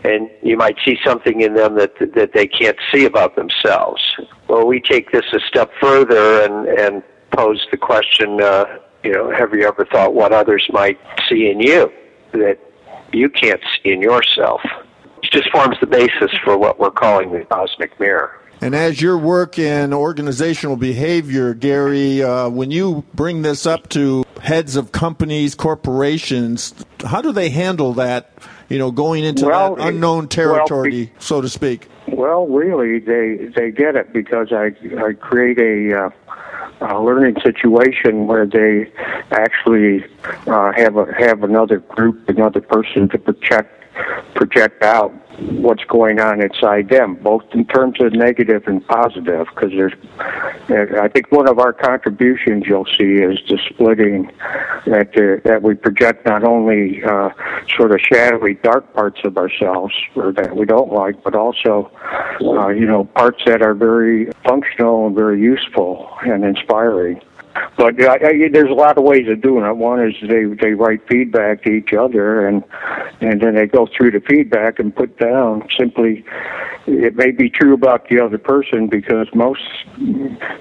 and 0.03 0.29
you 0.41 0.55
might 0.57 0.77
see 0.85 0.97
something 1.03 1.41
in 1.41 1.53
them 1.53 1.75
that 1.75 1.93
that 2.15 2.31
they 2.33 2.47
can't 2.47 2.77
see 2.91 3.05
about 3.05 3.35
themselves. 3.35 4.01
Well, 4.47 4.65
we 4.65 4.79
take 4.79 5.11
this 5.11 5.25
a 5.33 5.39
step 5.39 5.71
further 5.79 6.43
and 6.43 6.67
and 6.67 7.03
pose 7.31 7.65
the 7.71 7.77
question, 7.77 8.41
uh, 8.41 8.65
you 9.03 9.11
know, 9.11 9.31
have 9.31 9.53
you 9.53 9.67
ever 9.67 9.85
thought 9.85 10.13
what 10.13 10.31
others 10.31 10.65
might 10.71 10.99
see 11.29 11.49
in 11.49 11.59
you 11.59 11.91
that 12.31 12.57
you 13.11 13.29
can't 13.29 13.61
see 13.73 13.91
in 13.91 14.01
yourself? 14.01 14.61
Just 15.32 15.51
forms 15.51 15.78
the 15.80 15.88
basis 15.88 16.32
for 16.43 16.57
what 16.57 16.80
we're 16.80 16.91
calling 16.91 17.32
the 17.32 17.45
cosmic 17.45 17.99
mirror. 17.99 18.39
And 18.61 18.73
as 18.73 19.01
your 19.01 19.17
work 19.17 19.59
in 19.59 19.93
organizational 19.93 20.78
behavior, 20.78 21.53
Gary, 21.53 22.23
uh, 22.23 22.49
when 22.49 22.71
you 22.71 23.05
bring 23.13 23.43
this 23.43 23.67
up 23.67 23.88
to 23.89 24.23
heads 24.41 24.75
of 24.75 24.91
companies, 24.91 25.53
corporations, 25.53 26.73
how 27.05 27.21
do 27.21 27.32
they 27.32 27.49
handle 27.49 27.93
that? 27.93 28.32
You 28.69 28.80
know, 28.80 28.91
going 28.91 29.23
into 29.23 29.45
Well, 29.45 29.75
that 29.75 29.88
unknown 29.88 30.28
territory, 30.28 31.05
well, 31.05 31.21
so 31.21 31.41
to 31.41 31.49
speak. 31.49 31.88
Well, 32.07 32.47
really, 32.47 32.99
they 32.99 33.49
they 33.55 33.71
get 33.71 33.95
it 33.95 34.11
because 34.11 34.51
I 34.51 34.73
I 34.97 35.13
create 35.13 35.59
a. 35.59 36.05
Uh, 36.05 36.09
uh, 36.80 36.99
learning 36.99 37.36
situation 37.43 38.28
where 38.28 38.45
they 38.45 38.91
actually 39.32 40.05
uh, 40.45 40.71
have 40.73 40.95
a 40.95 41.11
have 41.17 41.43
another 41.43 41.80
group, 41.80 42.30
another 42.30 42.61
person 42.61 43.09
to 43.09 43.17
project 43.17 43.76
project 44.36 44.84
out 44.84 45.12
what's 45.39 45.84
going 45.86 46.20
on 46.20 46.41
inside 46.41 46.89
them, 46.89 47.16
both 47.16 47.43
in 47.54 47.66
terms 47.66 48.02
of 48.02 48.14
negative 48.14 48.64
and 48.68 48.86
positive. 48.88 49.48
Because 49.54 49.72
there's, 49.72 49.93
I 51.00 51.08
think 51.08 51.32
one 51.32 51.48
of 51.48 51.60
our 51.60 51.74
contributions 51.74 52.66
you'll 52.68 52.86
see 52.98 53.22
is 53.22 53.39
the 53.48 53.60
splitting 53.70 54.32
that 54.86 55.10
uh, 55.16 55.48
that 55.48 55.62
we 55.62 55.76
project 55.76 56.26
not 56.26 56.43
only 56.43 57.04
uh, 57.04 57.30
sort 57.76 57.91
of 57.91 58.00
shadowy, 58.02 58.56
dark 58.56 58.93
parts 58.93 59.20
of 59.24 59.38
ourselves 59.38 59.93
or 60.16 60.32
that 60.34 60.56
we 60.56 60.66
don't 60.66 60.91
like, 60.91 61.22
but 61.24 61.36
also, 61.36 61.91
uh, 62.41 62.70
you 62.70 62.86
know, 62.86 63.06
parts 63.06 63.41
that 63.45 63.62
are 63.62 63.74
very 63.74 64.32
functional 64.43 65.08
and 65.08 65.16
very 65.16 65.39
useful 65.39 66.10
and 66.22 66.43
inspiring. 66.43 67.22
But 67.78 68.01
uh, 68.03 68.17
I, 68.23 68.49
there's 68.51 68.71
a 68.71 68.73
lot 68.73 68.97
of 68.97 69.03
ways 69.03 69.28
of 69.30 69.41
doing 69.41 69.63
it. 69.63 69.78
One 69.78 70.03
is 70.03 70.15
they 70.21 70.45
they 70.45 70.73
write 70.73 71.07
feedback 71.07 71.63
to 71.63 71.69
each 71.69 71.93
other, 71.93 72.47
and 72.47 72.63
and 73.21 73.39
then 73.39 73.53
they 73.53 73.67
go 73.67 73.88
through 73.95 74.11
the 74.11 74.19
feedback 74.19 74.80
and 74.80 74.95
put 74.95 75.17
down 75.19 75.67
simply. 75.78 76.25
It 76.88 77.15
may 77.17 77.32
be 77.32 77.49
true 77.49 77.73
about 77.73 78.07
the 78.07 78.19
other 78.21 78.38
person 78.38 78.88
because 78.88 79.28
most 79.36 79.61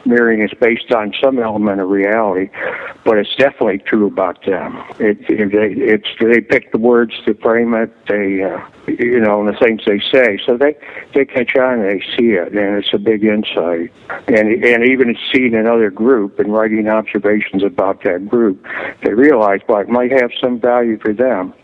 mirroring 0.04 0.42
is 0.42 0.50
based 0.60 0.92
on 0.92 1.14
some 1.22 1.38
element 1.38 1.80
of 1.80 1.88
reality, 1.88 2.50
but 3.04 3.16
it's 3.16 3.34
definitely 3.36 3.78
true 3.78 4.08
about 4.08 4.44
them. 4.44 4.76
It, 4.98 5.18
it 5.30 5.52
they 5.52 5.80
it's 5.82 6.08
they 6.20 6.40
pick 6.40 6.72
the 6.72 6.78
words 6.78 7.14
to 7.24 7.34
frame 7.34 7.72
it. 7.74 7.94
They 8.08 8.42
uh, 8.42 8.60
you 8.88 9.20
know 9.20 9.40
and 9.40 9.48
the 9.48 9.58
things 9.58 9.82
they 9.86 10.00
say, 10.12 10.38
so 10.44 10.58
they 10.58 10.76
they 11.14 11.24
catch 11.24 11.56
on 11.56 11.80
and 11.80 11.84
they 11.84 12.04
see 12.16 12.32
it, 12.32 12.52
and 12.52 12.76
it's 12.76 12.92
a 12.92 12.98
big 12.98 13.24
insight. 13.24 13.90
And 14.28 14.64
and 14.64 14.84
even 14.84 15.10
it's 15.10 15.20
seen 15.32 15.54
in 15.54 15.66
other 15.66 15.90
group 15.90 16.38
and 16.38 16.52
writing 16.52 16.88
observations 17.06 17.62
about 17.62 18.02
that 18.04 18.28
group, 18.28 18.64
they 19.02 19.14
realize 19.14 19.60
well 19.68 19.80
it 19.80 19.88
might 19.88 20.10
have 20.12 20.30
some 20.40 20.60
value 20.60 20.98
for 20.98 21.12
them. 21.12 21.54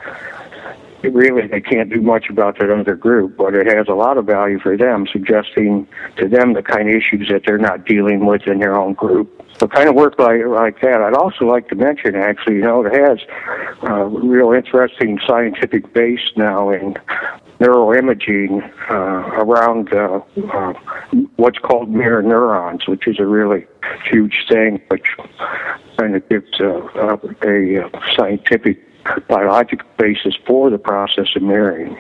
It 1.03 1.13
really 1.13 1.49
they 1.49 1.61
can't 1.61 1.91
do 1.91 2.01
much 2.01 2.27
about 2.31 2.59
that 2.59 2.71
other 2.71 2.95
group, 2.95 3.37
but 3.37 3.55
it 3.55 3.67
has 3.67 3.89
a 3.89 3.95
lot 3.95 4.19
of 4.19 4.27
value 4.27 4.61
for 4.61 4.77
them, 4.77 5.07
suggesting 5.11 5.89
to 6.17 6.29
them 6.29 6.53
the 6.53 6.63
kind 6.63 6.89
of 6.89 6.95
issues 6.95 7.29
that 7.29 7.43
they're 7.45 7.59
not 7.59 7.85
dealing 7.85 8.25
with 8.25 8.43
in 8.47 8.61
their 8.61 8.77
own 8.79 8.95
group. 8.95 9.29
So 9.59 9.67
kind 9.67 9.89
of 9.89 9.95
work 9.95 10.19
like 10.19 10.47
like 10.47 10.81
that. 10.81 11.03
I'd 11.03 11.15
also 11.15 11.45
like 11.45 11.69
to 11.69 11.75
mention, 11.75 12.15
actually, 12.15 12.57
you 12.57 12.63
know, 12.63 12.85
it 12.85 12.93
has 12.93 13.19
uh, 13.83 14.05
real 14.05 14.53
interesting 14.53 15.19
scientific 15.27 15.93
base 15.93 16.33
now 16.37 16.71
in 16.71 16.95
neuroimaging 17.63 18.63
uh, 18.91 18.95
around 19.43 19.93
uh, 19.93 20.21
uh, 20.53 20.73
what's 21.37 21.59
called 21.59 21.89
mirror 21.89 22.23
neurons, 22.23 22.87
which 22.89 23.07
is 23.07 23.21
a 23.21 23.27
really 23.27 23.67
huge 24.11 24.45
thing, 24.49 24.81
which 24.89 25.07
kind 25.97 26.17
of 26.17 26.29
gives 26.29 26.61
uh, 26.61 26.67
uh, 26.97 27.17
a 27.47 27.85
uh, 27.85 28.01
scientific 28.17 28.79
biological 29.29 29.89
basis 29.97 30.35
for 30.47 30.71
the 30.71 30.79
process 30.79 31.27
of 31.37 31.43
mirroring. 31.43 31.97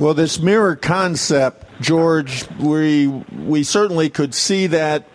Well, 0.00 0.14
this 0.14 0.40
mirror 0.40 0.76
concept, 0.76 1.64
George, 1.80 2.44
we 2.58 3.06
we 3.06 3.62
certainly 3.62 4.10
could 4.10 4.34
see 4.34 4.66
that 4.68 5.08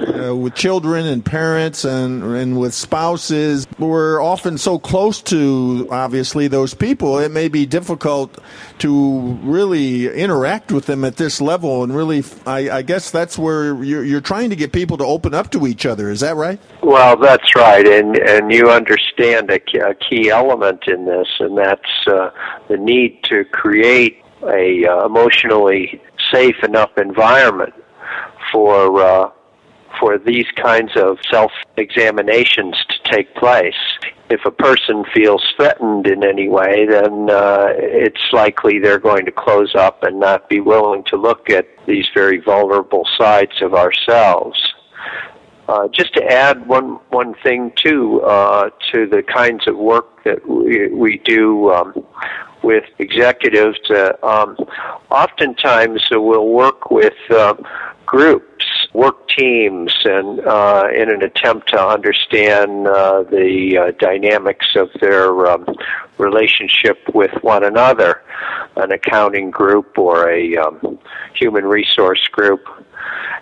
uh, 0.00 0.34
with 0.34 0.54
children 0.54 1.06
and 1.06 1.24
parents 1.24 1.84
and 1.84 2.22
and 2.22 2.58
with 2.58 2.74
spouses. 2.74 3.66
We're 3.78 4.20
often 4.20 4.58
so 4.58 4.78
close 4.78 5.22
to 5.22 5.88
obviously 5.90 6.48
those 6.48 6.74
people. 6.74 7.18
It 7.18 7.30
may 7.30 7.48
be 7.48 7.66
difficult 7.66 8.38
to 8.78 9.22
really 9.42 10.06
interact 10.08 10.72
with 10.72 10.86
them 10.86 11.04
at 11.04 11.16
this 11.16 11.40
level. 11.40 11.84
And 11.84 11.94
really, 11.94 12.24
I, 12.46 12.70
I 12.70 12.82
guess 12.82 13.10
that's 13.10 13.38
where 13.38 13.82
you're, 13.82 14.04
you're 14.04 14.20
trying 14.20 14.50
to 14.50 14.56
get 14.56 14.72
people 14.72 14.96
to 14.98 15.04
open 15.04 15.34
up 15.34 15.50
to 15.52 15.66
each 15.66 15.86
other. 15.86 16.10
Is 16.10 16.20
that 16.20 16.36
right? 16.36 16.60
Well, 16.82 17.16
that's 17.16 17.54
right, 17.54 17.86
and 17.86 18.16
and 18.16 18.52
you 18.52 18.70
understand 18.70 19.50
a, 19.50 19.60
a 19.88 19.94
key 19.94 20.30
element 20.30 20.84
in 20.86 21.04
this, 21.04 21.28
and 21.40 21.56
that's 21.56 22.06
uh, 22.06 22.30
the 22.68 22.76
need 22.76 23.22
to 23.24 23.44
create 23.44 24.22
a 24.42 24.86
uh, 24.86 25.06
emotionally 25.06 26.00
safe 26.30 26.62
enough 26.62 26.90
environment 26.98 27.74
for 28.52 29.02
uh, 29.02 29.30
for 30.00 30.18
these 30.18 30.46
kinds 30.56 30.92
of 30.96 31.18
self 31.30 31.52
examinations 31.76 32.76
to 32.88 33.10
take 33.10 33.34
place. 33.34 33.74
If 34.30 34.44
a 34.46 34.50
person 34.50 35.04
feels 35.12 35.44
threatened 35.56 36.06
in 36.06 36.24
any 36.24 36.48
way, 36.48 36.86
then 36.86 37.28
uh, 37.30 37.68
it's 37.76 38.32
likely 38.32 38.78
they're 38.78 38.98
going 38.98 39.26
to 39.26 39.32
close 39.32 39.74
up 39.74 40.02
and 40.02 40.18
not 40.18 40.48
be 40.48 40.60
willing 40.60 41.04
to 41.04 41.16
look 41.16 41.50
at 41.50 41.66
these 41.86 42.08
very 42.14 42.38
vulnerable 42.40 43.06
sides 43.18 43.60
of 43.60 43.74
ourselves. 43.74 44.74
Uh, 45.68 45.88
just 45.88 46.12
to 46.12 46.22
add 46.24 46.66
one 46.66 46.98
one 47.08 47.34
thing 47.42 47.72
too 47.82 48.20
uh, 48.22 48.68
to 48.92 49.06
the 49.06 49.22
kinds 49.22 49.66
of 49.66 49.76
work 49.76 50.22
that 50.24 50.46
we, 50.46 50.88
we 50.88 51.18
do 51.24 51.70
um, 51.72 51.94
with 52.64 52.84
executives, 52.98 53.78
uh, 53.90 54.12
um, 54.22 54.56
oftentimes 55.10 56.02
uh, 56.12 56.20
we'll 56.20 56.48
work 56.48 56.90
with 56.90 57.14
uh, 57.30 57.54
groups, 58.06 58.64
work 58.92 59.28
teams, 59.28 59.92
and 60.04 60.40
uh, 60.40 60.84
in 60.94 61.10
an 61.10 61.22
attempt 61.22 61.68
to 61.70 61.80
understand 61.80 62.86
uh, 62.86 63.22
the 63.24 63.78
uh, 63.78 63.90
dynamics 63.98 64.68
of 64.76 64.88
their 65.00 65.46
um, 65.46 65.66
relationship 66.18 66.98
with 67.14 67.32
one 67.42 67.64
another, 67.64 68.22
an 68.76 68.92
accounting 68.92 69.50
group 69.50 69.98
or 69.98 70.30
a 70.30 70.56
um, 70.56 70.98
human 71.34 71.64
resource 71.64 72.26
group. 72.28 72.64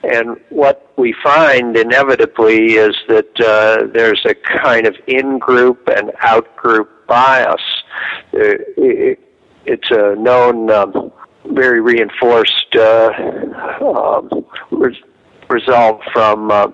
And 0.03 0.37
what 0.49 0.93
we 0.97 1.15
find 1.23 1.77
inevitably 1.77 2.75
is 2.75 2.97
that 3.09 3.41
uh, 3.41 3.87
there's 3.93 4.25
a 4.25 4.35
kind 4.35 4.87
of 4.87 4.97
in-group 5.07 5.89
and 5.89 6.11
out-group 6.21 7.07
bias. 7.07 7.63
It, 8.33 9.19
it's 9.65 9.91
a 9.91 10.17
known, 10.17 10.71
um, 10.71 11.13
very 11.47 11.81
reinforced 11.81 12.77
uh, 12.77 13.11
um, 13.81 14.45
res- 14.71 14.97
result 15.49 16.01
from 16.13 16.51
uh, 16.51 16.69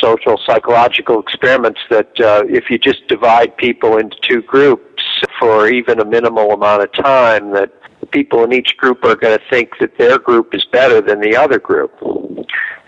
social 0.00 0.38
psychological 0.46 1.20
experiments 1.20 1.80
that 1.90 2.10
uh, 2.20 2.42
if 2.48 2.70
you 2.70 2.78
just 2.78 3.06
divide 3.08 3.56
people 3.56 3.98
into 3.98 4.16
two 4.22 4.42
groups 4.42 5.02
for 5.38 5.68
even 5.68 6.00
a 6.00 6.04
minimal 6.04 6.52
amount 6.52 6.82
of 6.82 6.92
time, 6.92 7.52
that 7.52 7.72
people 8.10 8.44
in 8.44 8.52
each 8.52 8.76
group 8.76 9.04
are 9.04 9.16
going 9.16 9.36
to 9.36 9.44
think 9.50 9.70
that 9.80 9.96
their 9.98 10.18
group 10.18 10.54
is 10.54 10.64
better 10.72 11.00
than 11.00 11.20
the 11.20 11.36
other 11.36 11.58
group. 11.58 11.92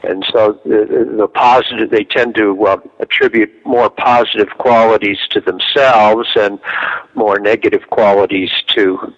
And 0.03 0.25
so 0.33 0.61
the, 0.65 1.15
the 1.17 1.27
positive, 1.27 1.91
they 1.91 2.05
tend 2.05 2.37
to 2.37 2.67
uh, 2.67 2.77
attribute 3.01 3.51
more 3.67 3.91
positive 3.91 4.49
qualities 4.59 5.19
to 5.31 5.41
themselves 5.41 6.29
and 6.37 6.61
more 7.15 7.39
negative 7.41 7.83
qualities 7.91 8.51
to 8.69 9.13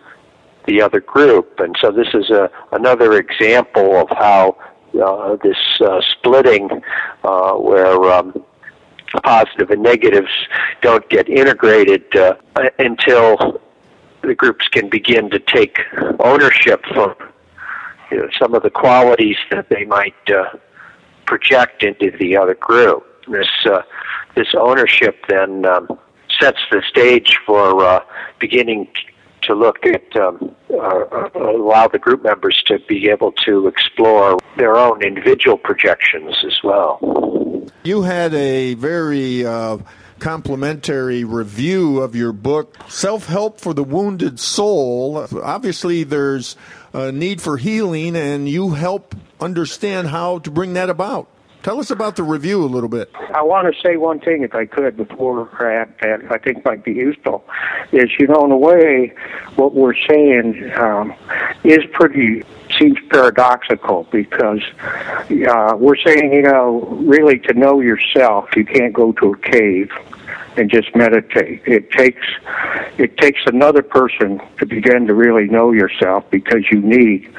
the 0.67 0.81
other 0.81 1.01
group. 1.01 1.59
And 1.59 1.77
so 1.81 1.91
this 1.91 2.09
is 2.15 2.31
a, 2.31 2.51
another 2.73 3.19
example 3.19 3.97
of 3.97 4.09
how 4.11 4.57
uh, 5.03 5.37
this 5.43 5.59
uh, 5.81 6.01
splitting, 6.13 6.71
uh, 7.25 7.55
where 7.55 8.03
um, 8.13 8.45
positive 9.23 9.71
and 9.71 9.83
negatives 9.83 10.31
don't 10.81 11.09
get 11.11 11.29
integrated 11.29 12.05
uh, 12.17 12.35
until 12.79 13.61
the 14.23 14.35
groups 14.35 14.67
can 14.69 14.89
begin 14.89 15.31
to 15.31 15.39
take 15.39 15.79
ownership 16.21 16.85
for 16.95 17.17
you 18.11 18.19
know, 18.19 18.29
some 18.39 18.55
of 18.55 18.63
the 18.63 18.71
qualities 18.71 19.37
that 19.51 19.69
they 19.69 19.85
might 19.85 20.15
uh, 20.31 20.45
project 21.31 21.85
into 21.85 22.11
the 22.19 22.37
other 22.37 22.55
group. 22.55 23.07
This 23.29 23.47
uh, 23.65 23.83
this 24.35 24.49
ownership 24.59 25.15
then 25.29 25.65
um, 25.65 25.87
sets 26.41 26.59
the 26.73 26.83
stage 26.89 27.39
for 27.47 27.85
uh, 27.85 28.01
beginning 28.41 28.89
to 29.43 29.55
look 29.55 29.87
at 29.87 30.17
um, 30.17 30.55
uh, 30.71 31.31
allow 31.37 31.87
the 31.87 32.01
group 32.01 32.25
members 32.25 32.61
to 32.67 32.81
be 32.89 33.09
able 33.09 33.33
to 33.47 33.69
explore 33.69 34.39
their 34.57 34.77
own 34.77 35.03
individual 35.05 35.57
projections 35.57 36.35
as 36.45 36.59
well. 36.65 36.99
You 37.85 38.03
had 38.03 38.35
a 38.35 38.75
very 38.75 39.47
uh, 39.47 39.79
complimentary 40.19 41.23
review 41.23 42.01
of 42.01 42.17
your 42.17 42.33
book, 42.33 42.77
Self 42.89 43.27
Help 43.27 43.61
for 43.61 43.73
the 43.73 43.85
Wounded 43.85 44.41
Soul. 44.41 45.29
Obviously, 45.43 46.03
there's 46.03 46.57
a 46.93 47.13
need 47.13 47.41
for 47.41 47.57
healing, 47.57 48.17
and 48.17 48.49
you 48.49 48.71
help 48.71 49.15
understand 49.41 50.09
how 50.09 50.39
to 50.41 50.51
bring 50.51 50.75
that 50.75 50.91
about. 50.91 51.29
Tell 51.63 51.79
us 51.79 51.91
about 51.91 52.17
the 52.17 52.23
review 52.23 52.65
a 52.65 52.67
little 52.67 52.89
bit. 52.89 53.11
I 53.35 53.43
want 53.43 53.73
to 53.73 53.81
say 53.83 53.99
one 53.99 54.19
thing, 54.19 54.43
if 54.43 54.55
I 54.55 54.65
could, 54.65 54.97
before 54.97 55.47
that, 55.61 56.23
I 56.31 56.39
think 56.39 56.65
might 56.65 56.85
be 56.85 56.93
useful, 56.93 57.45
is 57.93 58.11
you 58.19 58.27
know, 58.29 58.47
in 58.47 58.51
a 58.51 58.57
way, 58.57 59.15
what 59.57 59.75
we're 59.75 59.95
saying 60.09 60.73
um, 60.77 61.15
is 61.63 61.81
pretty 61.93 62.45
seems 62.79 62.97
paradoxical 63.11 64.07
because 64.11 64.63
uh, 64.81 65.77
we're 65.77 65.97
saying, 65.97 66.33
you 66.33 66.43
know, 66.43 66.81
really 67.05 67.39
to 67.41 67.53
know 67.53 67.81
yourself, 67.81 68.49
you 68.57 68.65
can't 68.65 68.95
go 68.95 69.13
to 69.13 69.35
a 69.35 69.39
cave 69.39 69.91
and 70.61 70.71
just 70.71 70.95
meditate. 70.95 71.63
It 71.65 71.91
takes 71.91 72.27
it 72.99 73.17
takes 73.17 73.41
another 73.47 73.83
person 73.83 74.41
to 74.59 74.67
begin 74.67 75.07
to 75.07 75.15
really 75.15 75.47
know 75.49 75.73
yourself 75.73 76.25
because 76.31 76.65
you 76.71 76.81
need 76.83 77.33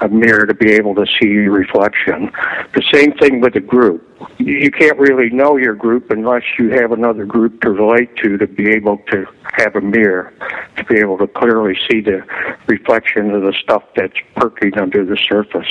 a 0.00 0.08
mirror 0.08 0.46
to 0.46 0.54
be 0.54 0.72
able 0.72 0.94
to 0.94 1.04
see 1.18 1.28
your 1.28 1.50
reflection. 1.50 2.30
The 2.74 2.84
same 2.92 3.12
thing 3.14 3.40
with 3.40 3.56
a 3.56 3.60
group. 3.60 4.04
You 4.38 4.70
can't 4.70 4.98
really 4.98 5.30
know 5.30 5.56
your 5.56 5.74
group 5.74 6.10
unless 6.10 6.44
you 6.56 6.70
have 6.70 6.92
another 6.92 7.24
group 7.24 7.60
to 7.62 7.70
relate 7.70 8.14
to 8.18 8.38
to 8.38 8.46
be 8.46 8.70
able 8.70 8.98
to 9.10 9.26
have 9.54 9.74
a 9.74 9.80
mirror 9.80 10.32
to 10.76 10.84
be 10.84 10.98
able 10.98 11.18
to 11.18 11.26
clearly 11.26 11.76
see 11.90 12.00
the 12.00 12.24
reflection 12.68 13.32
of 13.32 13.42
the 13.42 13.54
stuff 13.60 13.82
that's 13.96 14.18
perking 14.36 14.78
under 14.78 15.04
the 15.04 15.16
surface. 15.16 15.68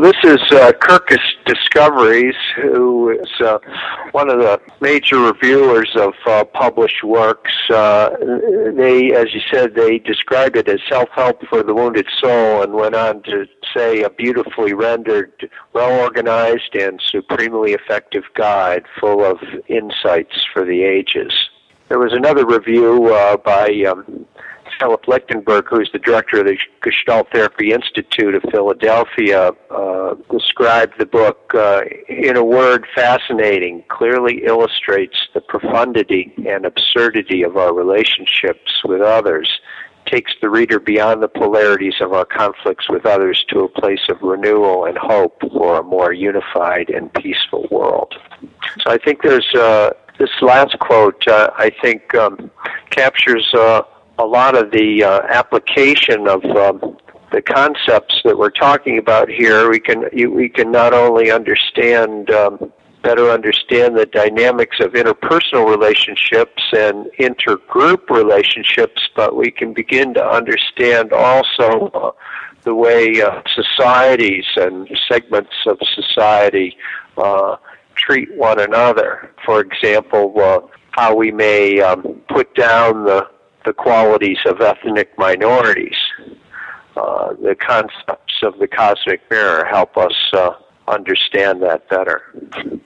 This 0.00 0.16
is 0.24 0.40
uh, 0.52 0.72
Kirkus 0.80 1.20
Discoveries, 1.44 2.34
who 2.56 3.10
is 3.10 3.28
uh, 3.38 3.58
one 4.12 4.30
of 4.30 4.38
the 4.38 4.58
major 4.80 5.18
reviewers 5.18 5.90
of 5.94 6.14
uh, 6.26 6.42
published 6.44 7.04
works. 7.04 7.52
Uh, 7.68 8.08
they, 8.74 9.12
as 9.12 9.34
you 9.34 9.42
said, 9.52 9.74
they 9.74 9.98
described 9.98 10.56
it 10.56 10.70
as 10.70 10.80
self-help 10.88 11.46
for 11.50 11.62
the 11.62 11.74
wounded 11.74 12.06
soul, 12.18 12.62
and 12.62 12.72
went 12.72 12.94
on 12.94 13.22
to 13.24 13.44
say 13.76 14.02
a 14.02 14.08
beautifully 14.08 14.72
rendered, 14.72 15.50
well-organized, 15.74 16.74
and 16.74 16.98
supremely 17.04 17.72
effective 17.72 18.24
guide 18.32 18.86
full 18.98 19.22
of 19.22 19.38
insights 19.68 20.46
for 20.50 20.64
the 20.64 20.82
ages. 20.82 21.34
There 21.90 21.98
was 21.98 22.14
another 22.14 22.46
review 22.46 23.12
uh, 23.12 23.36
by 23.36 23.84
um, 23.86 24.24
Philip 24.80 25.06
Lichtenberg, 25.06 25.66
who's 25.68 25.90
the 25.92 25.98
director 25.98 26.40
of 26.40 26.46
the 26.46 26.56
Gestalt 26.82 27.28
Therapy 27.32 27.72
Institute 27.72 28.34
of 28.34 28.42
Philadelphia, 28.50 29.50
uh, 29.70 30.14
described 30.30 30.94
the 30.98 31.06
book 31.06 31.52
uh, 31.54 31.82
in 32.08 32.36
a 32.36 32.44
word 32.44 32.86
fascinating, 32.94 33.84
clearly 33.88 34.42
illustrates 34.44 35.28
the 35.34 35.40
profundity 35.42 36.32
and 36.48 36.64
absurdity 36.64 37.42
of 37.42 37.56
our 37.56 37.74
relationships 37.74 38.82
with 38.84 39.02
others, 39.02 39.60
takes 40.06 40.32
the 40.40 40.48
reader 40.48 40.80
beyond 40.80 41.22
the 41.22 41.28
polarities 41.28 41.94
of 42.00 42.12
our 42.12 42.24
conflicts 42.24 42.88
with 42.88 43.04
others 43.04 43.44
to 43.48 43.60
a 43.60 43.68
place 43.68 44.00
of 44.08 44.16
renewal 44.22 44.86
and 44.86 44.96
hope 44.96 45.40
for 45.52 45.80
a 45.80 45.82
more 45.82 46.12
unified 46.12 46.88
and 46.88 47.12
peaceful 47.14 47.68
world. 47.70 48.14
So 48.80 48.90
I 48.90 48.98
think 48.98 49.22
there's 49.22 49.54
uh, 49.54 49.90
this 50.18 50.30
last 50.40 50.78
quote, 50.78 51.26
uh, 51.28 51.50
I 51.56 51.70
think, 51.82 52.14
um, 52.14 52.50
captures 52.90 53.52
uh, 53.54 53.82
a 54.20 54.26
lot 54.26 54.54
of 54.56 54.70
the 54.70 55.02
uh, 55.02 55.20
application 55.28 56.28
of 56.28 56.44
um, 56.44 56.96
the 57.32 57.40
concepts 57.40 58.20
that 58.24 58.36
we're 58.36 58.50
talking 58.50 58.98
about 58.98 59.28
here. 59.28 59.70
We 59.70 59.80
can 59.80 60.04
you, 60.12 60.30
we 60.30 60.48
can 60.48 60.70
not 60.70 60.92
only 60.92 61.30
understand 61.30 62.30
um, 62.30 62.72
better 63.02 63.30
understand 63.30 63.96
the 63.96 64.04
dynamics 64.06 64.76
of 64.80 64.92
interpersonal 64.92 65.68
relationships 65.68 66.62
and 66.76 67.06
intergroup 67.18 68.10
relationships, 68.10 69.00
but 69.16 69.34
we 69.34 69.50
can 69.50 69.72
begin 69.72 70.12
to 70.14 70.24
understand 70.24 71.12
also 71.14 71.90
uh, 71.94 72.10
the 72.64 72.74
way 72.74 73.22
uh, 73.22 73.40
societies 73.54 74.44
and 74.56 74.86
segments 75.10 75.54
of 75.66 75.78
society 75.94 76.76
uh, 77.16 77.56
treat 77.94 78.28
one 78.36 78.60
another. 78.60 79.32
For 79.46 79.60
example, 79.60 80.34
uh, 80.36 80.60
how 80.90 81.14
we 81.14 81.30
may 81.30 81.80
um, 81.80 82.20
put 82.28 82.54
down 82.54 83.04
the 83.04 83.26
the 83.64 83.72
qualities 83.72 84.38
of 84.46 84.60
ethnic 84.60 85.16
minorities. 85.18 85.96
Uh, 86.96 87.34
the 87.34 87.54
concepts 87.54 88.34
of 88.42 88.58
the 88.58 88.66
cosmic 88.66 89.20
mirror 89.30 89.64
help 89.64 89.96
us 89.96 90.14
uh, 90.32 90.50
understand 90.88 91.62
that 91.62 91.88
better. 91.88 92.22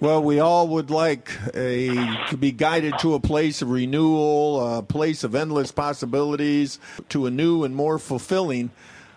Well, 0.00 0.22
we 0.22 0.38
all 0.38 0.68
would 0.68 0.90
like 0.90 1.30
a 1.54 1.88
to 2.28 2.36
be 2.36 2.52
guided 2.52 2.98
to 2.98 3.14
a 3.14 3.20
place 3.20 3.62
of 3.62 3.70
renewal, 3.70 4.78
a 4.78 4.82
place 4.82 5.24
of 5.24 5.34
endless 5.34 5.72
possibilities, 5.72 6.78
to 7.08 7.26
a 7.26 7.30
new 7.30 7.64
and 7.64 7.74
more 7.74 7.98
fulfilling, 7.98 8.70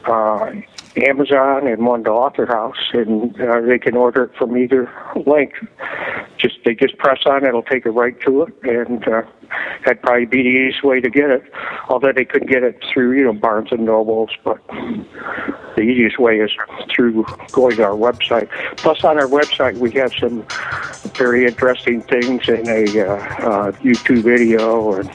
uh, 0.05 0.51
Amazon 0.97 1.67
and 1.67 1.85
one 1.85 2.03
to 2.05 2.09
Author 2.09 2.45
House, 2.45 2.77
and 2.93 3.39
uh, 3.41 3.61
they 3.61 3.77
can 3.77 3.95
order 3.95 4.23
it 4.23 4.35
from 4.37 4.57
either 4.57 4.89
link. 5.25 5.53
Just 6.37 6.59
they 6.63 6.75
just 6.75 6.97
press 6.97 7.19
on 7.25 7.43
it; 7.43 7.49
it'll 7.49 7.63
take 7.63 7.85
it 7.85 7.91
right 7.91 8.19
to 8.21 8.43
it, 8.43 8.53
and 8.63 9.07
uh, 9.07 9.23
that'd 9.85 10.01
probably 10.01 10.25
be 10.25 10.43
the 10.43 10.49
easiest 10.49 10.83
way 10.83 11.01
to 11.01 11.09
get 11.09 11.29
it. 11.29 11.43
Although 11.89 12.13
they 12.13 12.25
could 12.25 12.47
get 12.47 12.63
it 12.63 12.83
through 12.93 13.11
you 13.13 13.23
know 13.25 13.33
Barnes 13.33 13.69
and 13.71 13.85
Nobles, 13.85 14.29
but 14.43 14.59
the 15.75 15.81
easiest 15.81 16.19
way 16.19 16.39
is 16.39 16.51
through 16.93 17.25
going 17.51 17.75
to 17.77 17.83
our 17.83 17.91
website. 17.91 18.49
Plus, 18.77 19.03
on 19.03 19.19
our 19.19 19.27
website, 19.27 19.77
we 19.77 19.91
have 19.91 20.13
some 20.13 20.45
very 21.15 21.45
interesting 21.45 22.01
things 22.03 22.47
in 22.47 22.67
a 22.69 22.83
uh, 22.99 23.13
uh, 23.13 23.71
YouTube 23.73 24.23
video 24.23 24.93
and 24.93 25.09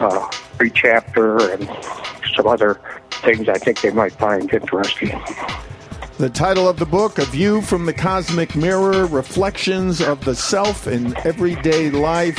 uh, 0.00 0.30
free 0.56 0.70
chapter 0.70 1.36
and 1.52 1.68
some 2.34 2.46
other 2.46 2.80
things 3.16 3.48
I 3.48 3.58
think 3.58 3.80
they 3.80 3.90
might 3.90 4.12
find 4.12 4.52
interesting. 4.52 5.20
The 6.18 6.30
title 6.30 6.66
of 6.66 6.78
the 6.78 6.86
book, 6.86 7.18
A 7.18 7.26
View 7.26 7.60
from 7.60 7.84
the 7.84 7.92
Cosmic 7.92 8.56
Mirror 8.56 9.06
Reflections 9.06 10.00
of 10.00 10.24
the 10.24 10.34
Self 10.34 10.86
in 10.86 11.14
Everyday 11.26 11.90
Life. 11.90 12.38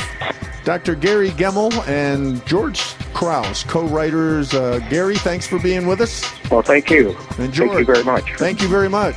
Dr. 0.64 0.96
Gary 0.96 1.30
Gemmill 1.30 1.86
and 1.86 2.44
George 2.44 2.80
Kraus, 3.14 3.62
co 3.62 3.86
writers. 3.86 4.52
Uh, 4.52 4.80
Gary, 4.90 5.16
thanks 5.16 5.46
for 5.46 5.58
being 5.58 5.86
with 5.86 6.00
us. 6.00 6.24
Well, 6.50 6.62
thank 6.62 6.90
you. 6.90 7.16
And 7.38 7.54
Thank 7.54 7.78
you 7.78 7.84
very 7.84 8.04
much. 8.04 8.34
Thank 8.36 8.60
you 8.60 8.68
very 8.68 8.88
much. 8.88 9.14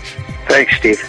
Thanks, 0.47 0.77
Steve. 0.77 1.01